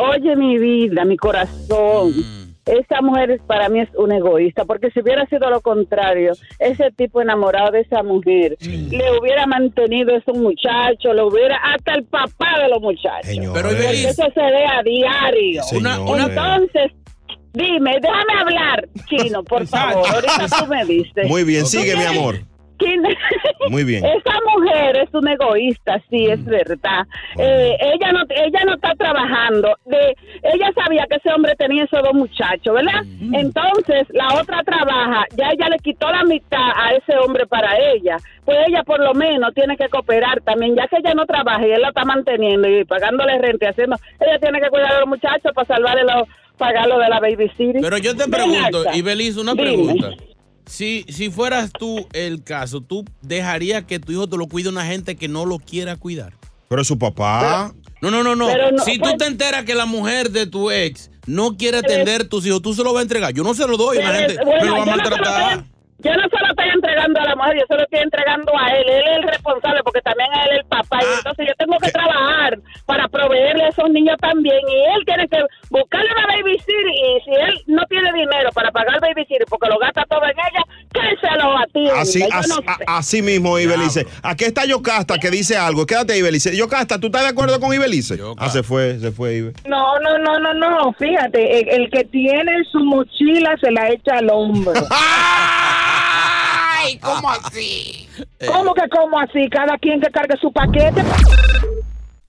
oye, 0.01 0.35
mi 0.37 0.59
vida, 0.59 1.05
mi 1.05 1.17
corazón. 1.17 2.13
Esa 2.65 3.01
mujer 3.03 3.31
es- 3.33 3.43
para 3.43 3.69
mí 3.69 3.81
es 3.81 3.89
un 3.97 4.13
egoísta, 4.13 4.65
porque 4.65 4.91
si 4.93 5.01
hubiera 5.01 5.27
sido 5.27 5.51
lo 5.51 5.61
contrario, 5.61 6.33
ese 6.61 6.91
tipo 6.93 7.21
enamorado 7.21 7.73
de 7.73 7.81
esa 7.81 8.03
mujer, 8.05 8.57
le 8.61 9.19
hubiera 9.19 9.47
mantenido 9.47 10.15
a 10.15 10.19
ese 10.19 10.33
muchacho, 10.33 11.13
le 11.13 11.23
hubiera 11.23 11.57
hasta 11.57 11.95
el 11.95 12.05
papá 12.05 12.61
de 12.63 12.69
los 12.69 12.81
muchachos. 12.81 13.29
Pero, 13.53 13.69
eso 14.11 14.23
se 14.33 14.41
ve 14.41 14.65
a 14.67 14.83
diario. 14.85 15.63
Entonces, 16.31 16.93
dime, 17.53 17.97
déjame 18.01 18.41
hablar, 18.41 18.89
chino, 19.09 19.43
por 19.43 19.67
favor. 19.67 20.07
Ahorita 20.15 20.47
tú 20.59 20.67
me 20.69 20.85
dices. 20.85 21.29
Muy 21.29 21.45
bien, 21.45 21.67
sigue, 21.67 21.97
mi 21.97 22.05
amor. 22.05 22.37
¿Quién- 22.83 23.03
Muy 23.71 23.85
bien. 23.85 24.05
Esa 24.05 24.39
mujer 24.55 24.97
es 24.99 25.15
una 25.15 25.33
egoísta, 25.35 26.01
sí, 26.11 26.27
es 26.27 26.45
verdad. 26.45 27.07
Eh, 27.39 27.77
ella 27.81 28.13
no 28.13 28.21
ella 28.29 28.61
no 28.67 28.75
está 28.75 28.93
trabajando. 28.97 29.77
De, 29.87 30.15
ella 30.43 30.71
sabía 30.75 31.07
que 31.09 31.17
ese 31.17 31.33
hombre 31.33 31.55
tenía 31.57 31.85
esos 31.85 32.03
dos 32.03 32.15
muchachos, 32.15 32.75
¿verdad? 32.75 33.03
Entonces, 33.33 34.07
la 34.11 34.29
otra 34.41 34.63
trabaja, 34.65 35.25
ya 35.37 35.51
ella 35.53 35.69
le 35.69 35.79
quitó 35.79 36.11
la 36.11 36.25
mitad 36.25 36.71
a 36.77 36.93
ese 36.95 37.17
hombre 37.19 37.47
para 37.47 37.77
ella. 37.79 38.17
Pues 38.45 38.59
ella 38.67 38.83
por 38.83 39.01
lo 39.01 39.15
menos 39.15 39.55
tiene 39.55 39.77
que 39.77 39.89
cooperar 39.89 40.41
también, 40.43 40.75
ya 40.77 40.87
que 40.89 40.97
ella 40.97 41.15
no 41.15 41.25
trabaja 41.27 41.67
y 41.67 41.71
él 41.73 41.81
la 41.83 41.89
está 41.89 42.05
manteniendo 42.05 42.69
y 42.69 42.85
pagándole 42.85 43.39
renta 43.39 43.67
y 43.67 43.69
haciendo, 43.69 43.97
ella 44.21 44.39
tiene 44.41 44.61
que 44.61 44.69
cuidar 44.69 44.93
a 44.95 45.01
los 45.01 45.09
muchachos 45.09 45.53
para 45.55 45.67
salvarle 45.67 46.03
los 46.05 46.29
pagarlo 46.59 46.99
de 46.99 47.09
la 47.09 47.19
babysitter. 47.19 47.81
Pero 47.81 47.99
yo 47.99 48.15
te 48.15 48.29
pregunto, 48.29 48.81
acá. 48.83 48.95
y 48.97 49.03
Beliz, 49.03 49.37
una 49.37 49.53
Dime. 49.55 49.63
pregunta. 49.65 50.11
Si, 50.67 51.05
si 51.09 51.31
fueras 51.31 51.71
tú 51.73 52.07
el 52.13 52.43
caso, 52.43 52.81
¿tú 52.81 53.05
dejarías 53.21 53.85
que 53.85 53.99
tu 53.99 54.13
hijo 54.13 54.29
te 54.29 54.37
lo 54.37 54.47
cuide 54.47 54.69
una 54.69 54.87
gente 54.87 55.17
que 55.17 55.29
no 55.29 55.45
lo 55.45 55.59
quiera 55.59 55.97
cuidar? 55.97 56.35
Pero 56.69 56.85
su 56.85 56.99
papá. 56.99 57.75
No, 58.01 58.11
no, 58.11 58.23
no, 58.25 58.35
no. 58.35 58.49
Si 58.85 58.99
pues- 58.99 59.13
tú 59.13 59.19
te 59.19 59.27
enteras 59.27 59.65
que 59.65 59.75
la 59.75 59.87
mujer 59.87 60.31
de 60.31 60.47
tu 60.47 60.71
ex 60.71 61.11
no 61.27 61.57
quiere 61.57 61.79
atender 61.79 62.29
tus 62.29 62.47
hijos, 62.47 62.63
tú 62.63 62.75
se 62.75 62.83
lo 62.83 62.93
vas 62.93 63.01
a 63.01 63.03
entregar. 63.03 63.33
Yo 63.35 63.45
no 63.45 63.55
se 63.55 63.67
lo 63.67 63.77
doy, 63.77 63.99
la 63.99 64.11
Pero, 64.13 64.19
gente 64.29 64.45
bueno, 64.45 64.61
me 64.61 64.67
lo 64.67 64.77
va 64.77 64.83
a 64.83 64.87
maltratar. 64.97 65.65
Yo 66.03 66.13
no 66.15 66.23
se 66.29 66.39
lo 66.41 66.51
estoy 66.51 66.69
entregando 66.75 67.21
a 67.21 67.25
la 67.25 67.37
mujer, 67.37 67.57
yo 67.61 67.67
se 67.69 67.75
lo 67.77 67.83
estoy 67.83 68.01
entregando 68.01 68.53
a 68.59 68.69
él. 68.75 68.85
Él 68.89 69.03
es 69.07 69.17
el 69.19 69.23
responsable 69.25 69.81
porque 69.85 70.01
también 70.03 70.29
él 70.35 70.51
es 70.53 70.59
el 70.61 70.65
papá. 70.67 70.99
Ah. 71.01 71.05
Y 71.05 71.17
entonces 71.19 71.47
yo 71.49 71.55
tengo 71.59 71.79
que 71.79 71.91
trabajar 71.91 72.59
para 72.87 73.09
proveerle 73.09 73.65
a 73.65 73.69
esos 73.69 73.89
niños 73.91 74.17
también. 74.21 74.61
Y 74.69 74.97
él 74.97 75.05
tiene 75.07 75.29
que 75.29 75.39
buscarle 75.71 76.11
una 76.13 76.27
babysitter. 76.27 76.89
Y 76.89 77.21
si 77.25 77.31
él 77.31 77.55
no 77.67 77.83
tiene 77.87 78.13
dinero 78.13 78.51
para 78.53 78.71
pagar 78.71 79.01
babysitter 79.01 79.47
porque 79.49 79.69
lo 79.69 79.79
gasta 79.79 80.05
todo 80.09 80.25
en 80.25 80.31
ella, 80.33 80.65
lo 81.37 81.57
a 81.59 81.67
ti. 81.67 81.89
Así, 81.97 82.21
yo 82.21 82.27
así, 82.33 82.49
no 82.49 82.57
sé. 82.57 82.85
a- 82.87 82.97
así 82.99 83.23
mismo, 83.23 83.59
Ibelice. 83.59 84.07
Aquí 84.23 84.45
está 84.45 84.65
Yocasta 84.65 85.19
que 85.19 85.31
dice 85.31 85.57
algo. 85.57 85.87
Quédate, 85.87 86.17
Ibelice. 86.19 86.57
Yocasta, 86.57 86.99
¿tú 86.99 87.07
estás 87.07 87.23
de 87.23 87.29
acuerdo 87.29 87.59
con 87.61 87.73
Ibelice? 87.73 88.19
Ah, 88.39 88.49
se 88.51 88.63
fue, 88.63 88.99
se 88.99 89.13
fue, 89.13 89.35
Ibe. 89.35 89.53
No, 89.67 89.99
no, 90.01 90.19
no, 90.19 90.39
no, 90.39 90.55
no. 90.55 90.93
Fíjate, 90.95 91.61
el, 91.61 91.83
el 91.83 91.91
que 91.91 92.05
tiene 92.05 92.53
su 92.71 92.81
mochila 92.81 93.57
se 93.61 93.71
la 93.71 93.89
echa 93.89 94.19
al 94.19 94.31
hombro. 94.31 94.73
¿cómo 97.01 97.31
así? 97.31 98.09
¿Cómo 98.47 98.75
que 98.75 98.89
cómo 98.89 99.19
así? 99.19 99.49
Cada 99.51 99.77
quien 99.79 100.01
que 100.01 100.11
cargue 100.11 100.37
su 100.41 100.53
paquete. 100.53 101.03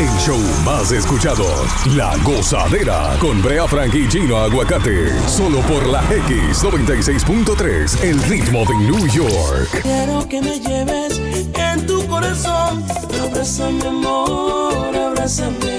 El 0.00 0.16
show 0.20 0.38
más 0.64 0.92
escuchado, 0.92 1.44
La 1.96 2.16
Gozadera, 2.18 3.16
con 3.18 3.42
Brea 3.42 3.66
Frank 3.66 3.92
y 3.96 4.08
Gino 4.08 4.36
Aguacate, 4.36 5.08
solo 5.26 5.58
por 5.62 5.88
la 5.88 6.00
X96.3, 6.04 8.04
el 8.04 8.22
ritmo 8.22 8.64
de 8.64 8.76
New 8.76 9.08
York. 9.08 9.80
Quiero 9.82 10.28
que 10.28 10.40
me 10.40 10.60
lleves 10.60 11.20
en 11.52 11.84
tu 11.84 12.06
corazón. 12.06 12.84
Abrázame, 13.20 13.88
amor, 13.88 14.94
abrázame. 14.94 15.77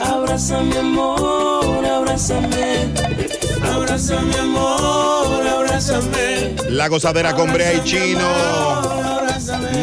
Abrázame, 0.00 0.76
amor, 0.78 1.84
abrázame. 1.84 2.88
Abrázame, 3.62 4.34
amor, 4.36 5.46
abrázame. 5.46 6.56
La 6.70 6.88
gozadera 6.88 7.34
con 7.34 7.52
Brea 7.52 7.74
y 7.74 7.84
Chino. 7.84 8.28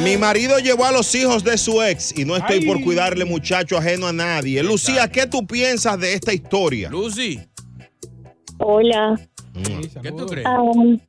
Mi 0.03 0.17
marido 0.17 0.59
llevó 0.59 0.85
a 0.85 0.91
los 0.91 1.13
hijos 1.15 1.43
de 1.43 1.57
su 1.57 1.81
ex 1.81 2.17
y 2.17 2.25
no 2.25 2.35
estoy 2.35 2.65
por 2.65 2.81
cuidarle 2.81 3.25
muchacho 3.25 3.77
ajeno 3.77 4.07
a 4.07 4.13
nadie. 4.13 4.61
Lucía, 4.63 5.09
¿qué 5.09 5.25
tú 5.25 5.45
piensas 5.45 5.99
de 5.99 6.13
esta 6.13 6.33
historia? 6.33 6.89
Lucy. 6.89 7.39
Hola. 8.59 9.19
¿Qué 10.01 10.11
tú 10.11 10.25
crees? 10.25 10.47
Um, 10.47 10.99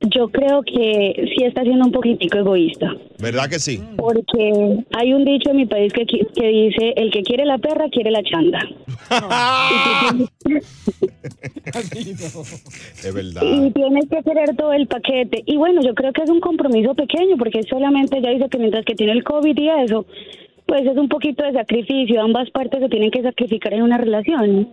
yo 0.00 0.28
creo 0.30 0.62
que 0.62 1.30
sí 1.36 1.44
está 1.44 1.62
siendo 1.62 1.84
un 1.84 1.92
poquitico 1.92 2.38
egoísta. 2.38 2.96
¿Verdad 3.18 3.50
que 3.50 3.58
sí? 3.58 3.82
Porque 3.96 4.78
hay 4.92 5.12
un 5.12 5.24
dicho 5.24 5.50
en 5.50 5.56
mi 5.56 5.66
país 5.66 5.92
que, 5.92 6.06
que 6.06 6.46
dice, 6.48 6.94
el 6.96 7.10
que 7.10 7.22
quiere 7.22 7.44
la 7.44 7.58
perra, 7.58 7.90
quiere 7.90 8.10
la 8.10 8.22
chanda. 8.22 8.60
Es 13.02 13.14
verdad. 13.14 13.42
Y 13.42 13.70
tienes 13.70 14.08
que 14.08 14.22
querer 14.22 14.56
todo 14.56 14.72
el 14.72 14.86
paquete. 14.86 15.42
Y 15.46 15.56
bueno, 15.56 15.82
yo 15.82 15.94
creo 15.94 16.12
que 16.12 16.22
es 16.22 16.30
un 16.30 16.40
compromiso 16.40 16.94
pequeño, 16.94 17.36
porque 17.36 17.62
solamente 17.62 18.18
ella 18.18 18.30
dice 18.30 18.48
que 18.48 18.58
mientras 18.58 18.84
que 18.84 18.94
tiene 18.94 19.12
el 19.12 19.24
COVID 19.24 19.56
y 19.56 19.68
eso, 19.84 20.06
pues 20.66 20.82
es 20.86 20.96
un 20.96 21.08
poquito 21.08 21.44
de 21.44 21.52
sacrificio. 21.52 22.22
Ambas 22.22 22.50
partes 22.50 22.80
se 22.80 22.88
tienen 22.88 23.10
que 23.10 23.22
sacrificar 23.22 23.74
en 23.74 23.82
una 23.82 23.98
relación. 23.98 24.68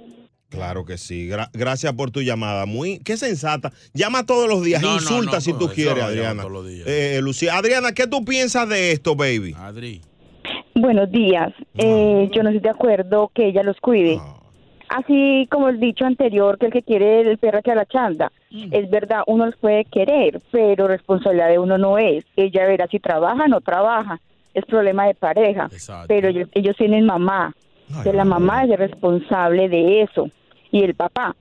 Claro 0.50 0.86
que 0.86 0.98
sí. 0.98 1.28
Gra- 1.30 1.50
gracias 1.54 1.92
por 1.94 2.10
tu 2.12 2.22
llamada. 2.22 2.66
Muy, 2.66 3.00
qué 3.00 3.18
sensata. 3.18 3.72
Llama 3.94 4.26
todos 4.26 4.48
los 4.48 4.64
días, 4.64 4.82
No, 4.82 4.94
insulta 4.96 5.34
no, 5.36 5.42
si 5.42 5.52
no, 5.54 5.60
tú 5.60 5.70
quieres, 5.70 6.04
Adriana. 6.04 6.44
Eh, 6.86 7.20
Lucía, 7.22 7.58
Adriana, 7.58 7.92
¿qué 7.92 8.08
tú 8.08 8.24
piensas 8.24 8.68
de 8.70 8.92
esto, 8.94 9.16
baby? 9.16 9.54
Adri. 9.58 10.02
Buenos 10.74 11.12
días. 11.12 11.54
Eh, 11.78 12.30
yo 12.34 12.44
no 12.44 12.50
estoy 12.50 12.62
de 12.62 12.70
acuerdo 12.70 13.32
que 13.34 13.48
ella 13.48 13.64
los 13.64 13.78
cuide. 13.82 14.20
Así 14.90 15.48
como 15.52 15.68
el 15.68 15.80
dicho 15.82 16.06
anterior, 16.06 16.58
que 16.58 16.68
el 16.68 16.72
que 16.72 16.82
quiere 16.82 17.22
el 17.22 17.38
perro 17.38 17.62
que 17.62 17.72
a 17.72 17.76
la 17.76 17.86
chanda. 17.86 18.32
Es 18.72 18.90
verdad, 18.90 19.24
uno 19.28 19.48
los 19.48 19.56
puede 19.58 19.84
querer, 19.86 20.40
pero 20.52 20.88
responsabilidad 20.88 21.50
de 21.50 21.60
uno 21.60 21.78
no 21.78 21.98
es. 21.98 22.24
Ella 22.38 22.66
verá 22.66 22.88
si 22.88 23.00
trabaja 23.00 23.44
o 23.44 23.48
no 23.50 23.60
trabaja. 23.60 24.22
es 24.54 24.66
problema 24.66 25.06
de 25.06 25.14
pareja, 25.14 25.70
pero 26.08 26.30
ellos, 26.30 26.50
ellos 26.54 26.76
tienen 26.78 27.06
mamá, 27.06 27.54
que 28.04 28.14
la 28.14 28.26
mamá 28.26 28.64
es 28.64 28.72
el 28.72 28.78
responsable 28.78 29.70
de 29.70 30.04
eso 30.04 30.30
y 30.72 30.84
el 30.84 30.96
papá. 30.96 31.36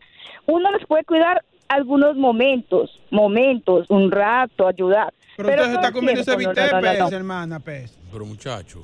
Uno 0.47 0.70
les 0.72 0.86
puede 0.86 1.05
cuidar 1.05 1.44
algunos 1.68 2.16
momentos, 2.16 3.01
momentos, 3.11 3.86
un 3.90 4.11
rato, 4.11 4.68
ayudar. 4.68 5.12
Pero, 5.36 5.49
Pero 5.49 5.62
usted 5.62 5.64
se 5.64 5.76
todo 5.76 5.86
está 5.86 5.92
comiendo 5.92 6.20
ese 6.20 6.36
bistec, 6.36 6.72
no, 6.72 6.80
no, 6.80 6.92
no. 6.92 7.05
pez, 7.05 7.12
hermana, 7.12 7.61
pez. 7.61 7.99
Pero 8.12 8.24
muchacho. 8.24 8.82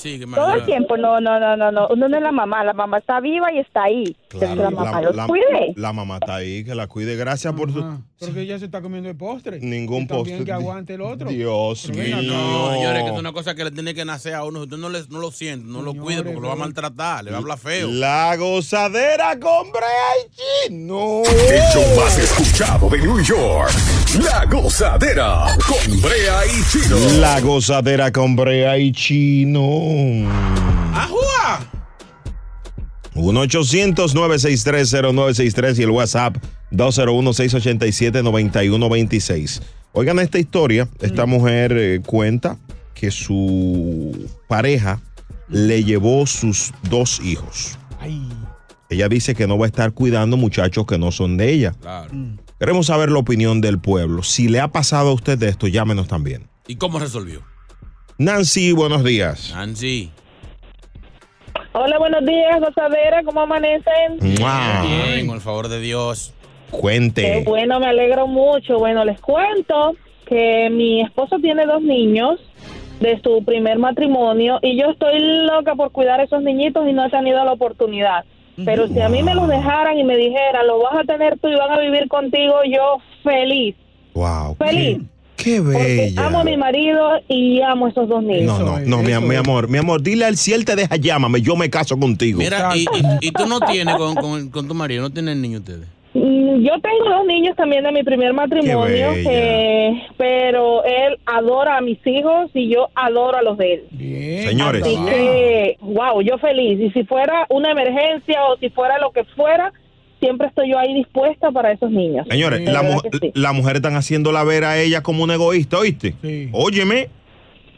Sigue, 0.00 0.26
Todo 0.26 0.54
el 0.54 0.64
tiempo, 0.64 0.96
no, 0.96 1.20
no, 1.20 1.38
no, 1.38 1.56
no, 1.56 1.70
no. 1.70 1.88
Uno 1.88 2.08
no 2.08 2.16
es 2.16 2.22
la 2.22 2.32
mamá, 2.32 2.64
la 2.64 2.72
mamá 2.72 2.98
está 2.98 3.20
viva 3.20 3.52
y 3.52 3.58
está 3.58 3.84
ahí. 3.84 4.16
Que 4.30 4.38
la 4.56 4.70
mamá 4.70 5.02
los 5.02 5.14
cuide. 5.26 5.74
la 5.76 5.92
mamá 5.92 6.16
está 6.20 6.36
ahí, 6.36 6.64
que 6.64 6.74
la 6.74 6.86
cuide. 6.86 7.16
Gracias 7.16 7.52
por 7.52 7.72
su. 7.72 7.84
Porque 8.18 8.40
ella 8.42 8.58
se 8.58 8.64
está 8.66 8.80
comiendo 8.80 9.08
el 9.10 9.16
postre. 9.16 9.58
Ningún 9.60 10.02
Y 10.02 10.06
también 10.06 10.38
postre. 10.38 10.44
que 10.46 10.52
aguante 10.52 10.94
el 10.94 11.02
otro. 11.02 11.28
Dios 11.28 11.88
mío. 11.90 12.22
No, 12.22 12.72
señores, 12.72 13.02
que 13.04 13.10
es 13.10 13.18
una 13.18 13.32
cosa 13.32 13.54
que 13.54 13.64
le 13.64 13.70
tiene 13.70 13.94
que 13.94 14.04
nacer 14.04 14.34
a 14.34 14.44
uno. 14.44 14.60
Usted 14.60 14.76
no, 14.78 14.88
le- 14.88 15.04
no 15.10 15.18
lo 15.18 15.30
siente, 15.30 15.66
no 15.66 15.82
lo 15.82 15.94
cuida 15.94 16.22
porque 16.22 16.40
lo 16.40 16.48
va 16.48 16.52
a 16.54 16.56
maltratar, 16.56 17.24
le 17.24 17.30
va 17.30 17.36
a 17.36 17.40
hablar 17.40 17.58
feo. 17.58 17.88
La 17.90 18.36
gozadera 18.36 19.38
con 19.38 19.70
Brea 19.70 19.86
y 20.24 20.68
Chino. 20.70 21.22
El 21.24 21.60
show 21.72 22.00
más 22.00 22.18
escuchado 22.18 22.88
de 22.88 22.98
New 22.98 23.20
York. 23.22 23.70
La 24.18 24.44
gozadera 24.46 25.46
con 25.68 26.02
Brea 26.02 26.40
y 26.44 26.64
Chino. 26.68 26.96
La 27.20 27.40
gozadera 27.40 28.10
con 28.10 28.34
Brea 28.34 28.76
y 28.76 28.90
Chino. 28.90 29.62
¡Ajúa! 30.92 31.60
1-800-963-0963 33.14 35.78
y 35.78 35.82
el 35.84 35.90
WhatsApp 35.90 36.38
201-687-9126. 36.72 39.60
Oigan 39.92 40.18
esta 40.18 40.40
historia. 40.40 40.88
Esta 41.00 41.26
mujer 41.26 41.72
eh, 41.76 42.00
cuenta 42.04 42.58
que 42.94 43.12
su 43.12 44.28
pareja 44.48 45.00
le 45.48 45.84
llevó 45.84 46.26
sus 46.26 46.72
dos 46.88 47.20
hijos. 47.20 47.78
Ella 48.88 49.08
dice 49.08 49.36
que 49.36 49.46
no 49.46 49.56
va 49.56 49.66
a 49.66 49.68
estar 49.68 49.92
cuidando 49.92 50.36
muchachos 50.36 50.84
que 50.84 50.98
no 50.98 51.12
son 51.12 51.36
de 51.36 51.52
ella. 51.52 51.76
Queremos 52.60 52.88
saber 52.88 53.10
la 53.10 53.20
opinión 53.20 53.62
del 53.62 53.80
pueblo. 53.80 54.22
Si 54.22 54.46
le 54.46 54.60
ha 54.60 54.68
pasado 54.68 55.08
a 55.08 55.12
usted 55.14 55.38
de 55.38 55.48
esto, 55.48 55.66
llámenos 55.66 56.08
también. 56.08 56.50
¿Y 56.68 56.76
cómo 56.76 56.98
resolvió? 56.98 57.40
Nancy, 58.18 58.72
buenos 58.72 59.02
días. 59.02 59.50
Nancy. 59.54 60.10
Hola, 61.72 61.98
buenos 61.98 62.22
días, 62.26 62.60
gozadera, 62.60 63.22
¿cómo 63.24 63.40
amanecen? 63.40 64.18
¡Mua! 64.38 64.82
Bien, 64.82 65.26
con 65.26 65.36
el 65.36 65.40
favor 65.40 65.68
de 65.68 65.80
Dios. 65.80 66.34
Cuente. 66.70 67.42
bueno, 67.46 67.80
me 67.80 67.86
alegro 67.86 68.26
mucho. 68.26 68.76
Bueno, 68.78 69.06
les 69.06 69.18
cuento 69.22 69.96
que 70.26 70.68
mi 70.70 71.00
esposo 71.00 71.38
tiene 71.40 71.64
dos 71.64 71.80
niños 71.80 72.40
de 73.00 73.18
su 73.22 73.42
primer 73.42 73.78
matrimonio 73.78 74.58
y 74.60 74.78
yo 74.78 74.90
estoy 74.90 75.18
loca 75.46 75.76
por 75.76 75.92
cuidar 75.92 76.20
a 76.20 76.24
esos 76.24 76.42
niñitos 76.42 76.86
y 76.86 76.92
no 76.92 77.06
he 77.06 77.10
tenido 77.10 77.42
la 77.42 77.52
oportunidad. 77.52 78.26
Pero 78.64 78.88
si 78.88 79.00
a 79.00 79.08
mí 79.08 79.22
me 79.22 79.34
los 79.34 79.48
dejaran 79.48 79.96
y 79.98 80.04
me 80.04 80.16
dijeran, 80.16 80.66
lo 80.66 80.82
vas 80.82 80.96
a 81.00 81.04
tener 81.04 81.38
tú 81.38 81.48
y 81.48 81.54
van 81.56 81.70
a 81.72 81.78
vivir 81.80 82.08
contigo, 82.08 82.56
yo 82.70 82.98
feliz, 83.22 83.74
Wow. 84.14 84.56
feliz. 84.56 84.98
Qué 85.36 85.58
bella. 85.60 86.26
Amo 86.26 86.40
a 86.40 86.44
mi 86.44 86.56
marido 86.58 87.12
y 87.26 87.62
amo 87.62 87.86
a 87.86 87.88
esos 87.88 88.06
dos 88.10 88.22
niños. 88.22 88.58
No, 88.58 88.78
no, 88.78 88.80
no, 88.80 88.98
mi, 88.98 89.14
mi 89.26 89.34
amor, 89.36 89.68
mi 89.68 89.78
amor, 89.78 90.02
dile 90.02 90.26
al 90.26 90.36
si 90.36 90.52
él 90.52 90.66
te 90.66 90.76
deja, 90.76 90.96
llámame, 90.96 91.40
yo 91.40 91.56
me 91.56 91.70
caso 91.70 91.96
contigo. 91.98 92.38
Mira, 92.38 92.76
y, 92.76 92.80
y- 92.82 93.28
y 93.28 93.32
tú 93.32 93.46
no 93.46 93.58
tienes 93.60 93.96
con, 93.96 94.16
con- 94.16 94.50
con 94.50 94.68
tu 94.68 94.74
marido, 94.74 95.00
no 95.02 95.08
tienen 95.10 95.40
niños 95.40 95.60
ustedes. 95.60 95.86
Mm, 96.12 96.62
Yo 96.64 96.72
tengo 96.80 97.08
dos 97.08 97.24
niños 97.26 97.54
también 97.56 97.84
de 97.84 97.92
mi 97.92 98.02
primer 98.02 98.32
matrimonio, 98.32 99.12
eh, 99.14 100.02
pero 100.16 100.82
él 100.84 101.18
adora 101.24 101.76
a 101.78 101.80
mis 101.80 101.98
hijos 102.04 102.50
y 102.52 102.68
yo 102.68 102.88
adoro 102.96 103.38
a 103.38 103.42
los 103.42 103.56
de 103.56 103.74
él. 103.74 103.84
Señores. 104.48 104.82
Así 104.82 104.96
que, 104.96 105.76
wow, 105.80 106.20
yo 106.22 106.36
feliz. 106.38 106.80
Y 106.80 106.90
si 106.90 107.04
fuera 107.04 107.46
una 107.48 107.70
emergencia 107.70 108.42
o 108.46 108.56
si 108.58 108.70
fuera 108.70 108.98
lo 108.98 109.12
que 109.12 109.22
fuera, 109.36 109.72
siempre 110.18 110.48
estoy 110.48 110.70
yo 110.70 110.78
ahí 110.80 110.92
dispuesta 110.94 111.52
para 111.52 111.70
esos 111.72 111.90
niños. 111.92 112.26
Señores, 112.28 112.60
la, 112.62 112.82
verdad 112.82 112.94
mu- 113.04 113.18
sí. 113.20 113.30
la 113.34 113.52
mujer 113.52 113.76
están 113.76 113.94
haciéndola 113.94 114.42
ver 114.42 114.64
a 114.64 114.78
ella 114.78 115.02
como 115.02 115.22
un 115.22 115.30
egoísta, 115.30 115.78
¿oíste? 115.78 116.14
Óyeme, 116.52 117.08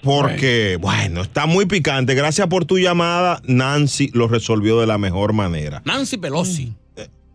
porque, 0.02 0.78
bueno, 0.80 1.20
está 1.20 1.46
muy 1.46 1.66
picante. 1.66 2.14
Gracias 2.14 2.46
por 2.48 2.64
tu 2.64 2.78
llamada. 2.78 3.40
Nancy 3.44 4.10
lo 4.14 4.26
resolvió 4.26 4.80
de 4.80 4.86
la 4.86 4.98
mejor 4.98 5.32
manera. 5.32 5.82
Nancy 5.84 6.16
Pelosi. 6.18 6.72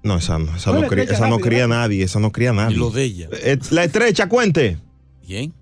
No, 0.03 0.17
esa 0.17 0.37
no, 0.39 0.55
esa 0.55 0.71
No, 0.71 0.87
cría, 0.87 1.03
esa 1.03 1.27
no 1.27 1.39
cría 1.39 1.63
rápido. 1.63 1.79
nadie, 1.79 2.03
esa 2.03 2.19
no 2.19 2.31
cría 2.31 2.53
nadie. 2.53 2.75
Y 2.75 2.79
lo 2.79 2.89
de 2.91 3.03
ella. 3.03 3.27
Eh, 3.43 3.57
la 3.71 3.83
estrecha, 3.83 4.29
cuente. 4.29 4.77
Bien. 5.27 5.53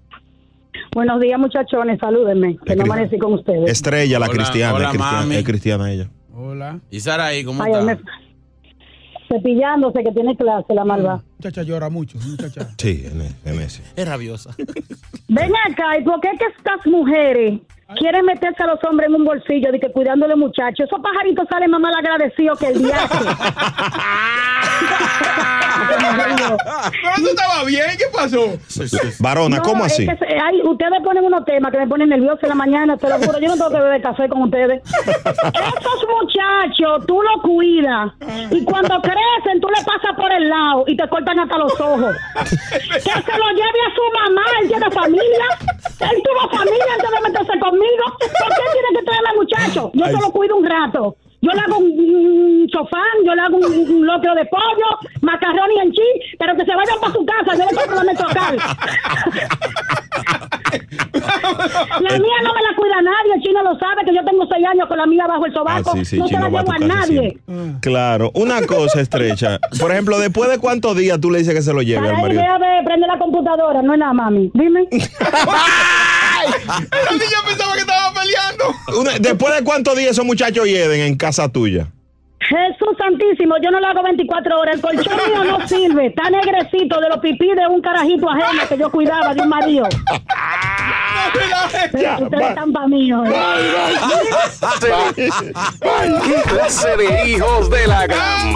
Buenos 0.93 1.19
días, 1.19 1.39
muchachones, 1.39 1.99
salúdenme, 1.99 2.57
que 2.65 2.75
no 2.75 2.83
amanecí 2.83 3.17
con 3.17 3.33
ustedes. 3.33 3.69
Estrella, 3.69 4.19
la 4.19 4.27
Hola, 4.27 4.33
cristiana, 4.35 4.73
hola, 4.75 4.85
es 4.85 4.89
cristiana, 4.91 5.19
mami. 5.21 5.35
es 5.35 5.43
cristiana 5.43 5.91
ella. 5.91 6.09
Hola. 6.33 6.79
¿Y 6.91 6.99
Saraí, 6.99 7.43
cómo 7.43 7.63
Ay, 7.63 7.71
está? 7.71 7.83
me- 7.83 7.99
Cepillándose 9.27 10.03
que 10.03 10.11
tiene 10.11 10.37
clase, 10.37 10.73
la 10.75 10.85
malva. 10.85 11.23
Muchacha 11.39 11.63
llora 11.63 11.89
mucho, 11.89 12.19
muchacha. 12.19 12.69
Sí, 12.77 13.03
en, 13.11 13.21
e- 13.21 13.31
en 13.45 13.59
ese. 13.59 13.81
Es 13.95 14.07
rabiosa. 14.07 14.55
Ven 15.27 15.51
acá, 15.69 15.97
¿y 15.99 16.03
por 16.03 16.21
qué 16.21 16.29
que 16.37 16.45
estas 16.57 16.85
mujeres 16.85 17.59
quieren 17.93 18.25
meterse 18.25 18.63
a 18.63 18.67
los 18.67 18.83
hombres 18.83 19.09
en 19.09 19.15
un 19.15 19.25
bolsillo 19.25 19.71
de 19.71 19.79
que 19.79 19.91
cuidándole 19.91 20.35
muchachos? 20.35 20.87
Esos 20.87 21.01
pajaritos 21.01 21.47
salen 21.49 21.71
más 21.71 21.81
mal 21.81 21.95
agradecidos 21.95 22.59
que 22.59 22.67
el 22.67 22.79
viaje. 22.79 23.07
Eso 27.17 27.29
estaba 27.29 27.63
bien, 27.65 27.85
¿qué 27.97 28.05
pasó? 28.13 28.57
Varona, 29.19 29.59
¿cómo 29.59 29.79
No, 29.79 29.85
es 29.85 29.93
así? 29.93 30.05
que 30.05 30.11
ay, 30.11 30.61
ustedes 30.63 31.01
ponen 31.03 31.23
unos 31.25 31.45
temas 31.45 31.71
que 31.71 31.77
me 31.79 31.87
ponen 31.87 32.09
nerviosa 32.09 32.39
en 32.43 32.49
la 32.49 32.55
mañana, 32.55 32.97
te 32.97 33.09
lo 33.09 33.17
juro. 33.19 33.39
Yo 33.39 33.47
no 33.47 33.53
tengo 33.55 33.69
que 33.69 33.79
beber 33.79 34.01
café 34.01 34.29
con 34.29 34.43
ustedes. 34.43 34.81
Esos 34.89 36.05
muchachos, 36.09 37.05
tú 37.07 37.21
los 37.21 37.41
cuidas 37.41 38.11
y 38.51 38.63
cuando 38.63 39.01
crecen, 39.01 39.61
tú 39.61 39.67
le 39.69 39.83
pasas 39.83 40.15
por 40.17 40.31
el 40.31 40.49
lado 40.49 40.83
y 40.87 40.95
te 40.97 41.07
cortan 41.09 41.39
hasta 41.39 41.57
los 41.57 41.79
ojos. 41.79 42.15
Que 42.35 42.99
se 42.99 43.37
lo 43.37 43.49
lleve 43.51 43.79
a 43.87 43.95
su 43.95 44.03
mamá, 44.23 44.43
él 44.61 44.67
tiene 44.67 44.91
familia. 44.91 45.45
Él 45.99 46.23
tuvo 46.23 46.49
familia 46.57 46.85
antes 46.95 47.09
de 47.11 47.29
meterse 47.29 47.59
conmigo. 47.59 48.03
¿Por 48.19 48.49
qué 48.49 48.63
tiene 48.73 48.99
que 48.99 49.05
traerme 49.05 49.29
muchacho? 49.35 49.91
Yo 49.93 50.05
se 50.05 50.11
lo 50.13 50.31
cuido 50.31 50.55
un 50.57 50.65
rato. 50.65 51.17
Yo 51.45 51.51
le 51.51 51.61
hago 51.61 51.77
un, 51.77 51.91
un 51.91 52.67
chofán, 52.69 53.17
yo 53.23 53.35
le 53.35 53.41
hago 53.41 53.57
un, 53.57 53.65
un 53.65 54.05
locro 54.05 54.33
de 54.33 54.45
pollo, 54.45 54.89
macarrones 55.21 55.77
en 55.83 55.91
chi, 55.91 56.35
pero 56.39 56.55
que 56.55 56.65
se 56.65 56.75
vayan 56.75 56.99
para 56.99 57.13
su 57.13 57.23
casa, 57.25 57.55
yo 57.55 57.65
le 57.69 57.75
compro 57.77 57.95
la 57.95 58.03
metrocal. 58.03 58.57
La 62.01 62.19
mía 62.19 62.37
no 62.43 62.53
me 62.53 62.61
la 62.61 62.75
cuida 62.75 63.01
nadie, 63.01 63.33
el 63.35 63.41
chino 63.41 63.63
lo 63.63 63.77
sabe, 63.79 64.03
que 64.05 64.13
yo 64.13 64.23
tengo 64.25 64.45
seis 64.51 64.65
años 64.65 64.87
con 64.87 64.97
la 64.97 65.05
mía 65.05 65.25
bajo 65.27 65.45
el 65.45 65.53
sobaco. 65.53 65.91
Ah, 65.91 65.97
sí, 65.97 66.05
sí, 66.05 66.17
no 66.19 66.27
se 66.27 66.33
la 66.33 66.45
a 66.45 66.49
llevo 66.49 66.71
a 66.71 66.79
nadie. 66.79 67.37
Claro, 67.81 68.31
una 68.33 68.61
cosa 68.65 69.01
estrecha. 69.01 69.59
Por 69.79 69.91
ejemplo, 69.91 70.19
después 70.19 70.49
de 70.49 70.59
cuántos 70.59 70.95
días 70.97 71.19
tú 71.19 71.31
le 71.31 71.39
dices 71.39 71.53
que 71.53 71.61
se 71.61 71.73
lo 71.73 71.81
lleve 71.81 72.09
al 72.09 72.21
marido. 72.21 72.41
idea 72.41 72.57
de 72.57 72.83
prender 72.83 73.09
la 73.09 73.17
computadora, 73.17 73.81
no 73.81 73.93
es 73.93 73.99
nada, 73.99 74.13
mami. 74.13 74.51
Dime. 74.53 74.87
La 76.45 77.11
niña 77.11 77.37
pensaba 77.47 77.73
que 77.73 77.79
estaba 77.81 78.13
peleando. 78.13 78.65
Una- 78.99 79.19
después 79.19 79.55
de 79.55 79.63
cuántos 79.63 79.97
días 79.97 80.11
esos 80.11 80.25
muchachos 80.25 80.65
hieden 80.65 81.01
en 81.01 81.15
casa 81.17 81.49
tuya. 81.49 81.91
Jesús 82.39 82.95
Santísimo, 82.97 83.55
yo 83.63 83.71
no 83.71 83.79
lo 83.79 83.87
hago 83.87 84.03
24 84.03 84.59
horas. 84.59 84.75
El 84.75 84.81
colchón 84.81 85.17
mío 85.27 85.43
no 85.45 85.67
sirve. 85.67 86.07
Está 86.07 86.29
negrecito 86.29 86.99
de 86.99 87.09
los 87.09 87.17
pipí 87.19 87.47
de 87.47 87.67
un 87.67 87.81
carajito 87.81 88.29
ajeno 88.29 88.67
que 88.69 88.77
yo 88.77 88.91
cuidaba 88.91 89.33
de 89.33 89.41
un 89.41 89.49
marido. 89.49 89.87
Ustedes 92.21 92.49
están 92.49 92.71
para 92.71 92.87
mí, 92.87 93.11
¿eh? 93.11 93.15
¿Qué 95.15 96.41
clase 96.47 96.97
de 96.97 97.29
hijos 97.29 97.69
de 97.69 97.87
la 97.87 98.07
gran? 98.07 98.53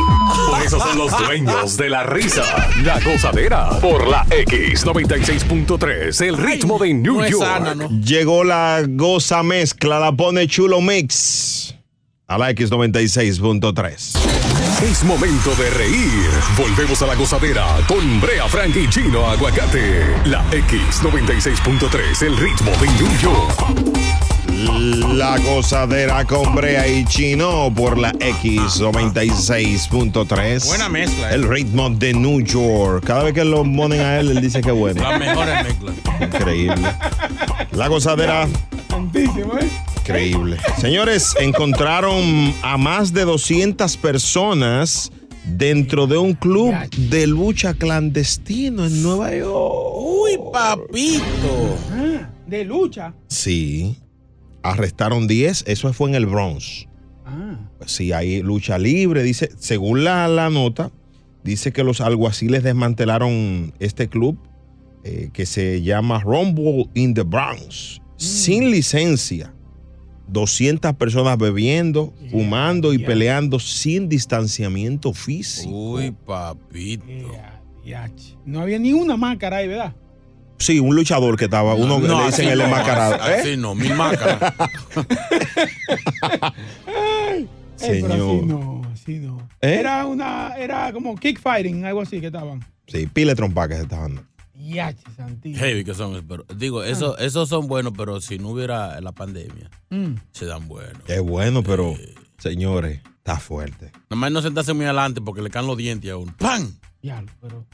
Por 0.49 0.61
eso 0.61 0.79
son 0.79 0.97
los 0.97 1.17
dueños 1.25 1.75
de 1.77 1.89
la 1.89 2.03
risa. 2.03 2.43
La 2.83 2.99
gozadera 2.99 3.69
por 3.81 4.07
la 4.07 4.25
X96.3, 4.27 6.25
el 6.27 6.37
ritmo 6.37 6.77
de 6.79 6.93
New 6.93 7.25
York. 7.25 7.89
Llegó 8.03 8.43
la 8.43 8.83
goza 8.87 9.41
mezcla, 9.43 9.99
la 9.99 10.11
pone 10.11 10.47
chulo 10.47 10.79
mix 10.81 11.75
a 12.29 12.37
la 12.37 12.51
X96.3. 12.51 14.17
Es 14.83 15.03
momento 15.03 15.53
de 15.55 15.69
reír. 15.71 16.29
Volvemos 16.55 17.01
a 17.01 17.07
la 17.07 17.15
gozadera 17.15 17.79
con 17.87 18.21
Brea 18.21 18.47
Frank 18.47 18.75
y 18.75 18.87
Chino 18.87 19.27
Aguacate. 19.27 20.05
La 20.25 20.45
X96.3, 20.51 22.21
el 22.21 22.37
ritmo 22.37 22.69
de 22.79 22.87
New 22.87 23.17
York. 23.19 23.51
La 25.15 25.39
gozadera 25.39 26.23
con 26.25 26.53
Brea 26.53 26.87
y 26.87 27.03
Chino 27.05 27.73
por 27.75 27.97
la 27.97 28.11
X96.3. 28.13 30.67
Buena 30.67 30.87
mezcla, 30.87 31.31
eh. 31.31 31.35
El 31.35 31.49
ritmo 31.49 31.89
de 31.89 32.13
New 32.13 32.41
York. 32.41 33.05
Cada 33.05 33.23
vez 33.23 33.33
que 33.33 33.43
lo 33.43 33.63
ponen 33.63 34.01
a 34.01 34.19
él, 34.19 34.29
él 34.29 34.39
dice 34.41 34.61
que 34.61 34.69
bueno. 34.71 35.01
Las 35.01 35.19
mejores 35.19 35.63
mezclas. 35.63 35.95
Increíble. 36.21 36.93
La 37.71 37.87
gozadera. 37.87 38.47
Tantísimo, 38.87 39.57
¿eh? 39.57 39.67
Increíble. 40.09 40.57
Señores, 40.79 41.35
encontraron 41.39 42.53
a 42.63 42.77
más 42.77 43.13
de 43.13 43.25
200 43.25 43.95
personas 43.97 45.11
dentro 45.45 46.07
de 46.07 46.17
un 46.17 46.33
club 46.33 46.73
de 46.97 47.27
lucha 47.27 47.73
clandestino 47.75 48.85
en 48.87 49.03
Nueva 49.03 49.35
York. 49.35 49.93
Uy, 49.95 50.31
papito. 50.51 51.77
Ah, 51.91 52.29
de 52.47 52.65
lucha. 52.65 53.13
Sí. 53.27 53.97
arrestaron 54.63 55.27
10, 55.27 55.65
eso 55.67 55.93
fue 55.93 56.09
en 56.09 56.15
el 56.15 56.25
Bronx. 56.25 56.87
Pues 57.77 57.91
sí, 57.91 58.11
hay 58.11 58.41
lucha 58.41 58.77
libre, 58.79 59.21
dice, 59.21 59.51
según 59.59 60.03
la, 60.03 60.27
la 60.27 60.49
nota, 60.49 60.91
dice 61.43 61.71
que 61.71 61.83
los 61.83 62.01
alguaciles 62.01 62.63
desmantelaron 62.63 63.73
este 63.79 64.09
club 64.09 64.37
eh, 65.03 65.29
que 65.31 65.45
se 65.45 65.81
llama 65.83 66.19
Rumble 66.19 66.89
in 66.95 67.13
the 67.13 67.21
Bronx, 67.21 68.01
sin 68.17 68.71
licencia. 68.71 69.53
200 70.31 70.93
personas 70.95 71.37
bebiendo, 71.37 72.13
fumando 72.31 72.93
y 72.93 72.99
peleando 72.99 73.59
sin 73.59 74.07
distanciamiento 74.09 75.13
físico. 75.13 75.93
Uy, 75.93 76.11
papito. 76.11 77.05
No 78.45 78.61
había 78.61 78.77
ni 78.79 78.93
una 78.93 79.17
máscara 79.17 79.57
ahí, 79.57 79.67
¿verdad? 79.67 79.93
Sí, 80.59 80.79
un 80.79 80.95
luchador 80.95 81.37
que 81.37 81.45
estaba, 81.45 81.73
uno 81.73 82.01
que 82.01 82.07
No, 82.07 82.19
le 82.19 82.25
dicen 82.27 82.49
el 82.49 82.59
no, 82.59 82.65
enmascarado. 82.65 83.15
así- 83.15 83.31
¿Eh? 83.31 83.35
así 83.39 83.57
no, 83.57 83.73
mil 83.75 83.93
máscaras. 83.95 84.53
Ey, 87.81 88.01
pero 88.01 88.13
así 88.13 88.19
Señor. 88.19 88.45
no, 88.45 88.81
así 88.93 89.19
no. 89.19 89.37
¿Eh? 89.61 89.77
Era 89.79 90.05
una, 90.05 90.53
era 90.57 90.91
como 90.91 91.15
kick 91.15 91.39
fighting, 91.41 91.85
algo 91.85 92.01
así 92.01 92.19
que 92.19 92.27
estaban. 92.27 92.59
Sí, 92.87 93.07
pile 93.07 93.35
trompa 93.35 93.69
que 93.69 93.75
se 93.75 93.83
estaban 93.83 94.15
dando. 94.15 94.29
Yache, 94.69 95.03
Santi. 95.15 95.53
Heavy 95.55 95.83
que 95.83 95.93
son, 95.93 96.25
pero 96.27 96.45
digo, 96.55 96.83
eso, 96.83 97.17
esos 97.17 97.49
son 97.49 97.67
buenos, 97.67 97.93
pero 97.97 98.21
si 98.21 98.37
no 98.39 98.49
hubiera 98.49 98.99
la 99.01 99.11
pandemia, 99.11 99.69
Mm. 99.89 100.15
se 100.31 100.45
dan 100.45 100.67
buenos. 100.67 101.01
Es 101.09 101.21
bueno, 101.21 101.63
pero, 101.63 101.95
señores, 102.37 103.01
está 103.17 103.37
fuerte. 103.39 103.91
Nada 104.09 104.15
más 104.15 104.31
no 104.31 104.41
sentarse 104.41 104.73
muy 104.73 104.85
adelante 104.85 105.21
porque 105.21 105.41
le 105.41 105.49
caen 105.49 105.67
los 105.67 105.77
dientes 105.77 106.09
a 106.11 106.17
uno. 106.17 106.33
¡Pam! 106.37 106.77
Diablo, 107.01 107.31
pero. 107.41 107.65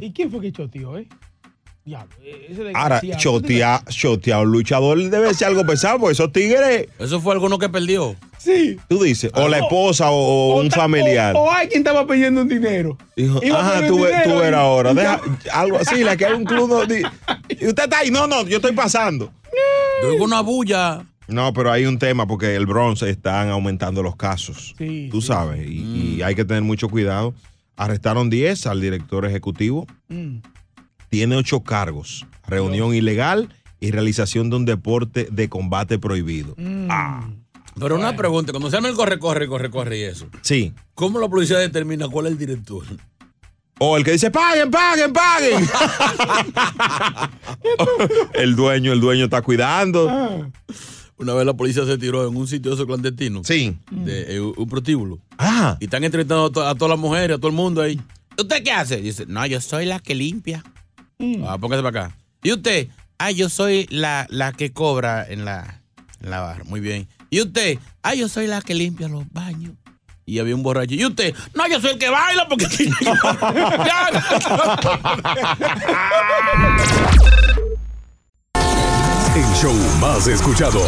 ¿Y 0.00 0.12
quién 0.12 0.30
fue 0.30 0.40
que 0.40 0.52
choteó, 0.52 0.96
eh? 0.98 1.08
Diablo, 1.88 2.14
eh, 2.22 2.46
ese 2.50 2.62
Ahora, 2.74 3.00
desgraciado. 3.00 3.18
chotea, 3.40 3.82
chotea 3.88 4.40
un 4.40 4.52
luchador 4.52 5.02
debe 5.10 5.32
ser 5.34 5.48
algo 5.48 5.64
pesado, 5.66 5.98
porque 5.98 6.12
esos 6.12 6.32
tigres. 6.32 6.88
Eso 6.98 7.20
fue 7.20 7.32
alguno 7.34 7.58
que 7.58 7.68
perdió. 7.68 8.14
Sí. 8.38 8.78
Tú 8.88 9.02
dices, 9.02 9.30
o 9.34 9.48
la 9.48 9.58
esposa 9.58 10.10
o, 10.10 10.54
o 10.54 10.60
un 10.60 10.68
ta- 10.68 10.76
familiar. 10.76 11.34
O, 11.34 11.40
o 11.40 11.50
alguien 11.50 11.78
estaba 11.80 12.06
pidiendo 12.06 12.42
un 12.42 12.48
dinero. 12.48 12.96
Dijo, 13.16 13.40
ajá, 13.54 13.74
poner 13.74 13.88
tú, 13.88 13.96
tú 14.30 14.36
y- 14.36 14.40
verás 14.40 14.60
ahora. 14.60 14.94
Deja, 14.94 15.20
ya. 15.44 15.52
algo 15.60 15.76
así, 15.78 16.04
la 16.04 16.16
que 16.16 16.26
hay 16.26 16.34
un 16.34 16.44
club. 16.44 16.86
y 17.48 17.66
usted 17.66 17.84
está 17.84 17.98
ahí. 17.98 18.10
No, 18.10 18.26
no, 18.26 18.46
yo 18.46 18.56
estoy 18.58 18.72
pasando. 18.72 19.32
Yo 20.02 20.08
oigo 20.10 20.24
una 20.24 20.40
bulla. 20.42 21.04
No, 21.26 21.52
pero 21.52 21.70
hay 21.72 21.84
un 21.84 21.98
tema 21.98 22.26
porque 22.26 22.54
el 22.54 22.64
Bronx 22.66 23.02
están 23.02 23.48
aumentando 23.50 24.02
los 24.02 24.14
casos. 24.16 24.74
Sí, 24.78 25.08
Tú 25.10 25.20
sabes, 25.20 25.66
y, 25.68 26.16
y 26.18 26.22
hay 26.22 26.34
que 26.34 26.44
tener 26.44 26.62
mucho 26.62 26.88
cuidado. 26.88 27.34
Arrestaron 27.76 28.30
10 28.30 28.66
al 28.66 28.80
director 28.80 29.26
ejecutivo. 29.26 29.86
Mm. 30.08 30.38
Tiene 31.08 31.36
8 31.36 31.62
cargos. 31.62 32.26
Reunión 32.46 32.94
ilegal 32.94 33.48
y 33.80 33.90
realización 33.90 34.50
de 34.50 34.56
un 34.56 34.64
deporte 34.64 35.28
de 35.30 35.48
combate 35.48 35.98
prohibido. 35.98 36.54
Mm. 36.56 36.88
Ah, 36.90 37.28
Pero 37.78 37.94
una 37.96 38.16
pregunta, 38.16 38.52
cuando 38.52 38.70
se 38.70 38.76
llama 38.76 38.88
el 38.88 38.94
corre, 38.94 39.18
corre, 39.18 39.46
corre, 39.46 39.70
corre 39.70 39.98
y 39.98 40.02
eso, 40.02 40.26
sí. 40.42 40.72
¿cómo 40.94 41.20
la 41.20 41.28
policía 41.28 41.58
determina 41.58 42.08
cuál 42.08 42.26
es 42.26 42.32
el 42.32 42.38
director? 42.38 42.84
O 43.80 43.96
el 43.96 44.02
que 44.02 44.10
dice, 44.12 44.30
paguen, 44.32 44.70
paguen, 44.72 45.12
paguen. 45.12 45.64
el 48.34 48.56
dueño, 48.56 48.92
el 48.92 49.00
dueño 49.00 49.24
está 49.24 49.42
cuidando. 49.42 50.08
Ah. 50.10 50.48
Una 51.16 51.34
vez 51.34 51.44
la 51.46 51.54
policía 51.54 51.84
se 51.84 51.98
tiró 51.98 52.26
en 52.28 52.36
un 52.36 52.46
sitio 52.46 52.70
de 52.70 52.74
esos 52.76 52.86
clandestinos. 52.86 53.46
Sí. 53.46 53.76
De 53.90 54.36
eh, 54.36 54.40
un 54.40 54.68
prostíbulo. 54.68 55.18
Ah. 55.36 55.76
Y 55.80 55.84
están 55.84 56.04
entrevistando 56.04 56.46
a, 56.46 56.50
to- 56.52 56.66
a 56.66 56.74
todas 56.74 56.90
las 56.90 56.98
mujeres, 56.98 57.36
a 57.36 57.38
todo 57.38 57.48
el 57.50 57.56
mundo 57.56 57.82
ahí. 57.82 58.00
¿Usted 58.38 58.62
qué 58.62 58.70
hace? 58.70 58.98
Dice, 58.98 59.26
no, 59.26 59.44
yo 59.46 59.60
soy 59.60 59.84
la 59.86 59.98
que 59.98 60.14
limpia. 60.14 60.62
Ah, 61.20 61.58
póngase 61.58 61.82
para 61.82 62.06
acá. 62.06 62.16
¿Y 62.44 62.52
usted? 62.52 62.86
Ah, 63.18 63.32
yo 63.32 63.48
soy 63.48 63.88
la, 63.90 64.26
la 64.30 64.52
que 64.52 64.72
cobra 64.72 65.26
en 65.28 65.44
la, 65.44 65.80
en 66.20 66.30
la 66.30 66.40
barra. 66.40 66.62
Muy 66.64 66.78
bien. 66.78 67.08
¿Y 67.28 67.40
usted? 67.40 67.78
Ah, 68.02 68.14
yo 68.14 68.28
soy 68.28 68.46
la 68.46 68.62
que 68.62 68.74
limpia 68.74 69.08
los 69.08 69.24
baños. 69.32 69.72
Y 70.24 70.38
había 70.38 70.54
un 70.54 70.62
borracho. 70.62 70.94
¿Y 70.94 71.04
usted? 71.04 71.34
No, 71.54 71.66
yo 71.66 71.80
soy 71.80 71.92
el 71.92 71.98
que 71.98 72.08
baila 72.08 72.46
porque... 72.46 72.66
El 79.38 79.44
show 79.54 79.74
más 80.00 80.26
escuchado, 80.26 80.80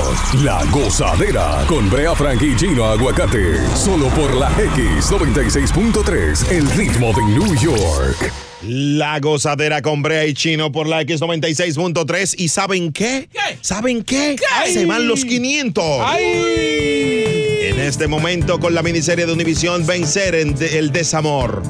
La 0.43 0.65
Gozadera, 0.73 1.65
con 1.69 1.89
Brea 1.89 2.17
Frank 2.17 2.43
y 2.43 2.57
Gino 2.59 2.85
Aguacate, 2.85 3.55
solo 3.77 4.09
por 4.09 4.35
la 4.35 4.51
X96.3, 4.57 6.51
el 6.51 6.69
ritmo 6.73 7.13
de 7.13 7.23
New 7.27 7.55
York. 7.55 8.33
La 8.63 9.21
gozadera 9.21 9.81
con 9.83 10.03
Brea 10.03 10.27
y 10.27 10.35
Chino 10.35 10.73
por 10.73 10.87
la 10.89 11.01
X96.3. 11.03 12.35
¿Y 12.39 12.49
saben 12.49 12.93
qué? 12.93 13.29
¿Saben 13.61 14.03
qué? 14.03 14.37
Se 14.73 14.85
van 14.85 15.07
los 15.07 15.25
500. 15.25 15.85
En 16.19 17.79
este 17.81 18.07
momento 18.09 18.59
con 18.59 18.75
la 18.75 18.83
miniserie 18.83 19.27
de 19.27 19.33
Univisión 19.33 19.87
Vencer 19.87 20.35
en 20.35 20.57
de- 20.57 20.79
el 20.79 20.91
desamor. 20.93 21.63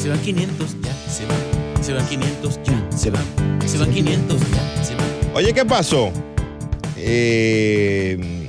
Se 0.00 0.08
van 0.08 0.18
500 0.20 0.68
ya, 0.82 0.96
se 1.12 1.26
van. 1.26 1.36
Se 1.84 1.92
van 1.92 2.06
500 2.08 2.58
ya, 2.64 2.86
se 2.96 3.10
van. 3.10 3.24
Se 3.66 3.76
van 3.78 3.92
500 3.92 4.40
ya, 4.40 4.84
se 4.84 4.94
van. 4.96 5.07
Oye, 5.34 5.52
¿qué 5.52 5.64
pasó? 5.64 6.12
Eh, 6.96 8.48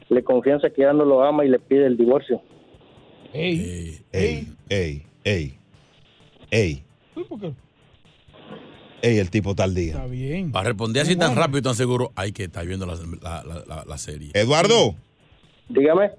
Le 0.08 0.24
confianza 0.24 0.68
que 0.70 0.82
ya 0.82 0.92
no 0.92 1.04
lo 1.04 1.22
ama 1.22 1.44
y 1.44 1.48
le 1.48 1.60
pide 1.60 1.86
el 1.86 1.96
divorcio. 1.96 2.42
Ey. 3.34 4.00
Ey, 4.12 4.48
ey, 4.68 5.06
ey, 5.24 5.56
ey, 6.50 6.82
¿Por 7.14 7.40
qué? 7.40 7.52
ey, 9.00 9.18
el 9.18 9.30
tipo 9.30 9.54
tal 9.54 9.74
día. 9.74 9.94
Está 9.94 10.06
bien. 10.06 10.52
Para 10.52 10.68
responder 10.68 11.02
así 11.02 11.16
tan 11.16 11.34
rápido 11.34 11.58
y 11.58 11.62
tan 11.62 11.74
seguro, 11.74 12.12
hay 12.14 12.32
que 12.32 12.44
estar 12.44 12.66
viendo 12.66 12.84
la, 12.86 12.94
la- 13.66 13.84
la- 13.86 13.98
serie. 13.98 14.30
Eduardo. 14.34 14.94
Dígame. 15.68 16.10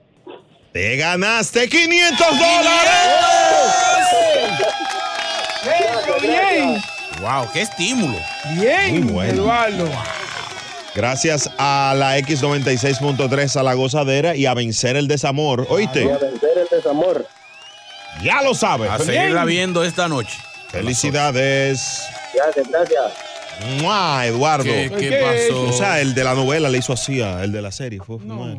Te 0.72 0.97
ganaste 0.97 1.70
500 1.70 2.28
dólares. 2.28 2.91
Bien. 6.22 6.76
Wow, 7.22 7.47
qué 7.53 7.61
estímulo. 7.61 8.18
Bien, 8.59 9.03
Muy 9.03 9.14
bueno. 9.14 9.34
Eduardo. 9.43 9.89
Gracias 10.95 11.49
a 11.57 11.93
la 11.97 12.18
X96.3 12.20 13.55
a 13.59 13.64
la 13.64 13.74
gozadera 13.74 14.36
y 14.36 14.45
a 14.45 14.53
vencer 14.53 14.95
el 14.95 15.07
desamor. 15.07 15.66
¿Oíste? 15.70 16.05
Y 16.05 16.09
a 16.09 16.18
vencer 16.18 16.49
el 16.64 16.78
desamor. 16.78 17.26
Ya 18.24 18.41
lo 18.41 18.53
sabes. 18.53 18.89
A 18.91 18.99
seguirla 18.99 19.45
viendo 19.45 19.84
esta 19.84 20.07
noche. 20.07 20.38
Felicidades. 20.70 22.03
Gracias, 22.34 22.68
gracias. 22.70 23.01
¡Mua, 23.80 24.26
Eduardo! 24.26 24.64
¿Qué- 24.66 24.91
qué 24.97 25.22
pasó? 25.47 25.64
O 25.70 25.74
sea, 25.74 25.99
el 26.01 26.16
de 26.16 26.24
la 26.24 26.34
novela 26.34 26.70
le 26.70 26.80
hizo 26.80 26.93
así, 26.93 27.22
a 27.22 27.43
el 27.43 27.51
de 27.51 27.61
la 27.61 27.72
serie. 27.72 27.99
Fue, 27.99 28.18
fue- 28.18 28.57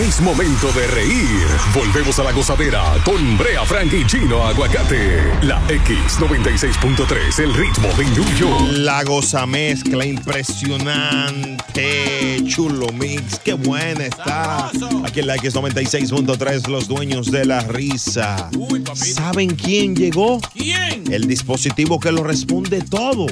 Es 0.00 0.22
momento 0.22 0.72
de 0.72 0.86
reír. 0.86 1.46
Volvemos 1.74 2.18
a 2.18 2.24
la 2.24 2.32
gozadera 2.32 2.94
con 3.04 3.36
Brea 3.36 3.62
Frank 3.66 3.92
y 3.92 4.06
Chino 4.06 4.42
Aguacate. 4.42 5.20
La 5.42 5.60
X96.3, 5.68 7.42
el 7.42 7.52
ritmo 7.52 7.88
de 7.98 8.06
New 8.06 8.24
York. 8.36 8.70
La 8.78 9.04
goza 9.04 9.44
mezcla 9.46 10.06
impresionante, 10.06 12.42
chulo 12.46 12.90
mix, 12.94 13.38
qué 13.40 13.52
buena 13.52 14.06
está. 14.06 14.68
Aquí 15.04 15.20
en 15.20 15.26
la 15.26 15.36
X96.3, 15.36 16.68
los 16.68 16.88
dueños 16.88 17.30
de 17.30 17.44
la 17.44 17.60
risa. 17.60 18.48
¿Saben 18.94 19.54
quién 19.54 19.94
llegó? 19.94 20.40
¿Quién? 20.54 21.12
El 21.12 21.28
dispositivo 21.28 22.00
que 22.00 22.12
lo 22.12 22.24
responde 22.24 22.80
todo. 22.80 23.26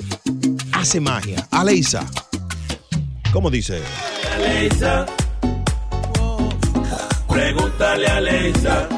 Hace 0.72 1.00
magia. 1.00 1.48
Aleisa. 1.50 2.04
¿Cómo 3.32 3.50
dice? 3.50 3.80
Aleisa. 4.36 5.06
Pregúntale 7.30 8.06
a 8.06 8.16
Aleisa. 8.16 8.88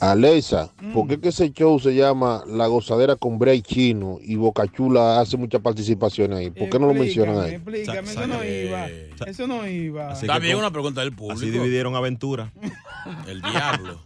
Aleisa, 0.00 0.70
¿por 0.92 1.08
qué 1.08 1.18
que 1.20 1.30
ese 1.30 1.50
show 1.52 1.80
se 1.80 1.92
llama 1.94 2.44
La 2.46 2.68
Gozadera 2.68 3.16
con 3.16 3.38
Bray 3.40 3.60
Chino 3.62 4.18
y 4.22 4.36
Boca 4.36 4.66
Chula 4.70 5.20
hace 5.20 5.36
muchas 5.36 5.60
participaciones 5.60 6.38
ahí? 6.38 6.50
¿Por 6.50 6.68
qué 6.70 6.78
no 6.78 6.86
lo 6.86 6.94
mencionan 6.94 7.40
ahí? 7.40 7.54
Explícame, 7.54 8.10
eso 8.10 8.26
no 8.26 8.44
iba. 8.44 8.88
Eso 9.26 9.46
no 9.48 9.66
iba. 9.66 10.10
Así 10.12 10.26
Está 10.26 10.34
que 10.34 10.40
bien 10.40 10.52
con- 10.54 10.60
una 10.64 10.70
pregunta 10.70 11.00
del 11.00 11.12
público. 11.12 11.40
Así 11.40 11.50
dividieron 11.50 11.96
aventura. 11.96 12.52
El 13.26 13.40
diablo. 13.42 14.00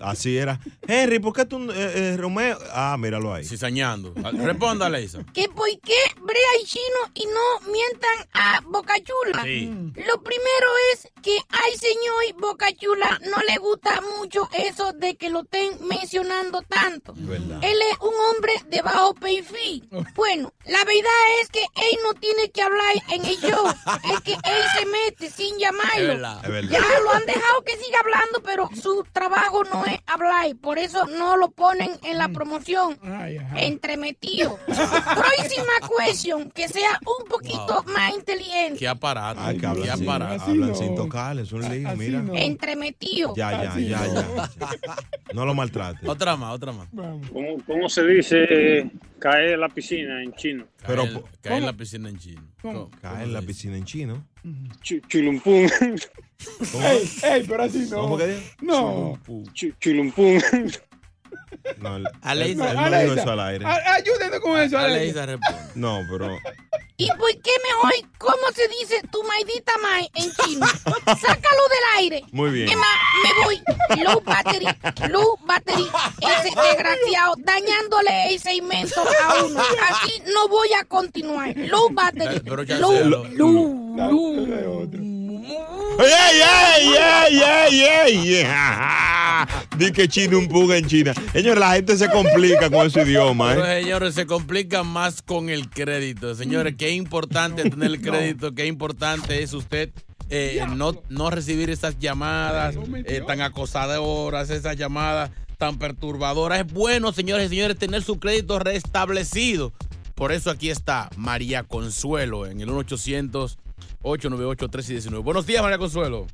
Así 0.00 0.36
era. 0.36 0.60
Henry, 0.86 1.18
¿por 1.20 1.32
qué 1.32 1.44
tú, 1.46 1.70
eh, 1.70 1.92
eh, 1.94 2.16
Romeo? 2.18 2.58
Ah, 2.72 2.96
míralo 2.98 3.32
ahí. 3.32 3.44
Cizañando. 3.44 4.12
Responda, 4.14 4.86
Aleisa. 4.86 5.24
¿Que 5.32 5.48
por 5.48 5.68
qué 5.82 5.94
Brea 6.20 6.56
y 6.60 6.64
Chino 6.64 6.84
y 7.14 7.26
no 7.26 7.70
mientan 7.72 8.28
a 8.32 8.60
Bocachula? 8.64 9.42
Sí. 9.44 9.66
Lo 10.06 10.22
primero 10.22 10.68
es 10.92 11.08
que 11.22 11.38
ay 11.50 11.76
señor 11.76 12.40
Bocachula 12.40 13.18
no 13.30 13.36
le 13.48 13.56
gusta 13.58 14.00
mucho 14.18 14.48
eso 14.52 14.92
de 14.92 15.16
que 15.16 15.30
lo 15.30 15.40
estén 15.40 15.78
mencionando 15.86 16.62
tanto. 16.62 17.12
¿Verdad? 17.16 17.58
Él 17.62 17.78
es 17.90 17.98
un 18.00 18.14
hombre 18.30 18.52
de 18.66 18.82
bajo 18.82 19.14
perfil. 19.14 19.88
Bueno, 20.14 20.52
la 20.66 20.84
verdad 20.84 21.40
es 21.42 21.48
que 21.50 21.60
él 21.62 21.98
no 22.04 22.14
tiene 22.14 22.50
que 22.50 22.62
hablar 22.62 22.94
en 23.10 23.24
el 23.24 23.36
show. 23.38 23.66
Es 24.12 24.20
que 24.20 24.32
él 24.32 24.62
se 24.78 24.86
mete 24.86 25.30
sin 25.30 25.54
Es 25.54 25.60
llamarlo. 25.60 26.06
verdad. 26.08 26.40
Es 26.44 26.50
verdad. 26.50 26.70
Ya 26.70 27.00
lo 27.00 27.10
han 27.12 27.26
dejado 27.26 27.62
que 27.62 27.76
siga 27.76 28.00
hablando, 28.00 28.42
pero 28.42 28.68
su 28.80 29.04
trabajo 29.12 29.64
no 29.64 29.84
es 29.86 29.98
hablar. 30.06 30.28
Por 30.60 30.78
eso 30.78 31.06
no 31.06 31.36
lo 31.36 31.50
ponen 31.50 31.98
en 32.04 32.18
la 32.18 32.28
promoción. 32.28 32.98
Ay, 33.02 33.38
ajá. 33.38 33.60
Entremetido. 33.60 34.58
Próxima 34.66 35.72
que 36.54 36.68
sea 36.68 36.98
un 37.04 37.28
poquito 37.28 37.84
más 37.94 38.14
inteligente. 38.14 38.78
Qué 38.78 38.88
aparato. 38.88 39.40
Ay, 39.42 39.54
que 39.56 39.60
Qué 39.60 39.66
hablan, 39.66 39.98
sin, 39.98 40.08
aparato. 40.08 40.42
hablan 40.44 40.74
sin 40.76 40.94
tocarle, 40.94 41.42
es 41.42 41.52
un 41.52 41.60
lío, 41.68 41.96
mira. 41.96 42.22
no. 42.22 42.34
Entremetido. 42.34 43.34
Ya, 43.36 43.62
ya, 43.62 43.72
Así 43.72 43.88
ya, 43.88 44.06
no. 44.06 44.14
ya. 44.36 44.50
No 45.34 45.44
lo 45.44 45.54
maltrate. 45.54 46.08
Otra 46.08 46.36
más, 46.36 46.54
otra 46.54 46.72
más. 46.72 46.88
¿Cómo, 47.32 47.58
cómo 47.66 47.88
se 47.90 48.02
dice 48.06 48.90
caer 49.18 49.52
en 49.54 49.60
la 49.60 49.68
piscina 49.68 50.22
en 50.22 50.32
chino? 50.32 50.64
Pero 50.86 51.02
Cae, 51.04 51.12
po- 51.12 51.28
cae 51.42 51.56
en 51.58 51.66
la 51.66 51.72
piscina 51.74 52.08
en 52.08 52.18
chino. 52.18 52.42
¿Cómo? 52.62 52.90
cae 53.02 53.24
en 53.24 53.32
la 53.34 53.42
piscina 53.42 53.76
en 53.76 53.84
chino. 53.84 54.24
Chu- 54.82 55.02
chulumpún. 55.06 55.68
¿Cómo, 56.72 56.84
Ey, 56.88 57.10
ey, 57.24 57.44
pero 57.46 57.62
así 57.64 57.86
no. 57.90 58.00
¿Cómo 58.02 58.16
que? 58.16 58.40
No. 58.62 59.18
Chu- 59.52 59.74
chulumpún. 59.78 60.40
No, 61.78 61.98
Aleisa. 62.22 62.70
él 62.70 62.76
No, 62.76 62.84
Aleisa. 62.84 63.20
eso 63.22 63.30
al 63.30 63.40
aire. 63.40 63.64
A- 63.66 63.94
Ayúdenos 63.94 64.40
con 64.40 64.58
eso. 64.60 64.78
Aleisa. 64.78 65.26
Responde. 65.26 65.60
No, 65.74 66.00
pero 66.10 66.38
¿Y 67.00 67.06
por 67.12 67.30
qué 67.30 67.52
mejor 67.68 67.92
cómo 68.18 68.48
se 68.54 68.66
dice 68.68 69.00
tu 69.12 69.22
maldita 69.22 69.72
mai 69.80 70.10
en 70.14 70.32
chino? 70.32 70.66
Sácalo 70.66 71.62
del 71.68 71.98
aire. 71.98 72.24
muy 72.32 72.50
bien. 72.50 72.76
Más, 72.76 72.88
me 73.22 73.44
voy. 73.44 73.62
Low 74.02 74.20
battery, 74.20 74.66
low 75.08 75.38
battery. 75.46 75.86
Ese 76.20 76.50
desgraciado 76.60 77.34
dañándole 77.38 78.32
el 78.34 78.40
segmento 78.40 79.00
a 79.00 79.44
uno. 79.44 79.60
Así 79.90 80.22
no 80.34 80.48
voy 80.48 80.68
a 80.72 80.84
continuar. 80.84 81.56
Low 81.56 81.88
battery. 81.90 82.40
Pero 82.40 82.62
ya 82.64 82.78
Low, 82.78 82.94
¡Ey, 85.98 86.06
ey, 86.06 86.94
ey, 86.94 87.82
ey, 87.82 88.34
ey! 88.36 88.46
Di 89.78 89.90
que 89.90 90.06
chino 90.06 90.38
un 90.38 90.46
puga 90.46 90.76
en 90.76 90.86
China. 90.86 91.12
Señores, 91.32 91.58
la 91.58 91.72
gente 91.72 91.96
se 91.96 92.08
complica 92.08 92.70
con 92.70 92.86
ese 92.86 93.02
idioma, 93.02 93.48
Pero 93.48 93.66
¿eh? 93.66 93.82
señores, 93.82 94.14
se 94.14 94.24
complica 94.24 94.84
más 94.84 95.22
con 95.22 95.48
el 95.48 95.68
crédito. 95.68 96.36
Señores, 96.36 96.76
qué 96.78 96.92
importante 96.92 97.68
tener 97.68 97.90
el 97.90 98.00
crédito, 98.02 98.54
qué 98.54 98.66
importante 98.66 99.42
es 99.42 99.52
usted 99.52 99.90
eh, 100.30 100.64
no, 100.76 101.02
no 101.08 101.30
recibir 101.30 101.68
esas 101.68 101.98
llamadas 101.98 102.76
eh, 103.04 103.22
tan 103.26 103.40
acosadoras, 103.40 104.50
esas 104.50 104.76
llamadas 104.76 105.30
tan 105.56 105.78
perturbadoras. 105.78 106.60
Es 106.60 106.72
bueno, 106.72 107.12
señores 107.12 107.46
y 107.46 107.48
señores, 107.48 107.76
tener 107.76 108.02
su 108.02 108.20
crédito 108.20 108.60
restablecido. 108.60 109.72
Por 110.14 110.30
eso 110.30 110.50
aquí 110.50 110.70
está 110.70 111.10
María 111.16 111.64
Consuelo 111.64 112.46
en 112.46 112.60
el 112.60 112.70
1-800-898-1319. 114.02 115.22
Buenos 115.22 115.46
días, 115.46 115.62
María 115.62 115.78
Consuelo. 115.78 116.26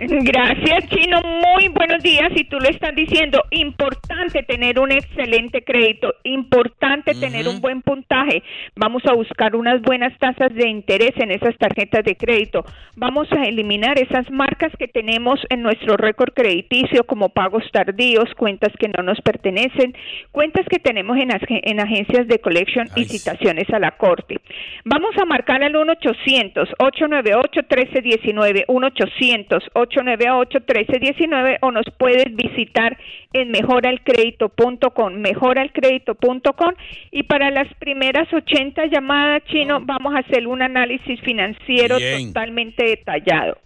Gracias, 0.00 0.88
Chino. 0.90 1.20
Muy 1.22 1.66
buenos 1.68 2.00
días. 2.04 2.30
Y 2.36 2.44
tú 2.44 2.58
lo 2.60 2.68
estás 2.68 2.94
diciendo, 2.94 3.42
importante 3.50 4.44
tener 4.44 4.78
un 4.78 4.92
excelente 4.92 5.64
crédito, 5.64 6.14
importante 6.22 7.14
tener 7.14 7.48
un 7.48 7.60
buen 7.60 7.82
puntaje. 7.82 8.44
Vamos 8.76 9.02
a 9.06 9.14
buscar 9.14 9.56
unas 9.56 9.82
buenas 9.82 10.16
tasas 10.18 10.54
de 10.54 10.68
interés 10.68 11.14
en 11.16 11.32
esas 11.32 11.56
tarjetas 11.58 12.04
de 12.04 12.14
crédito. 12.16 12.64
Vamos 12.96 13.26
a 13.32 13.42
eliminar 13.44 13.98
esas 13.98 14.30
marcas 14.30 14.70
que 14.78 14.86
tenemos 14.86 15.40
en 15.50 15.62
nuestro 15.62 15.96
récord 15.96 16.32
crediticio 16.32 17.02
como 17.04 17.30
pagos 17.30 17.64
tardíos, 17.72 18.32
cuentas 18.36 18.72
que 18.78 18.86
no 18.88 19.02
nos 19.02 19.20
pertenecen, 19.20 19.96
cuentas 20.30 20.64
que 20.70 20.78
tenemos 20.78 21.16
en, 21.16 21.30
ag- 21.30 21.60
en 21.64 21.80
agencias 21.80 22.28
de 22.28 22.38
collection 22.38 22.86
y 22.94 23.04
citaciones 23.06 23.68
a 23.70 23.80
la 23.80 23.90
corte. 23.92 24.36
Vamos 24.84 25.16
a 25.20 25.24
marcar 25.24 25.64
al 25.64 25.72
1-800-898-1319, 25.74 28.64
1-800-898-1319 29.88 31.58
o 31.62 31.70
nos 31.70 31.86
puedes 31.98 32.34
visitar 32.34 32.98
en 33.32 33.50
mejoralcredito.com, 33.50 35.14
mejoralcredito.com 35.14 36.74
y 37.10 37.22
para 37.24 37.50
las 37.50 37.72
primeras 37.78 38.32
80 38.32 38.86
llamadas, 38.86 39.42
Chino, 39.44 39.80
vamos 39.82 40.14
a 40.14 40.18
hacer 40.18 40.46
un 40.46 40.62
análisis 40.62 41.20
financiero 41.20 41.96
Bien. 41.96 42.28
totalmente 42.28 42.84
detallado. 42.84 43.58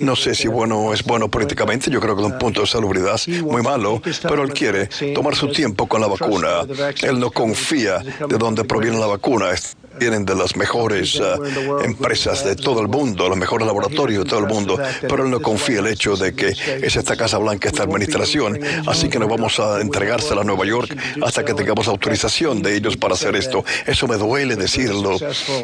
no 0.00 0.14
sé 0.14 0.34
si 0.34 0.48
bueno 0.48 0.92
es 0.92 1.02
bueno 1.02 1.28
políticamente, 1.28 1.90
yo 1.90 2.00
creo 2.00 2.14
que 2.14 2.22
es 2.22 2.28
un 2.28 2.38
punto 2.38 2.60
de 2.60 2.66
salubridad 2.66 3.20
muy 3.42 3.62
malo, 3.62 4.02
pero 4.22 4.42
él 4.42 4.52
quiere 4.52 4.88
tomar 5.14 5.34
su 5.34 5.48
tiempo 5.48 5.86
con 5.86 6.00
la 6.00 6.06
vacuna. 6.06 6.66
Él 7.02 7.18
no 7.18 7.30
confía 7.30 7.98
de 7.98 8.38
dónde 8.38 8.64
proviene 8.64 8.98
la 8.98 9.06
vacuna. 9.06 9.50
Vienen 9.98 10.24
de 10.24 10.34
las 10.34 10.56
mejores 10.56 11.20
ah, 11.20 11.38
empresas 11.84 12.44
de 12.44 12.56
todo 12.56 12.80
el 12.80 12.88
mundo, 12.88 13.28
los 13.28 13.38
mejores 13.38 13.66
laboratorios 13.66 14.24
de 14.24 14.30
todo 14.30 14.40
el 14.40 14.46
mundo, 14.46 14.78
pero 15.02 15.24
él 15.24 15.30
no 15.30 15.40
confía 15.40 15.80
el 15.80 15.86
hecho 15.86 16.16
de 16.16 16.34
que 16.34 16.48
es 16.48 16.96
esta 16.96 17.16
Casa 17.16 17.38
Blanca, 17.38 17.68
esta 17.68 17.82
administración, 17.82 18.58
así 18.86 19.08
que 19.08 19.18
no 19.18 19.28
vamos 19.28 19.58
a 19.60 19.80
entregársela 19.80 20.42
a 20.42 20.44
Nueva 20.44 20.64
York 20.64 20.96
hasta 21.22 21.44
que 21.44 21.54
tengamos 21.54 21.88
autorización 21.88 22.62
de 22.62 22.76
ellos 22.76 22.96
para 22.96 23.14
hacer 23.14 23.36
esto. 23.36 23.64
Eso 23.86 24.06
me 24.08 24.16
duele 24.16 24.56
decirlo. 24.56 25.16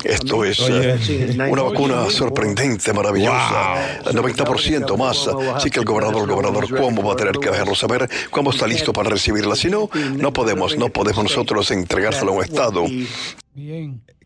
Esto 0.05 0.45
es 0.45 0.61
eh, 0.68 1.37
una 1.51 1.62
vacuna 1.62 2.11
sorprendente, 2.11 2.93
maravillosa, 2.93 4.03
90% 4.05 4.97
más. 4.97 5.29
Así 5.55 5.70
que 5.70 5.81
el 5.81 5.85
gobernador, 5.85 6.22
el 6.22 6.35
gobernador 6.35 6.68
Cuomo 6.76 7.03
va 7.03 7.14
a 7.14 7.16
tener 7.16 7.39
que 7.39 7.51
dejarlo 7.51 7.74
saber 7.74 8.09
cuándo 8.31 8.51
está 8.51 8.66
listo 8.66 8.93
para 8.93 9.11
recibirla. 9.11 9.57
Si 9.57 9.68
no, 9.68 9.91
no 10.16 10.33
podemos, 10.33 10.76
no 10.76 10.89
podemos 10.89 11.24
nosotros 11.24 11.70
entregársela 11.70 12.31
a 12.31 12.35
un 12.35 12.45
Estado. 12.45 12.85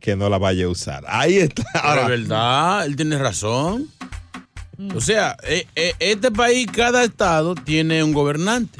Que 0.00 0.16
no 0.16 0.28
la 0.28 0.38
vaya 0.38 0.66
a 0.66 0.68
usar. 0.68 1.04
Ahí 1.06 1.36
está. 1.36 1.64
Ahora, 1.82 2.08
verdad, 2.08 2.86
él 2.86 2.96
tiene 2.96 3.18
razón. 3.18 3.88
O 4.94 5.00
sea, 5.00 5.36
eh, 5.44 5.66
eh, 5.76 5.94
este 6.00 6.30
país, 6.30 6.66
cada 6.72 7.04
estado 7.04 7.54
tiene 7.54 8.02
un 8.02 8.12
gobernante. 8.12 8.78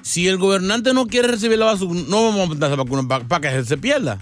Si 0.00 0.26
el 0.26 0.38
gobernante 0.38 0.94
no 0.94 1.06
quiere 1.06 1.28
recibir 1.28 1.58
la 1.58 1.66
vacuna, 1.66 2.02
no 2.08 2.24
vamos 2.24 2.40
a 2.40 2.46
mandar 2.46 2.70
esa 2.72 2.82
vacuna 2.82 3.06
para 3.28 3.40
que 3.40 3.56
él 3.56 3.66
se 3.66 3.76
pierda. 3.76 4.18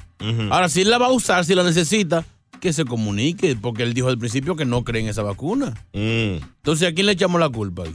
Ahora, 0.51 0.69
si 0.69 0.83
él 0.83 0.91
la 0.91 0.99
va 0.99 1.07
a 1.07 1.13
usar, 1.13 1.45
si 1.45 1.55
la 1.55 1.63
necesita, 1.63 2.25
que 2.61 2.73
se 2.73 2.85
comunique, 2.85 3.57
porque 3.57 3.83
él 3.85 3.95
dijo 3.95 4.09
al 4.09 4.19
principio 4.19 4.57
que 4.57 4.65
no 4.67 4.85
cree 4.85 5.03
en 5.03 5.09
esa 5.09 5.23
vacuna. 5.23 5.75
Entonces, 5.93 6.89
¿a 6.89 6.93
quién 6.93 7.07
le 7.07 7.13
echamos 7.13 7.41
la 7.41 7.49
culpa 7.49 7.85
ahí? 7.85 7.95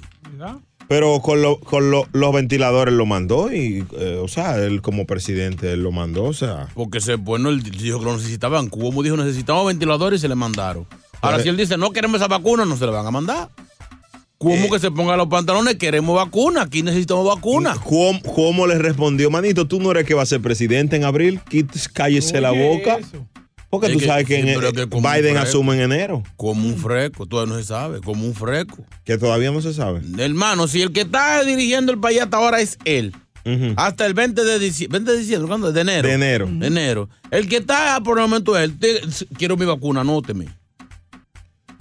Pero 0.88 1.19
con, 1.19 1.41
lo- 1.41 1.59
con 1.59 1.89
lo- 1.89 2.07
los 2.13 2.31
ventiladores 2.33 2.93
lo 2.93 3.05
mandó 3.07 3.51
y, 3.51 3.83
eh, 3.97 4.19
o 4.21 4.27
sea, 4.27 4.57
él 4.57 4.81
como 4.83 5.05
presidente 5.07 5.71
él 5.73 5.81
lo 5.81 5.91
mandó, 5.91 6.25
o 6.25 6.33
sea. 6.33 6.67
Porque 6.75 7.01
se, 7.01 7.15
bueno, 7.15 7.49
él 7.49 7.63
dijo 7.63 7.99
que 7.99 8.05
lo 8.05 8.15
necesitaban. 8.15 8.67
Cuomo 8.69 9.01
dijo 9.01 9.17
necesitamos 9.17 9.65
ventiladores 9.65 10.19
y 10.19 10.21
se 10.21 10.27
le 10.27 10.36
mandaron. 10.36 10.86
Ahora, 11.21 11.38
Pero- 11.38 11.43
si 11.43 11.49
él 11.49 11.57
dice 11.57 11.77
no 11.77 11.91
queremos 11.91 12.17
esa 12.21 12.27
vacuna, 12.27 12.65
no 12.65 12.77
se 12.77 12.86
le 12.86 12.91
van 12.91 13.05
a 13.07 13.11
mandar. 13.11 13.49
Cuomo 14.38 14.69
que 14.69 14.79
se 14.79 14.91
ponga 14.91 15.15
los 15.17 15.27
pantalones, 15.27 15.75
queremos 15.75 16.15
vacuna, 16.15 16.63
aquí 16.63 16.83
necesitamos 16.83 17.25
vacuna. 17.25 17.75
¿Cómo, 17.83 18.21
cómo 18.21 18.67
le 18.67 18.77
respondió, 18.77 19.31
manito? 19.31 19.65
Tú 19.67 19.79
no 19.79 19.89
eres 19.91 20.05
que 20.05 20.13
va 20.13 20.21
a 20.23 20.25
ser 20.27 20.41
presidente 20.41 20.97
en 20.97 21.03
abril, 21.05 21.39
Quit- 21.49 21.89
cállese 21.93 22.41
la 22.41 22.51
boca. 22.51 22.99
Porque 23.70 23.88
Es 23.88 23.93
tú 23.93 23.99
que- 23.99 24.05
sabes 24.05 24.26
que, 24.26 24.36
sí, 24.41 24.49
en- 24.49 24.59
que 24.59 24.95
un 24.95 25.03
Biden 25.03 25.22
fresco. 25.34 25.39
asume 25.39 25.76
en 25.76 25.82
enero. 25.82 26.24
Como 26.38 26.68
un 26.68 26.78
fresco, 26.78 27.26
todavía 27.26 27.53
no 27.55 27.59
se 27.59 27.66
sabe, 27.68 27.99
como 28.01 28.26
un 28.26 28.34
fresco. 28.34 28.78
Que 29.03 29.18
todavía 29.18 29.51
no 29.51 29.61
se 29.61 29.74
sabe. 29.74 30.01
Hermano, 30.18 30.68
si 30.68 30.82
el 30.82 30.91
que 30.91 31.01
está 31.01 31.43
dirigiendo 31.43 31.91
el 31.91 31.99
país 31.99 32.22
hasta 32.22 32.38
ahora 32.38 32.61
es 32.61 32.78
él, 32.86 33.13
hasta 33.76 34.05
el 34.05 34.13
20 34.13 34.43
de 34.43 34.59
diciembre, 34.59 34.99
20 34.99 35.11
de 35.11 35.18
diciembre, 35.20 35.47
¿cuándo? 35.47 35.72
De 35.72 35.82
enero. 35.82 36.07
De 36.07 36.13
enero. 36.16 36.47
De 36.51 36.68
enero. 36.68 37.09
El 37.32 37.47
que 37.47 37.57
está 37.57 37.99
por 38.03 38.18
el 38.18 38.24
momento 38.24 38.57
es 38.57 38.63
él. 38.82 39.28
Quiero 39.38 39.57
mi 39.57 39.66
vacuna, 39.66 40.01
anóteme. 40.01 40.47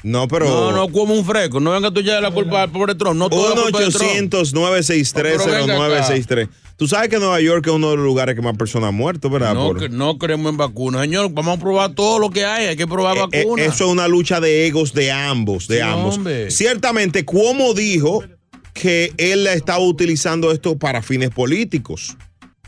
No, 0.04 0.28
pero. 0.28 0.44
No, 0.46 0.72
no, 0.72 0.88
como 0.92 1.14
un 1.14 1.24
fresco. 1.24 1.58
No 1.60 1.70
venga 1.72 1.90
tú 1.90 2.00
ya 2.02 2.20
la 2.20 2.30
culpa 2.30 2.62
al 2.62 2.70
pobre 2.70 2.94
Trump. 2.94 3.16
No 3.18 3.28
todo 3.30 3.54
es 3.54 3.60
culpa 3.62 3.80
de 3.80 3.90
Trump. 3.90 4.32
1-800-963-0963. 4.32 6.48
Tú 6.76 6.88
sabes 6.88 7.08
que 7.08 7.18
Nueva 7.18 7.40
York 7.40 7.64
es 7.66 7.72
uno 7.72 7.90
de 7.90 7.96
los 7.96 8.04
lugares 8.04 8.34
que 8.34 8.42
más 8.42 8.56
personas 8.56 8.88
han 8.88 8.96
muerto, 8.96 9.30
¿verdad? 9.30 9.54
No, 9.54 9.68
Por- 9.68 9.90
no 9.90 10.18
creemos 10.18 10.50
en 10.50 10.56
vacunas. 10.56 11.02
Señor, 11.02 11.30
vamos 11.32 11.56
a 11.56 11.60
probar 11.60 11.94
todo 11.94 12.18
lo 12.18 12.30
que 12.30 12.44
hay. 12.44 12.66
Hay 12.66 12.76
que 12.76 12.86
probar 12.86 13.16
Eh, 13.16 13.20
vacunas. 13.44 13.66
eso 13.66 13.84
es 13.86 13.90
una 13.90 14.08
lucha 14.08 14.40
de 14.40 14.66
egos 14.66 14.92
de 14.92 15.12
ambos, 15.12 15.68
de 15.68 15.76
Sí, 15.76 15.82
ambos. 15.82 16.16
hombre. 16.16 16.50
Ciertamente, 16.50 17.24
Cuomo 17.24 17.74
dijo 17.74 18.24
que 18.72 19.12
él 19.18 19.46
estaba 19.46 19.78
utilizando 19.78 20.50
esto 20.50 20.76
para 20.76 21.00
fines 21.00 21.30
políticos, 21.30 22.16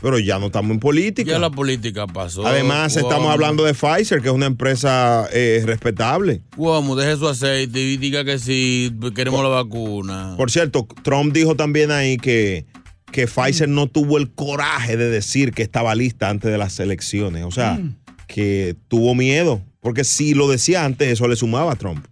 pero 0.01 0.19
ya 0.19 0.37
no 0.39 0.47
estamos 0.47 0.71
en 0.71 0.79
política. 0.79 1.31
Ya 1.31 1.39
la 1.39 1.49
política 1.49 2.05
pasó. 2.07 2.45
Además, 2.45 2.95
estamos 2.95 3.31
hablando 3.31 3.63
de 3.63 3.73
Pfizer, 3.73 4.21
que 4.21 4.27
es 4.27 4.33
una 4.33 4.45
empresa 4.45 5.27
eh, 5.33 5.61
respetable. 5.65 6.41
Cuomo, 6.55 6.95
deje 6.95 7.17
su 7.17 7.27
aceite 7.27 7.79
y 7.79 7.97
diga 7.97 8.23
que 8.23 8.37
sí, 8.39 8.91
queremos 9.15 9.41
la 9.43 9.49
vacuna. 9.49 10.35
Por 10.37 10.51
cierto, 10.51 10.87
Trump 11.03 11.33
dijo 11.33 11.55
también 11.55 11.91
ahí 11.91 12.17
que, 12.17 12.65
que 13.11 13.27
Pfizer 13.27 13.67
no 13.69 13.87
tuvo 13.87 14.17
el 14.17 14.31
coraje 14.31 14.97
de 14.97 15.09
decir 15.09 15.51
que 15.53 15.63
estaba 15.63 15.95
lista 15.95 16.29
antes 16.29 16.51
de 16.51 16.57
las 16.57 16.79
elecciones. 16.79 17.43
O 17.45 17.51
sea, 17.51 17.73
Mm. 17.73 17.95
que 18.27 18.75
tuvo 18.87 19.15
miedo. 19.15 19.61
Porque 19.79 20.03
si 20.03 20.33
lo 20.33 20.49
decía 20.49 20.83
antes, 20.83 21.07
eso 21.07 21.27
le 21.27 21.35
sumaba 21.37 21.71
a 21.71 21.75
Trump. 21.75 22.05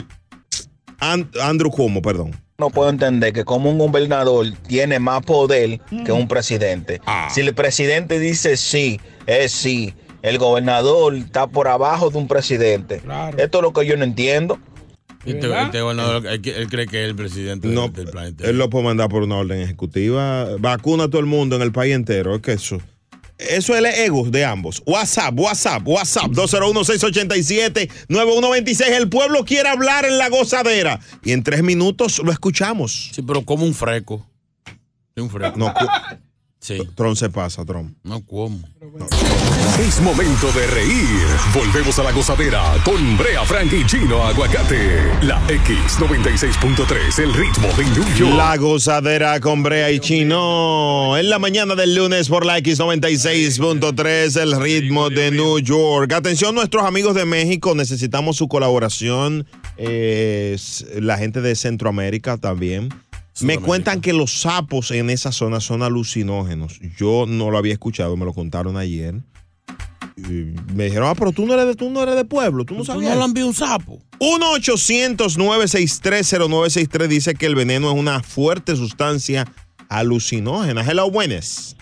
An- 0.98 1.30
Andrew 1.42 1.70
Cuomo, 1.70 2.02
perdón? 2.02 2.32
No 2.58 2.68
puedo 2.70 2.90
entender 2.90 3.32
que 3.32 3.44
como 3.44 3.70
un 3.70 3.78
gobernador 3.78 4.46
tiene 4.66 4.98
más 4.98 5.22
poder 5.22 5.80
que 6.04 6.12
un 6.12 6.28
presidente. 6.28 7.00
Si 7.32 7.40
el 7.40 7.54
presidente 7.54 8.18
dice 8.18 8.56
sí, 8.58 9.00
es 9.26 9.52
sí. 9.52 9.94
El 10.22 10.36
gobernador 10.36 11.14
está 11.14 11.46
por 11.46 11.66
abajo 11.68 12.10
de 12.10 12.18
un 12.18 12.28
presidente. 12.28 13.00
Esto 13.38 13.58
es 13.58 13.62
lo 13.62 13.72
que 13.72 13.86
yo 13.86 13.96
no 13.96 14.04
entiendo. 14.04 14.58
Este- 15.24 15.62
este 15.62 15.80
gobernador, 15.82 16.26
él, 16.26 16.40
él 16.44 16.68
cree 16.68 16.86
que 16.86 17.02
es 17.04 17.08
el 17.10 17.16
presidente 17.16 17.68
No, 17.68 17.82
del, 17.88 17.92
del 17.92 18.08
planeta. 18.08 18.44
Él 18.48 18.58
lo 18.58 18.70
puede 18.70 18.84
mandar 18.86 19.08
por 19.08 19.22
una 19.22 19.36
orden 19.36 19.60
ejecutiva. 19.60 20.56
Vacuna 20.58 21.04
a 21.04 21.08
todo 21.08 21.20
el 21.20 21.26
mundo 21.26 21.56
en 21.56 21.62
el 21.62 21.72
país 21.72 21.94
entero. 21.94 22.34
Es 22.36 22.42
que 22.42 22.52
eso. 22.52 22.78
Eso 23.38 23.72
es 23.74 23.78
el 23.78 23.86
ego 23.86 24.28
de 24.30 24.44
ambos. 24.44 24.82
WhatsApp, 24.86 25.38
WhatsApp, 25.38 25.82
WhatsApp. 25.86 26.30
201-687-9126. 26.32 28.88
El 28.96 29.08
pueblo 29.08 29.44
quiere 29.44 29.68
hablar 29.68 30.04
en 30.04 30.18
la 30.18 30.28
gozadera. 30.28 31.00
Y 31.24 31.32
en 31.32 31.42
tres 31.42 31.62
minutos 31.62 32.20
lo 32.24 32.32
escuchamos. 32.32 33.10
Sí, 33.14 33.22
pero 33.22 33.42
como 33.44 33.64
un 33.64 33.74
freco. 33.74 34.26
Sí, 35.14 35.20
un 35.22 35.30
freco. 35.30 35.56
No, 35.58 35.72
Sí. 36.60 36.78
Tron 36.94 37.16
se 37.16 37.30
pasa, 37.30 37.64
Tron. 37.64 37.96
No, 38.02 38.22
¿cómo? 38.24 38.60
Es 39.80 40.00
momento 40.02 40.52
de 40.52 40.66
reír. 40.66 41.26
Volvemos 41.54 41.98
a 41.98 42.02
la 42.02 42.12
gozadera 42.12 42.74
con 42.84 43.16
Brea 43.16 43.46
Frank 43.46 43.72
y 43.72 43.86
Chino 43.86 44.22
Aguacate. 44.22 45.00
La 45.22 45.40
X96.3, 45.48 47.18
el 47.22 47.32
ritmo 47.32 47.68
de 47.78 47.84
New 47.84 48.14
York. 48.14 48.34
La 48.36 48.56
gozadera 48.58 49.40
con 49.40 49.62
Brea 49.62 49.90
y 49.90 50.00
Chino. 50.00 51.16
En 51.16 51.30
la 51.30 51.38
mañana 51.38 51.74
del 51.74 51.94
lunes 51.94 52.28
por 52.28 52.44
la 52.44 52.58
X96.3, 52.58 54.40
el 54.42 54.60
ritmo 54.60 55.08
de 55.08 55.30
New 55.30 55.60
York. 55.60 56.12
Atención, 56.12 56.54
nuestros 56.54 56.84
amigos 56.84 57.14
de 57.14 57.24
México, 57.24 57.74
necesitamos 57.74 58.36
su 58.36 58.48
colaboración. 58.48 59.46
Eh, 59.78 60.58
la 61.00 61.16
gente 61.16 61.40
de 61.40 61.54
Centroamérica 61.56 62.36
también. 62.36 62.90
Me 63.42 63.58
cuentan 63.58 64.00
que 64.00 64.12
los 64.12 64.40
sapos 64.40 64.90
en 64.90 65.08
esa 65.10 65.32
zona 65.32 65.60
son 65.60 65.82
alucinógenos. 65.82 66.80
Yo 66.98 67.24
no 67.26 67.50
lo 67.50 67.58
había 67.58 67.72
escuchado, 67.72 68.16
me 68.16 68.24
lo 68.24 68.32
contaron 68.34 68.76
ayer. 68.76 69.14
Y 70.16 70.52
me 70.74 70.84
dijeron, 70.84 71.08
ah, 71.08 71.14
pero 71.16 71.32
tú 71.32 71.46
no 71.46 71.54
eres 71.54 71.66
de, 71.66 71.74
tú 71.76 71.88
no 71.88 72.02
eres 72.02 72.16
de 72.16 72.24
pueblo, 72.26 72.64
tú 72.66 72.74
no 72.74 72.80
¿Tú 72.80 72.86
sabías. 72.86 73.12
no 73.12 73.16
le 73.18 73.24
han 73.24 73.32
visto 73.32 73.48
un 73.48 73.54
sapo? 73.54 74.02
1-800-963-0963 74.18 77.06
dice 77.08 77.34
que 77.34 77.46
el 77.46 77.54
veneno 77.54 77.90
es 77.90 77.96
una 77.98 78.22
fuerte 78.22 78.76
sustancia 78.76 79.46
alucinógena. 79.88 80.82
Hello, 80.88 81.10
buenas. 81.10 81.76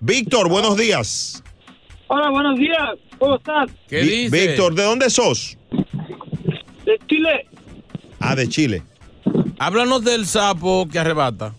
Víctor, 0.00 0.48
buenos 0.48 0.76
días. 0.76 1.42
Hola, 2.08 2.30
buenos 2.30 2.58
días. 2.58 2.78
¿Cómo 3.18 3.36
estás? 3.36 3.70
¿Qué 3.88 4.02
Vi- 4.02 4.24
dice? 4.28 4.46
Víctor, 4.48 4.74
¿de 4.74 4.82
dónde 4.82 5.08
sos? 5.10 5.56
De 5.70 6.98
Chile. 7.08 7.46
Ah, 8.20 8.34
de 8.36 8.48
Chile. 8.48 8.82
Háblanos 9.58 10.04
del 10.04 10.26
sapo 10.26 10.88
que 10.90 10.98
arrebata. 10.98 11.54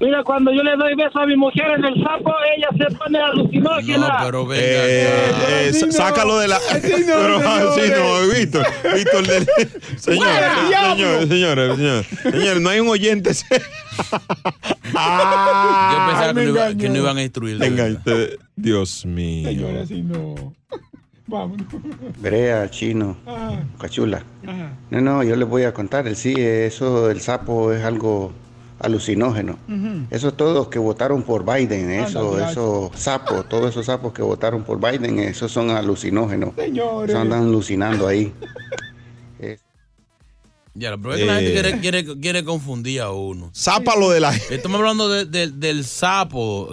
Mira, 0.00 0.22
cuando 0.24 0.50
yo 0.50 0.62
le 0.62 0.74
doy 0.76 0.94
beso 0.94 1.18
a 1.18 1.26
mi 1.26 1.36
mujer 1.36 1.66
en 1.76 1.84
el 1.84 2.02
sapo, 2.02 2.32
ella 2.56 2.68
se 2.88 2.96
pone 2.96 3.18
alucinógena. 3.18 4.08
No, 4.08 4.14
pero 4.24 4.46
venga. 4.46 4.64
Eh, 4.64 5.68
eh, 5.68 5.72
sácalo 5.92 6.38
de 6.38 6.48
la. 6.48 6.58
Pero 6.72 7.36
así 7.36 7.82
no, 7.90 8.34
Víctor. 8.34 8.66
Víctor, 8.94 9.26
del- 9.26 9.46
señores, 9.98 10.48
señores, 10.64 11.28
señores, 11.28 11.76
señores, 11.76 12.06
señores, 12.22 12.60
no 12.62 12.70
hay 12.70 12.80
un 12.80 12.88
oyente. 12.88 13.30
Ah, 14.94 15.90
Yo 15.92 16.06
pensaba 16.12 16.28
que 16.34 16.34
no, 16.34 16.48
iba- 16.50 16.74
que 16.76 16.88
no 16.88 16.96
iban 16.96 17.16
a 17.18 17.22
instruir. 17.22 17.58
de 17.58 17.68
Venga, 17.70 17.86
usted- 17.86 18.38
Dios 18.56 19.04
mío. 19.06 19.48
Señores, 19.48 19.82
así 19.84 20.02
no. 20.02 20.54
Vámonos. 21.30 21.66
Brea, 22.20 22.68
chino, 22.70 23.16
Ajá, 23.24 23.62
cachula. 23.78 24.24
ajá. 24.46 24.72
No, 24.90 25.00
no, 25.00 25.22
yo 25.22 25.36
les 25.36 25.48
voy 25.48 25.62
a 25.62 25.72
contar. 25.72 26.06
El 26.08 26.16
sí, 26.16 26.34
eso 26.36 27.06
del 27.08 27.20
sapo 27.20 27.72
es 27.72 27.84
algo 27.84 28.32
alucinógeno. 28.80 29.58
Ujú. 29.68 30.06
Esos 30.10 30.36
todos 30.36 30.68
que 30.68 30.78
votaron 30.78 31.22
por 31.22 31.44
Biden, 31.44 31.90
eso, 31.90 32.32
Anda, 32.34 32.50
esos 32.50 32.90
sapos, 32.98 33.48
todos 33.48 33.70
esos 33.70 33.86
sapos 33.86 34.12
que 34.12 34.22
votaron 34.22 34.64
por 34.64 34.80
Biden, 34.80 35.18
esos 35.20 35.52
son 35.52 35.70
alucinógenos. 35.70 36.54
Señores. 36.56 37.10
Eso 37.10 37.20
andan 37.20 37.42
alucinando 37.44 38.06
ahí. 38.08 38.32
Ya, 40.72 40.96
pero 40.96 41.14
es 41.14 41.18
que 41.20 41.26
la 41.26 41.34
gente 41.40 41.50
Eh. 41.50 41.52
quiere, 41.52 41.80
quiere, 41.80 42.20
quiere 42.20 42.44
confundir 42.44 43.00
a 43.00 43.10
uno. 43.10 43.50
Zápalo 43.52 44.08
de 44.10 44.20
la 44.20 44.32
Estamos 44.36 44.78
hablando 44.78 45.08
de- 45.08 45.24
de- 45.24 45.50
del 45.50 45.84
sapo 45.84 46.70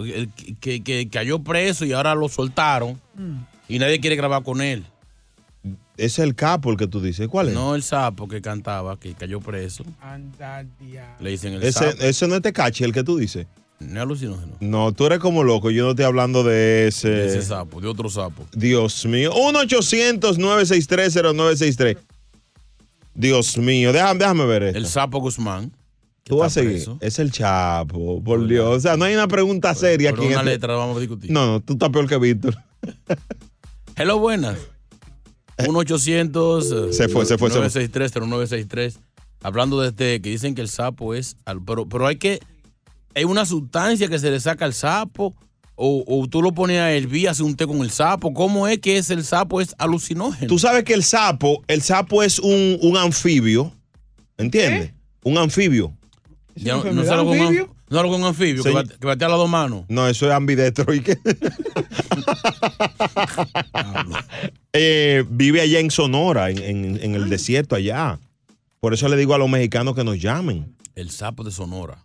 que, 0.60 0.84
que 0.84 1.08
cayó 1.10 1.40
preso 1.40 1.84
y 1.84 1.92
ahora 1.92 2.14
lo 2.14 2.28
soltaron 2.28 3.00
y 3.68 3.78
nadie 3.78 4.00
quiere 4.00 4.16
grabar 4.16 4.42
con 4.42 4.60
él. 4.60 4.84
Ese 5.96 6.22
es 6.22 6.28
el 6.28 6.34
capo 6.34 6.70
el 6.70 6.76
que 6.76 6.86
tú 6.86 7.00
dices. 7.00 7.26
¿Cuál 7.28 7.48
es? 7.48 7.54
No 7.54 7.74
el 7.74 7.82
sapo 7.82 8.28
que 8.28 8.40
cantaba, 8.40 8.98
que 8.98 9.14
cayó 9.14 9.40
preso. 9.40 9.84
Anda, 10.00 10.64
dia. 10.80 11.16
Le 11.20 11.30
dicen 11.30 11.54
el 11.54 11.62
Ese, 11.62 11.90
sapo. 11.90 12.02
ese 12.02 12.28
no 12.28 12.36
es 12.36 12.42
Tecachi 12.42 12.84
el 12.84 12.92
que 12.92 13.02
tú 13.02 13.16
dices. 13.18 13.46
No 13.80 13.96
es 14.00 14.02
alucinógeno. 14.02 14.56
No, 14.60 14.92
tú 14.92 15.06
eres 15.06 15.18
como 15.18 15.42
loco. 15.44 15.70
Yo 15.70 15.84
no 15.84 15.90
estoy 15.90 16.04
hablando 16.04 16.42
de 16.44 16.88
ese. 16.88 17.08
De 17.10 17.26
ese 17.26 17.42
sapo, 17.42 17.80
de 17.80 17.88
otro 17.88 18.08
sapo. 18.08 18.44
Dios 18.52 19.04
mío. 19.06 19.32
1-800-963-0963. 19.34 21.96
Dios 23.14 23.58
mío. 23.58 23.92
Déjame, 23.92 24.18
déjame 24.20 24.46
ver 24.46 24.62
esto. 24.64 24.78
El 24.78 24.86
sapo 24.86 25.18
Guzmán. 25.20 25.72
Tú 26.24 26.38
vas 26.38 26.52
a 26.52 26.60
seguir. 26.60 26.72
preso. 26.74 26.98
Es 27.00 27.18
el 27.18 27.32
Chapo, 27.32 28.22
por 28.22 28.46
Dios. 28.46 28.76
O 28.76 28.80
sea, 28.80 28.96
no 28.98 29.04
hay 29.06 29.14
una 29.14 29.26
pregunta 29.28 29.74
seria 29.74 30.10
Pero 30.10 30.22
aquí. 30.22 30.30
una 30.32 30.40
este- 30.40 30.50
letra 30.52 30.74
la 30.74 30.78
vamos 30.80 30.98
a 30.98 31.00
discutir. 31.00 31.30
No, 31.30 31.46
no, 31.46 31.60
tú 31.60 31.72
estás 31.72 31.88
peor 31.88 32.06
que 32.06 32.18
Víctor. 32.18 32.54
Hello, 33.98 34.18
buenas. 34.18 34.58
1 35.66 35.76
800 35.76 36.94
Se 36.96 37.08
fue, 37.08 37.26
se 37.26 37.36
fue, 37.36 37.50
se 37.50 37.58
fue. 37.58 37.68
963 37.68 38.12
0963 38.12 39.00
Hablando 39.42 39.80
de 39.80 39.88
este, 39.88 40.20
que 40.20 40.30
dicen 40.30 40.54
que 40.54 40.60
el 40.62 40.68
sapo 40.68 41.14
es. 41.14 41.36
al- 41.44 41.62
Pero, 41.64 41.88
pero 41.88 42.06
hay 42.06 42.16
que. 42.16 42.40
Hay 43.14 43.24
una 43.24 43.44
sustancia 43.46 44.08
que 44.08 44.18
se 44.18 44.30
le 44.30 44.40
saca 44.40 44.64
al 44.64 44.74
sapo. 44.74 45.34
O, 45.80 46.04
o 46.08 46.26
tú 46.26 46.42
lo 46.42 46.52
pones 46.52 46.80
a 46.80 46.90
hervir, 46.90 47.28
hace 47.28 47.44
un 47.44 47.54
té 47.54 47.64
con 47.64 47.78
el 47.82 47.90
sapo. 47.92 48.34
¿Cómo 48.34 48.66
es 48.66 48.78
que 48.80 48.98
es 48.98 49.10
el 49.10 49.24
sapo? 49.24 49.60
Es 49.60 49.76
alucinógeno. 49.78 50.48
Tú 50.48 50.58
sabes 50.58 50.82
que 50.82 50.92
el 50.92 51.04
sapo, 51.04 51.62
el 51.68 51.82
sapo 51.82 52.24
es 52.24 52.40
un, 52.40 52.78
un 52.82 52.96
anfibio. 52.96 53.72
¿Entiendes? 54.38 54.92
Un 55.22 55.38
anfibio. 55.38 55.96
Ya 56.56 56.76
no, 56.76 56.84
no 56.92 57.02
un 57.02 57.08
anfibio, 57.08 57.74
no 57.90 57.98
algo 57.98 58.12
con 58.12 58.20
un 58.22 58.28
anfibio 58.28 58.62
que, 58.62 58.70
bate- 58.72 58.98
que 58.98 59.06
batea 59.06 59.28
las 59.28 59.38
dos 59.38 59.48
manos. 59.48 59.84
No, 59.88 60.06
eso 60.08 60.26
es 60.26 60.32
ambidestro. 60.32 60.92
¿y 60.94 61.00
qué? 61.00 61.18
Eh, 64.72 65.24
vive 65.30 65.60
allá 65.60 65.80
en 65.80 65.90
Sonora, 65.90 66.50
en, 66.50 66.58
en- 66.62 67.02
en 67.02 67.14
el 67.14 67.28
desierto 67.28 67.74
allá. 67.76 68.18
Por 68.80 68.94
eso 68.94 69.08
le 69.08 69.16
digo 69.16 69.34
a 69.34 69.38
los 69.38 69.48
mexicanos 69.48 69.94
que 69.94 70.04
nos 70.04 70.20
llamen. 70.20 70.74
El 70.94 71.10
sapo 71.10 71.42
de 71.44 71.50
Sonora. 71.50 72.04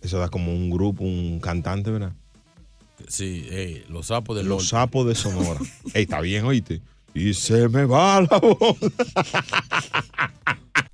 Eso 0.00 0.18
da 0.18 0.28
como 0.28 0.52
un 0.52 0.70
grupo, 0.70 1.04
un 1.04 1.38
cantante, 1.40 1.90
¿verdad? 1.90 2.12
Sí, 3.08 3.46
los 3.88 4.06
sapos 4.08 4.36
del 4.36 4.46
Los 4.46 4.58
norte. 4.58 4.68
sapos 4.68 5.06
de 5.06 5.14
Sonora. 5.14 5.60
Ey, 5.94 6.02
está 6.04 6.20
bien, 6.20 6.44
oíste. 6.44 6.80
Y 7.14 7.34
se 7.34 7.68
me 7.68 7.84
va 7.84 8.20
la 8.22 8.38
voz. 8.38 8.76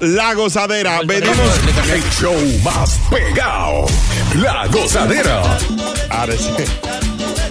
La 0.00 0.34
gozadera. 0.34 1.00
Venimos. 1.06 1.36
El 1.90 2.02
show 2.10 2.34
más 2.62 2.98
pegado. 3.10 3.86
La 4.36 4.66
gozadera. 4.66 5.42
Ahora 6.10 6.34
sí. 6.36 6.50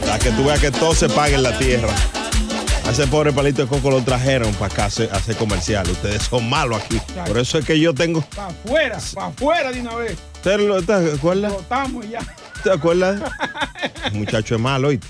Para 0.01 0.19
que 0.19 0.30
tú 0.32 0.43
veas 0.45 0.59
que 0.59 0.71
todo 0.71 0.93
se 0.93 1.09
paga 1.09 1.36
en 1.36 1.43
la 1.43 1.57
tierra. 1.57 1.89
A 2.86 2.91
ese 2.91 3.07
pobre 3.07 3.32
palito 3.32 3.61
de 3.61 3.67
coco 3.69 3.89
lo 3.89 4.03
trajeron 4.03 4.53
para 4.55 4.71
acá 4.74 4.84
a 4.84 4.88
hacer, 4.88 5.36
comercial. 5.38 5.89
Ustedes 5.89 6.24
son 6.24 6.49
malos 6.49 6.82
aquí. 6.84 6.99
Por 7.26 7.38
eso 7.38 7.57
es 7.57 7.65
que 7.65 7.80
yo 7.80 7.93
tengo. 7.93 8.21
Para 8.36 8.47
afuera, 8.49 8.99
para 9.15 9.28
afuera 9.28 9.71
de 9.71 9.80
una 9.82 9.95
vez. 9.95 10.17
¿Te, 10.43 10.57
lo- 10.57 10.82
te 10.84 10.93
acuerdas? 10.93 11.53
Votamos 11.53 12.07
ya. 12.09 12.19
¿Te 12.64 12.72
acuerdas? 12.72 13.22
El 14.05 14.14
muchacho 14.20 14.55
es 14.55 14.61
malo, 14.61 14.89
¿oíste? 14.89 15.07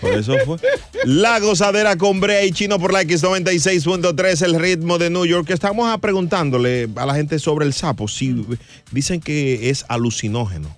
Por 0.00 0.12
eso 0.12 0.34
fue. 0.44 0.56
La 1.04 1.38
gozadera 1.40 1.96
con 1.96 2.20
Brea 2.20 2.44
y 2.44 2.52
Chino 2.52 2.78
por 2.78 2.92
la 2.92 3.02
X96.3, 3.02 4.44
el 4.44 4.60
ritmo 4.60 4.98
de 4.98 5.10
New 5.10 5.24
York. 5.24 5.48
Estamos 5.50 5.90
a 5.90 5.98
preguntándole 5.98 6.88
a 6.96 7.06
la 7.06 7.14
gente 7.14 7.38
sobre 7.38 7.66
el 7.66 7.72
sapo. 7.72 8.08
Si 8.08 8.44
dicen 8.90 9.20
que 9.20 9.70
es 9.70 9.84
alucinógeno. 9.88 10.68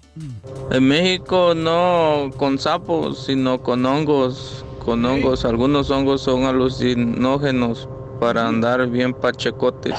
En 0.71 0.85
México 0.89 1.55
no 1.55 2.31
con 2.37 2.59
sapos, 2.59 3.27
sino 3.27 3.63
con 3.63 3.85
hongos. 3.87 4.65
Con 4.85 5.05
hongos, 5.05 5.45
algunos 5.45 5.91
hongos 5.91 6.23
son 6.23 6.45
alucinógenos 6.45 7.89
para 8.21 8.49
andar 8.49 8.89
bien 8.89 9.13
pachecotes. 9.15 9.95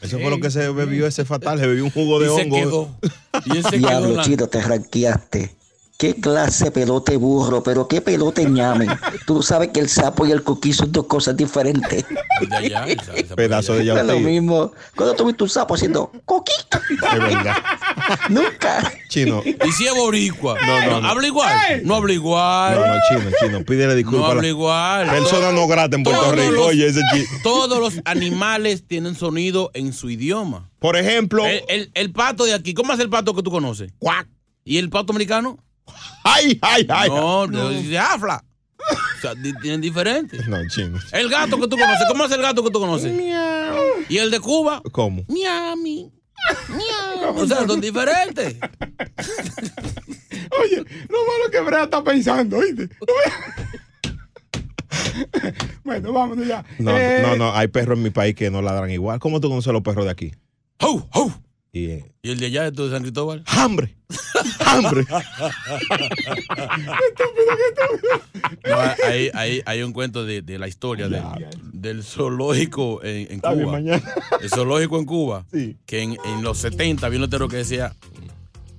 Eso 0.00 0.18
fue 0.18 0.30
lo 0.30 0.40
que 0.40 0.50
se 0.50 0.70
bebió 0.70 1.06
ese 1.06 1.24
fatal. 1.24 1.58
Se 1.58 1.66
bebió 1.66 1.84
un 1.84 1.90
jugo 1.90 2.20
de 2.20 2.26
Y 2.26 2.28
se 2.28 2.42
hongo. 2.42 2.96
Diablo, 3.72 4.22
chido, 4.22 4.48
te 4.48 4.60
ranqueaste. 4.60 5.57
¿Qué 5.98 6.14
clase 6.14 6.66
de 6.66 6.70
pelote 6.70 7.16
burro? 7.16 7.64
Pero 7.64 7.88
qué 7.88 8.00
pelote 8.00 8.48
ñame. 8.48 8.86
Tú 9.26 9.42
sabes 9.42 9.70
que 9.70 9.80
el 9.80 9.88
sapo 9.88 10.24
y 10.26 10.30
el 10.30 10.44
coquí 10.44 10.72
son 10.72 10.92
dos 10.92 11.06
cosas 11.06 11.36
diferentes. 11.36 12.04
Pedazo 13.34 13.74
de 13.74 13.80
Es 13.80 13.86
lo 13.88 13.94
yautí. 14.06 14.20
mismo. 14.24 14.70
Cuando 14.94 15.16
tú 15.16 15.26
viste 15.26 15.42
un 15.42 15.48
sapo 15.50 15.74
haciendo 15.74 16.12
coquí. 16.24 16.52
Es 16.80 17.18
verdad. 17.18 17.56
Nunca. 18.28 18.92
Chino. 19.08 19.42
Y 19.44 19.72
si 19.72 19.86
es 19.88 19.94
boricua. 19.96 20.56
No, 20.64 20.86
no, 20.86 21.00
no. 21.00 21.08
¿Habla 21.08 21.26
igual? 21.26 21.58
No 21.82 21.96
habla 21.96 22.12
igual. 22.12 22.78
No, 22.78 22.86
no, 22.86 22.94
chino, 23.08 23.30
chino. 23.42 23.64
Pídele 23.64 23.96
disculpas. 23.96 24.20
No 24.20 24.26
habla 24.36 24.46
igual. 24.46 25.10
Persona 25.10 25.50
no 25.50 25.66
grata 25.66 25.96
en 25.96 26.04
Puerto 26.04 26.20
Todos 26.22 26.36
Rico. 26.36 26.52
los- 26.52 26.66
Oye, 26.68 26.86
ese 26.86 27.00
chino. 27.12 27.26
Todos 27.42 27.80
los 27.80 27.94
animales 28.04 28.84
tienen 28.86 29.16
sonido 29.16 29.72
en 29.74 29.92
su 29.92 30.10
idioma. 30.10 30.70
Por 30.78 30.96
ejemplo. 30.96 31.44
El, 31.44 31.62
el- 31.68 31.90
el 31.94 32.12
pato 32.12 32.44
de 32.44 32.54
aquí, 32.54 32.72
¿cómo 32.72 32.92
hace 32.92 33.02
el 33.02 33.10
pato 33.10 33.34
que 33.34 33.42
tú 33.42 33.50
conoces? 33.50 33.90
Cuac. 33.98 34.28
¿Y 34.64 34.78
el 34.78 34.90
pato 34.90 35.12
americano? 35.12 35.58
¡Ay, 36.24 36.58
ay, 36.62 36.86
ay! 36.88 37.08
No, 37.08 37.46
de- 37.46 37.82
de 37.82 37.98
afla. 37.98 38.44
O 38.90 39.20
sea, 39.20 39.34
tienen 39.60 39.80
diferentes. 39.80 40.46
No, 40.48 40.56
chino. 40.68 40.98
El 41.12 41.28
gato 41.28 41.56
que 41.58 41.66
tú 41.68 41.76
conoces, 41.76 42.06
¿cómo 42.08 42.24
hace 42.24 42.34
el 42.36 42.42
gato 42.42 42.62
que 42.64 42.70
tú 42.70 42.78
conoces? 42.80 43.12
¿Y 44.08 44.18
el 44.18 44.30
de 44.30 44.40
Cuba? 44.40 44.80
¿Cómo? 44.92 45.24
Miami. 45.28 46.12
Miau. 46.68 47.36
O 47.36 47.46
sea, 47.46 47.66
son 47.66 47.80
diferentes. 47.80 48.56
Oye, 50.62 50.76
lo 51.08 51.18
malo 51.26 51.50
que 51.50 51.60
Brea 51.60 51.84
está 51.84 52.02
pensando, 52.02 52.58
¿oíste? 52.58 52.88
bueno, 55.84 56.12
vámonos 56.12 56.46
ya. 56.46 56.64
No, 56.78 56.96
Eh, 56.96 57.22
no, 57.22 57.36
no. 57.36 57.54
Hay 57.54 57.68
perros 57.68 57.96
en 57.98 58.04
mi 58.04 58.10
país 58.10 58.34
que 58.34 58.50
no 58.50 58.62
ladran 58.62 58.90
igual. 58.90 59.18
¿Cómo 59.18 59.40
tú 59.40 59.48
conoces 59.48 59.68
a 59.68 59.72
los 59.72 59.82
perros 59.82 60.04
de 60.04 60.10
aquí? 60.12 60.32
Y, 61.72 61.84
eh, 61.86 62.12
¿Y 62.22 62.30
el 62.30 62.38
de 62.40 62.46
allá 62.46 62.70
de 62.70 62.90
San 62.90 63.02
Cristóbal? 63.02 63.42
¡Hambre! 63.46 63.94
¡Hambre! 64.64 65.04
No, 68.68 68.76
hay, 69.06 69.30
hay, 69.34 69.62
hay 69.64 69.82
un 69.82 69.92
cuento 69.92 70.24
de, 70.24 70.42
de 70.42 70.58
la 70.58 70.68
historia 70.68 71.08
de- 71.08 71.22
del 71.72 72.02
zoológico 72.02 73.02
en, 73.02 73.26
en 73.30 73.32
Está 73.36 73.52
bien, 73.52 73.64
Cuba. 73.64 73.72
mañana. 73.78 74.02
El 74.40 74.50
zoológico 74.50 74.98
en 74.98 75.04
Cuba. 75.04 75.44
Que 75.86 76.02
en, 76.02 76.16
en 76.24 76.42
los 76.42 76.58
70 76.58 77.06
había 77.06 77.18
un 77.18 77.22
letrero 77.24 77.48
que 77.48 77.56
decía: 77.56 77.94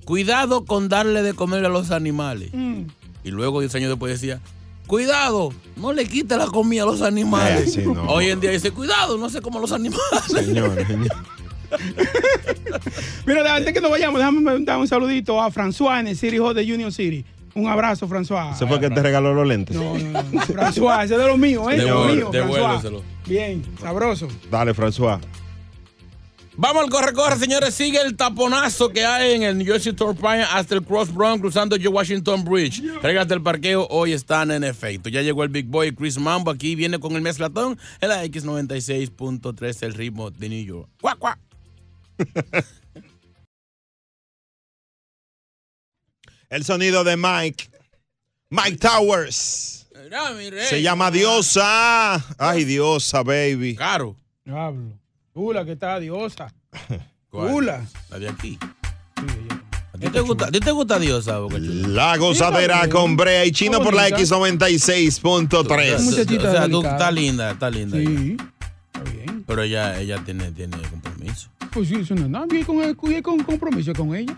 Cuidado 0.05 0.65
con 0.65 0.89
darle 0.89 1.21
de 1.23 1.33
comer 1.33 1.65
a 1.65 1.69
los 1.69 1.91
animales. 1.91 2.49
Mm. 2.53 2.83
Y 3.23 3.31
luego, 3.31 3.59
10 3.61 3.73
años 3.75 3.89
después, 3.89 4.13
decía: 4.19 4.39
Cuidado, 4.87 5.53
no 5.75 5.93
le 5.93 6.05
quite 6.07 6.37
la 6.37 6.47
comida 6.47 6.83
a 6.83 6.85
los 6.85 7.01
animales. 7.01 7.73
Sí, 7.73 7.81
no. 7.85 8.03
Hoy 8.03 8.27
en 8.27 8.39
día 8.39 8.51
dice: 8.51 8.71
Cuidado, 8.71 9.17
no 9.17 9.29
se 9.29 9.41
como 9.41 9.59
los 9.59 9.71
animales. 9.71 10.01
Señor, 10.27 10.75
Mira, 13.25 13.55
antes 13.55 13.73
que 13.73 13.81
nos 13.81 13.91
vayamos, 13.91 14.19
déjame 14.19 14.65
dar 14.65 14.77
un 14.79 14.87
saludito 14.87 15.41
a 15.41 15.51
François 15.51 15.99
en 15.99 16.07
el 16.07 16.17
City 16.17 16.37
Hall 16.37 16.53
de 16.55 16.61
Union 16.73 16.91
City. 16.91 17.25
Un 17.55 17.67
abrazo, 17.67 18.07
François. 18.07 18.53
¿Ese 18.53 18.65
fue 18.67 18.75
el 18.77 18.81
que 18.81 18.89
te 18.89 19.01
regaló 19.01 19.33
los 19.33 19.47
lentes? 19.47 19.75
No, 19.75 19.97
no, 19.97 20.23
no. 20.31 20.41
François, 20.41 21.03
ese 21.03 21.15
es 21.15 21.19
de 21.19 21.27
los 21.27 21.37
míos, 21.37 21.65
¿eh? 21.71 21.77
De 21.77 21.87
los 21.87 22.05
míos, 22.13 22.29
François. 22.29 22.31
devuélveselo. 22.31 23.03
Bien, 23.27 23.63
sabroso. 23.81 24.27
Dale, 24.49 24.73
François. 24.73 25.19
Vamos 26.61 26.83
al 26.83 26.89
corre-corre, 26.89 27.37
señores. 27.37 27.73
Sigue 27.73 28.01
el 28.01 28.17
taponazo 28.17 28.89
que 28.89 29.05
hay 29.05 29.33
en 29.33 29.43
el 29.43 29.57
New 29.57 29.65
Jersey 29.65 29.93
Turnpike 29.93 30.45
hasta 30.51 30.75
el 30.75 30.83
Cross 30.83 31.13
Brown 31.13 31.39
cruzando 31.39 31.77
George 31.77 31.87
Washington 31.95 32.43
Bridge. 32.43 32.83
Reglas 33.01 33.29
del 33.29 33.41
parqueo 33.41 33.87
hoy 33.89 34.11
están 34.11 34.51
en 34.51 34.65
efecto. 34.65 35.07
Ya 35.07 35.21
llegó 35.21 35.43
el 35.43 35.49
Big 35.49 35.67
Boy 35.67 35.95
Chris 35.95 36.17
Mambo. 36.17 36.51
Aquí 36.51 36.75
viene 36.75 36.99
con 36.99 37.13
el 37.13 37.21
mezclatón 37.21 37.77
en 38.01 38.09
la 38.09 38.25
X96.3, 38.25 39.83
el 39.83 39.93
ritmo 39.93 40.31
de 40.31 40.49
New 40.49 40.65
York. 40.65 40.89
¡Cuá, 40.99 41.15
cuá! 41.15 41.37
El 46.49 46.65
sonido 46.65 47.03
de 47.03 47.15
Mike. 47.15 47.69
Mike 48.49 48.77
Towers. 48.77 49.87
Mira, 50.03 50.31
mi 50.31 50.49
rey. 50.49 50.65
Se 50.65 50.81
llama 50.81 51.11
Diosa. 51.11 52.15
Ay, 52.39 52.65
Diosa, 52.65 53.21
baby. 53.21 53.75
Caro. 53.75 54.15
Diablo. 54.43 54.97
Ula, 55.33 55.63
que 55.63 55.73
está 55.73 55.99
diosa. 55.99 56.53
¿Cuál? 57.29 57.53
Ula. 57.53 57.85
La 58.09 58.19
de 58.19 58.29
aquí. 58.29 58.57
¿A 59.93 59.97
ti 59.99 60.09
te 60.09 60.19
gusta, 60.21 60.45
a 60.45 60.51
ti 60.51 60.59
te 60.59 60.71
gusta 60.71 60.97
Diosa, 60.97 61.39
Boca 61.39 61.57
Chula? 61.57 61.87
La 61.89 62.17
gozadera 62.17 62.89
con 62.89 63.17
Brea 63.17 63.45
y 63.45 63.51
Chino 63.51 63.83
por 63.83 63.93
la 63.93 64.09
X96.3. 64.09 65.95
O 65.95 66.51
sea, 66.51 66.69
tú 66.69 66.81
estás 66.81 67.13
linda, 67.13 67.51
está 67.51 67.69
linda. 67.69 67.97
Sí, 67.97 68.37
Pero 69.45 69.63
ella, 69.63 69.99
ella 69.99 70.23
tiene, 70.23 70.51
tiene 70.51 70.77
compromiso. 70.77 70.98
Pues 71.71 71.87
sí, 71.89 71.95
eso 71.95 72.15
no 72.15 72.23
es 72.23 72.29
nada. 72.29 72.45
Bien 72.49 72.65
con, 72.65 72.81
el- 72.81 72.95
bien 73.01 73.21
con 73.21 73.39
compromiso 73.43 73.93
con 73.93 74.15
ella. 74.15 74.35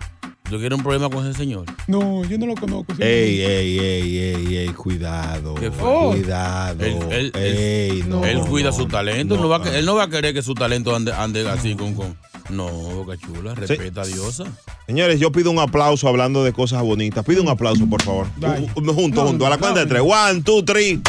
¿Tú 0.50 0.58
quieres 0.60 0.78
un 0.78 0.84
problema 0.84 1.10
con 1.10 1.26
ese 1.26 1.38
señor? 1.38 1.64
No, 1.88 2.26
yo 2.26 2.38
no 2.38 2.46
lo 2.46 2.56
conozco. 2.56 2.94
sí. 2.94 3.02
Ey, 3.02 3.40
ey, 3.42 3.80
ey, 3.80 4.18
ey, 4.18 4.58
ey, 4.58 4.68
cuidado. 4.70 5.56
¿Qué 5.56 5.72
fue? 5.72 6.10
Cuidado. 6.12 6.84
Él, 6.84 6.98
él- 7.10 7.32
él- 7.34 7.58
Ey, 7.58 8.04
no, 8.06 8.26
él 8.26 8.40
cuida 8.42 8.72
no, 8.72 8.76
su 8.76 8.86
talento. 8.88 9.36
no, 9.38 9.44
No, 9.44 9.50
va 9.50 9.58
a 9.58 9.64
que- 9.64 9.80
él 9.80 9.86
no 9.86 9.96
va 9.96 10.04
a 10.04 10.10
querer 10.10 10.34
que 10.34 10.42
su 10.42 10.54
talento 10.54 10.94
ande, 10.94 11.14
ande 11.14 11.48
así 11.50 11.76
con, 11.76 11.94
con. 11.94 12.18
No, 12.50 12.68
Boca 12.68 13.16
Chula, 13.18 13.56
respeta 13.56 14.02
a 14.02 14.06
Diosa. 14.06 14.44
Señores, 14.88 15.22
yo 15.22 15.32
pido 15.32 15.52
un 15.52 15.60
aplauso 15.60 16.10
hablando 16.10 16.44
de 16.44 16.52
cosas 16.52 16.84
bonitas. 16.84 17.24
Pido 17.24 17.42
un 17.42 17.48
aplauso, 17.48 17.88
por 17.88 18.02
favor. 18.04 18.28
Junto, 18.74 18.82
No, 18.82 18.94
junto. 19.24 19.46
A 19.46 19.50
la 19.50 19.56
no, 19.56 19.62
cuenta 19.62 19.80
de 19.80 19.86
tres. 19.86 20.02
One, 20.06 20.42
two, 20.42 20.66
three. 20.66 21.02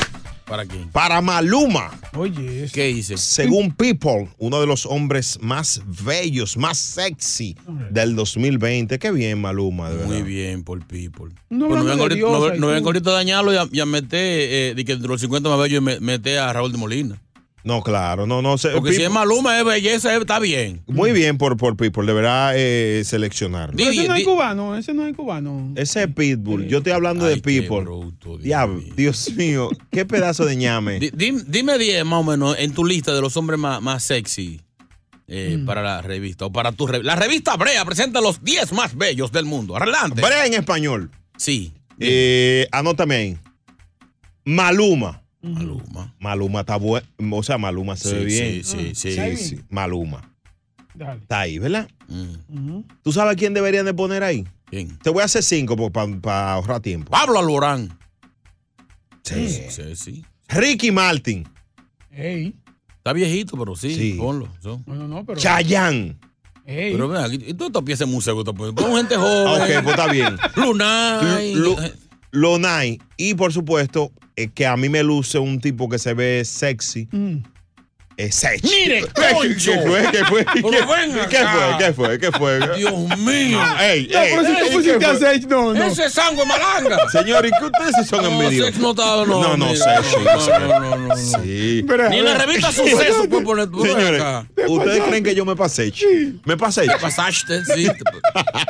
¿Para 0.52 0.66
quién? 0.66 0.90
Para 0.90 1.22
Maluma. 1.22 1.90
Oye, 2.14 2.68
¿Qué 2.74 2.90
hice? 2.90 3.16
Según 3.16 3.72
People, 3.74 4.28
uno 4.36 4.60
de 4.60 4.66
los 4.66 4.84
hombres 4.84 5.38
más 5.40 5.80
bellos, 6.04 6.58
más 6.58 6.76
sexy 6.76 7.56
del 7.88 8.14
2020. 8.14 8.98
Qué 8.98 9.10
bien, 9.12 9.40
Maluma, 9.40 9.88
de 9.88 9.96
verdad. 9.96 10.08
Muy 10.12 10.22
bien, 10.22 10.62
por 10.62 10.86
people. 10.86 11.32
No 11.48 11.68
Pues 11.68 11.78
no 11.82 11.84
vengo 11.86 12.02
ahorita, 12.02 12.16
Diosa 12.16 12.38
no, 12.50 12.54
y 12.54 12.58
no 12.60 12.66
tú. 12.66 12.72
vengo 12.74 12.88
ahorita 12.90 13.08
a 13.08 13.12
dañarlo 13.14 13.54
y 13.54 13.56
a, 13.56 13.66
y 13.72 13.80
a 13.80 13.86
meter, 13.86 14.20
eh, 14.20 14.74
de 14.76 14.84
que 14.84 14.92
entre 14.92 15.08
los 15.08 15.22
50 15.22 15.48
más 15.48 15.58
bellos, 15.58 15.82
me- 15.82 16.00
mete 16.00 16.38
a 16.38 16.52
Raúl 16.52 16.70
de 16.70 16.76
Molina. 16.76 17.18
No, 17.64 17.80
claro, 17.82 18.26
no, 18.26 18.42
no. 18.42 18.58
se- 18.58 18.70
Porque 18.70 18.92
si 18.92 19.02
es 19.04 19.10
Maluma, 19.10 19.56
es 19.58 19.64
belleza, 19.64 20.14
está 20.16 20.38
bien. 20.40 20.82
Muy 20.88 21.12
bien 21.12 21.38
por, 21.38 21.56
por 21.56 21.76
People, 21.76 22.04
deberá 22.06 22.52
eh, 22.56 23.02
seleccionarlo. 23.04 23.76
Pero 23.76 23.90
ese 23.90 24.08
no 24.08 24.14
es 24.16 24.24
cubano, 24.24 24.76
ese 24.76 24.92
no 24.92 25.06
es 25.06 25.14
cubano. 25.14 25.72
Ese 25.76 26.02
es 26.02 26.08
Pitbull. 26.12 26.66
Yo 26.66 26.78
estoy 26.78 26.92
hablando 26.92 27.24
de 27.24 27.36
People. 27.36 27.84
Diablo, 28.40 28.82
Dios 28.96 29.30
mío, 29.36 29.70
qué 29.90 30.04
pedazo 30.04 30.44
de 30.44 30.56
ñame. 30.56 30.98
Di- 30.98 31.10
dim- 31.12 31.44
Dime 31.46 31.78
10 31.78 32.04
más 32.04 32.20
o 32.20 32.24
menos 32.24 32.56
en 32.58 32.72
tu 32.74 32.84
lista 32.84 33.14
de 33.14 33.20
los 33.20 33.36
hombres 33.36 33.60
más, 33.60 33.80
más 33.80 34.02
sexy 34.02 34.60
eh, 35.28 35.56
Mm. 35.60 35.64
para 35.64 35.82
la 35.82 36.02
revista. 36.02 36.46
O 36.46 36.52
para 36.52 36.72
tu 36.72 36.86
revista. 36.88 37.14
La 37.14 37.20
revista 37.20 37.56
Brea 37.56 37.84
presenta 37.84 38.20
los 38.20 38.42
10 38.42 38.72
más 38.72 38.96
bellos 38.96 39.30
del 39.30 39.44
mundo. 39.44 39.76
Adelante. 39.76 40.20
Brea 40.20 40.46
en 40.46 40.54
español. 40.54 41.10
Sí. 41.36 41.72
Eh, 42.00 42.66
anótame 42.72 43.14
ahí. 43.14 43.38
Maluma. 44.44 45.21
Maluma. 45.42 46.14
Maluma 46.20 46.60
está 46.60 46.76
bueno. 46.76 47.06
O 47.32 47.42
sea, 47.42 47.58
Maluma 47.58 47.96
se 47.96 48.08
Sí, 48.10 48.14
ve 48.14 48.24
bien. 48.24 48.64
sí, 48.64 48.92
sí, 48.94 48.94
sí, 48.94 49.36
sí. 49.36 49.36
sí. 49.56 49.60
Maluma. 49.70 50.28
Dale. 50.94 51.20
Está 51.20 51.40
ahí, 51.40 51.58
¿verdad? 51.58 51.88
Mm. 52.08 52.80
¿Tú 53.02 53.12
sabes 53.12 53.36
quién 53.36 53.54
deberían 53.54 53.84
de 53.86 53.94
poner 53.94 54.22
ahí? 54.22 54.46
¿Quién? 54.66 54.96
Te 54.98 55.10
voy 55.10 55.22
a 55.22 55.24
hacer 55.24 55.42
cinco 55.42 55.76
para 55.90 56.52
ahorrar 56.52 56.80
tiempo. 56.80 57.10
Pablo 57.10 57.38
Alborán. 57.38 57.98
Sí. 59.22 59.48
Sí, 59.70 59.96
sí. 59.96 60.24
Ricky 60.48 60.90
Martin. 60.90 61.48
Ey. 62.10 62.54
Está 62.98 63.12
viejito, 63.12 63.56
pero 63.56 63.74
sí, 63.74 63.94
Sí. 63.94 64.14
ponlo. 64.18 64.48
so. 64.60 64.82
No, 64.86 64.94
no, 64.94 65.08
no, 65.08 65.24
pero. 65.24 65.40
Chayanne. 65.40 66.18
Ey. 66.66 66.92
Pero 66.92 67.08
vea, 67.08 67.26
y 67.28 67.54
tú 67.54 67.66
estos 67.66 67.82
piezas 67.82 68.06
músicos, 68.06 68.44
pues. 68.56 68.72
Pon 68.72 68.96
gente 68.96 69.16
joven. 69.16 69.46
Ah, 69.48 69.54
ok, 69.64 69.82
pues 69.82 69.96
está 69.96 70.12
bien. 70.12 70.36
Lunay. 70.56 71.54
Lu- 71.54 71.76
Lonay. 72.32 72.98
Y 73.16 73.34
por 73.34 73.52
supuesto, 73.52 74.10
eh, 74.36 74.48
que 74.52 74.66
a 74.66 74.76
mí 74.76 74.88
me 74.88 75.02
luce 75.02 75.38
un 75.38 75.60
tipo 75.60 75.88
que 75.88 75.98
se 75.98 76.14
ve 76.14 76.42
sexy. 76.44 77.08
Mm. 77.12 77.36
Es 78.18 78.34
Sech. 78.34 78.62
Mire, 78.62 79.06
¿Qué 79.14 79.34
concho. 79.34 79.72
fue? 79.86 80.06
¿Qué 80.12 80.24
fue? 80.26 80.44
¿Qué, 80.44 80.60
Pero 80.62 80.86
ven 80.86 81.12
¿Qué 81.30 81.38
acá. 81.38 81.50
fue? 81.54 81.78
¿Qué 81.78 81.92
fue? 81.94 82.18
¿Qué 82.18 82.30
fue? 82.32 82.76
Dios 82.76 82.92
mío. 83.18 83.58
Ey, 83.80 84.06
No, 84.12 84.20
ey, 84.20 84.30
pero 84.36 84.44
si 84.44 84.52
tú 84.52 84.58
¿qué 84.66 84.70
pusiste 84.76 85.06
a 85.06 85.14
fue? 85.14 85.18
Sech, 85.18 85.44
no, 85.48 85.72
no. 85.72 85.84
Ese 85.86 86.04
es 86.04 86.12
sangue 86.12 86.44
malanga. 86.44 87.08
Señor, 87.10 87.46
¿y 87.46 87.50
qué 87.50 87.64
ustedes 87.64 87.94
sí 87.96 88.04
son 88.04 88.22
No, 88.24 88.28
envidiosos? 88.42 88.74
Sech 88.74 88.82
no 88.82 88.90
está- 88.90 89.02
no, 89.02 89.24
no, 89.24 89.56
no, 89.56 89.74
Sech, 89.74 89.86
no, 89.96 90.40
sí, 90.42 90.50
no, 90.50 90.58
no, 90.68 90.80
no, 90.98 91.08
no. 91.08 91.16
Sí. 91.16 91.84
Pero, 91.88 92.10
Ni 92.10 92.18
en 92.18 92.24
la 92.26 92.34
revista 92.36 92.70
Suceso 92.70 93.28
puede 93.30 93.44
poner 93.44 93.68
ven 93.68 93.82
Señores, 93.82 94.20
acá. 94.20 94.46
¿ustedes 94.68 95.02
creen 95.04 95.24
que 95.24 95.34
yo 95.34 95.46
me 95.46 95.56
pasé? 95.56 95.90
¿Me 96.44 96.58
pasé? 96.58 96.82
Te 96.86 96.98
pasaste, 96.98 97.64
sí. 97.64 97.88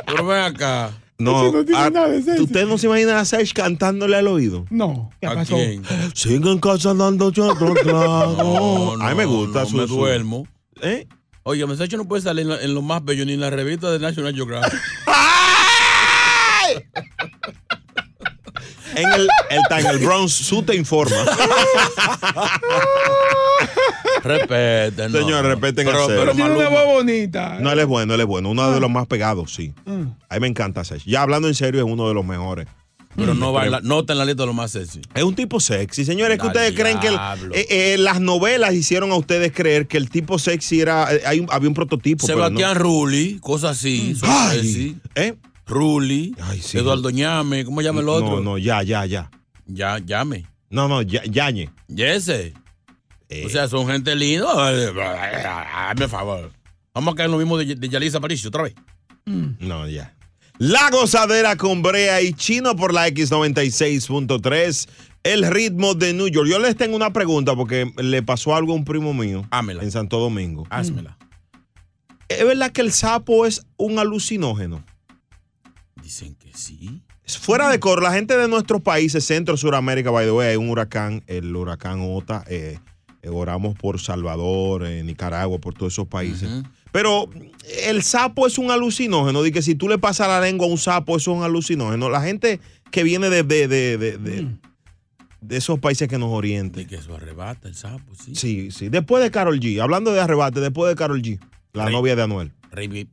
Pero 0.07 0.25
ven 0.25 0.39
acá. 0.39 0.89
No, 1.23 1.51
no 1.51 1.65
tiene 1.65 1.81
ah, 1.81 1.89
nada 1.89 2.09
de 2.09 2.21
sexy. 2.21 2.43
¿usted 2.43 2.67
no 2.67 2.77
se 2.77 2.87
imagina 2.87 3.19
a 3.19 3.25
Sech 3.25 3.51
cantándole 3.53 4.17
al 4.17 4.27
oído? 4.27 4.65
No. 4.69 5.09
¿Qué 5.21 5.27
¿A 5.27 5.33
pasó? 5.35 5.55
quién? 5.55 5.83
Sigue 6.13 6.51
en 6.51 6.59
casa 6.59 6.93
dando 6.93 7.27
otro 7.27 7.53
trago. 7.55 8.93
No, 8.97 9.03
a 9.03 9.09
mí 9.09 9.15
me 9.15 9.25
gusta 9.25 9.61
no, 9.61 9.65
su... 9.65 9.77
me 9.77 9.87
su- 9.87 9.95
duermo. 9.95 10.47
¿Eh? 10.81 11.07
Oye, 11.43 11.65
Mensaje 11.67 11.97
no 11.97 12.07
puede 12.07 12.21
salir 12.21 12.43
en, 12.43 12.49
lo- 12.49 12.59
en 12.59 12.73
lo 12.73 12.81
más 12.81 13.03
bello 13.03 13.25
ni 13.25 13.33
en 13.33 13.41
la 13.41 13.49
revista 13.49 13.91
de 13.91 13.99
National 13.99 14.33
Geographic. 14.33 14.79
En 18.95 19.11
el, 19.13 19.27
el, 19.49 19.59
en 19.79 19.85
el 19.87 19.97
Bronx, 19.99 20.31
su 20.33 20.63
te 20.63 20.75
informa. 20.75 21.15
Respeten. 24.23 25.11
no, 25.11 25.19
Señor, 25.19 25.45
respeten 25.45 25.85
Pero- 25.85 26.03
a 26.03 26.05
Sech. 26.07 26.09
Pero 26.09 26.21
pero 26.21 26.33
tiene 26.35 26.51
una 26.51 26.69
voz 26.69 26.85
bonita. 26.85 27.57
No, 27.59 27.71
él 27.71 27.79
es 27.79 27.85
bueno, 27.87 28.13
él 28.15 28.21
es 28.21 28.25
bueno. 28.27 28.49
Uno 28.49 28.71
de 28.71 28.79
los 28.79 28.89
más 28.89 29.07
pegados, 29.07 29.53
sí. 29.53 29.73
Mm. 29.85 30.03
A 30.29 30.35
mí 30.35 30.39
me 30.41 30.47
encanta 30.47 30.83
Sech. 30.83 31.03
Ya 31.05 31.21
hablando 31.21 31.47
en 31.47 31.55
serio, 31.55 31.85
es 31.85 31.91
uno 31.91 32.07
de 32.07 32.13
los 32.13 32.25
mejores. 32.25 32.67
Pero 33.15 33.35
no, 33.35 33.53
va 33.53 33.65
en 33.65 33.71
la- 33.71 33.81
no 33.81 33.99
está 33.99 34.13
en 34.13 34.19
la 34.19 34.25
lista 34.25 34.41
de 34.41 34.47
lo 34.47 34.53
más 34.53 34.71
sexy. 34.71 34.99
Es 35.13 35.21
un 35.21 35.35
tipo 35.35 35.59
sexy. 35.59 36.03
Señores, 36.03 36.39
que 36.39 36.47
ustedes 36.47 36.73
creen 36.73 36.99
que 36.99 37.09
el- 37.09 37.19
eh, 37.53 37.67
eh, 37.69 37.95
las 37.99 38.19
novelas 38.19 38.73
hicieron 38.73 39.11
a 39.11 39.15
ustedes 39.15 39.51
creer 39.51 39.85
que 39.87 39.97
el 39.97 40.09
tipo 40.09 40.39
sexy 40.39 40.81
era. 40.81 41.13
eh, 41.13 41.21
hay 41.27 41.39
un- 41.39 41.47
había 41.51 41.67
un 41.69 41.75
prototipo. 41.75 42.25
pero 42.25 42.39
no. 42.39 42.45
Sebastián 42.45 42.75
Rulli, 42.75 43.37
cosas 43.39 43.77
así. 43.77 44.15
son 44.15 44.29
Ay, 44.31 44.57
sexy. 44.61 44.97
¿eh? 45.13 45.35
Ay, 46.41 46.61
sí. 46.61 46.77
Eduardo 46.77 47.09
Ñame, 47.09 47.65
¿cómo 47.65 47.81
llama 47.81 48.01
el 48.01 48.09
otro? 48.09 48.37
No, 48.37 48.41
no, 48.41 48.57
ya, 48.57 48.83
ya, 48.83 49.05
ya. 49.05 49.29
Ya, 49.65 49.97
llame. 49.99 50.45
No, 50.69 50.87
no, 50.87 51.01
ya, 51.01 51.23
Yañe. 51.23 51.69
Yese. 51.87 52.53
Eh. 53.29 53.43
O 53.45 53.49
sea, 53.49 53.67
son 53.67 53.87
gente 53.87 54.15
linda. 54.15 54.47
Hazme 55.89 56.07
favor. 56.07 56.51
Vamos 56.93 57.13
a 57.13 57.15
caer 57.15 57.27
en 57.27 57.31
lo 57.31 57.37
mismo 57.37 57.57
de, 57.57 57.75
de 57.75 57.89
Yalisa 57.89 58.17
Aparicio 58.17 58.49
otra 58.49 58.63
vez. 58.63 58.75
No, 59.25 59.87
ya. 59.87 60.13
La 60.57 60.89
gozadera 60.91 61.55
con 61.55 61.81
Brea 61.81 62.21
y 62.21 62.33
Chino 62.33 62.75
por 62.75 62.93
la 62.93 63.07
X96.3. 63.07 64.87
El 65.23 65.47
ritmo 65.51 65.93
de 65.95 66.13
New 66.13 66.27
York. 66.27 66.47
Yo 66.49 66.59
les 66.59 66.75
tengo 66.75 66.95
una 66.95 67.13
pregunta 67.13 67.55
porque 67.55 67.91
le 67.97 68.21
pasó 68.21 68.55
algo 68.55 68.73
a 68.73 68.75
un 68.75 68.83
primo 68.85 69.13
mío 69.13 69.45
Hámela. 69.51 69.83
en 69.83 69.91
Santo 69.91 70.19
Domingo. 70.19 70.67
Házmela. 70.69 71.17
¿Es 72.27 72.45
verdad 72.45 72.71
que 72.71 72.81
el 72.81 72.91
sapo 72.91 73.45
es 73.45 73.65
un 73.77 73.99
alucinógeno? 73.99 74.83
Dicen 76.03 76.35
que 76.35 76.51
sí. 76.53 77.01
Fuera 77.39 77.69
de 77.69 77.79
coro, 77.79 78.01
la 78.01 78.11
gente 78.13 78.35
de 78.37 78.47
nuestros 78.49 78.81
países, 78.81 79.23
Centro, 79.25 79.55
Suramérica, 79.57 80.11
by 80.11 80.25
the 80.25 80.31
way, 80.31 80.49
hay 80.49 80.55
un 80.57 80.69
huracán, 80.69 81.23
el 81.27 81.55
huracán 81.55 81.99
Ota. 82.01 82.43
eh, 82.47 82.77
eh, 83.21 83.29
oramos 83.29 83.73
por 83.75 83.99
Salvador, 84.01 84.85
eh, 84.85 85.01
Nicaragua, 85.03 85.57
por 85.59 85.73
todos 85.73 85.93
esos 85.93 86.07
países. 86.07 86.49
Pero 86.91 87.29
el 87.85 88.03
sapo 88.03 88.45
es 88.45 88.57
un 88.57 88.69
alucinógeno. 88.69 89.41
Di 89.41 89.51
que 89.53 89.61
si 89.61 89.75
tú 89.75 89.87
le 89.87 89.97
pasas 89.97 90.27
la 90.27 90.41
lengua 90.41 90.67
a 90.67 90.69
un 90.69 90.77
sapo, 90.77 91.15
eso 91.15 91.31
es 91.31 91.37
un 91.37 91.43
alucinógeno. 91.43 92.09
La 92.09 92.21
gente 92.21 92.59
que 92.91 93.03
viene 93.03 93.29
de, 93.29 93.43
de, 93.43 93.67
de, 93.69 93.97
de- 93.97 94.17
de- 94.17 94.47
de 95.41 95.57
esos 95.57 95.79
países 95.79 96.07
que 96.07 96.17
nos 96.17 96.29
orienten. 96.31 96.85
que 96.87 96.95
eso 96.95 97.15
arrebata 97.15 97.67
el 97.67 97.75
sapo, 97.75 98.13
sí. 98.15 98.35
Sí, 98.35 98.71
sí. 98.71 98.89
Después 98.89 99.23
de 99.23 99.31
Carol 99.31 99.59
G. 99.59 99.81
Hablando 99.81 100.11
de 100.13 100.19
arrebate, 100.21 100.59
después 100.59 100.89
de 100.89 100.95
Carol 100.95 101.21
G. 101.21 101.39
La 101.73 101.85
Rey. 101.85 101.93
novia 101.95 102.15
de 102.15 102.21
Anuel. 102.23 102.51
Ribip. 102.71 103.09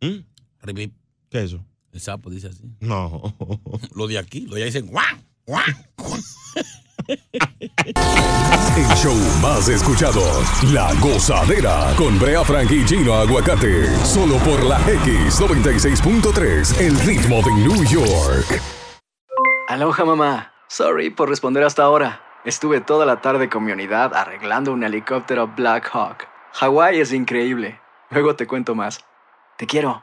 ¿Mm? 0.00 0.18
Ribip. 0.62 0.94
¿Qué 1.30 1.38
es 1.38 1.44
eso? 1.46 1.64
El 1.92 2.00
sapo 2.00 2.30
dice 2.30 2.48
así. 2.48 2.64
No. 2.80 3.34
Lo 3.94 4.06
de 4.06 4.18
aquí, 4.18 4.42
lo 4.42 4.54
de 4.54 4.62
allá 4.62 4.66
dicen 4.66 4.86
guau, 4.86 5.04
guau. 5.46 5.64
El 7.08 8.86
show 8.96 9.16
más 9.40 9.66
escuchado, 9.68 10.20
La 10.74 10.92
Gozadera, 11.00 11.94
con 11.96 12.18
Brea 12.18 12.44
Frank 12.44 12.70
y 12.70 12.84
Gino 12.84 13.14
Aguacate, 13.14 13.86
solo 14.04 14.36
por 14.38 14.62
la 14.62 14.78
X96.3, 14.80 16.80
el 16.80 16.98
ritmo 17.00 17.40
de 17.42 17.50
New 17.52 17.82
York. 17.84 18.60
Aloha 19.68 20.04
mamá. 20.04 20.52
Sorry 20.68 21.08
por 21.08 21.30
responder 21.30 21.64
hasta 21.64 21.82
ahora. 21.82 22.20
Estuve 22.44 22.82
toda 22.82 23.06
la 23.06 23.22
tarde 23.22 23.48
con 23.48 23.64
mi 23.64 23.72
unidad 23.72 24.14
arreglando 24.14 24.72
un 24.72 24.84
helicóptero 24.84 25.48
Black 25.48 25.88
Hawk. 25.92 26.28
Hawái 26.52 27.00
es 27.00 27.12
increíble. 27.12 27.80
Luego 28.10 28.36
te 28.36 28.46
cuento 28.46 28.74
más. 28.74 29.04
Te 29.56 29.66
quiero. 29.66 30.02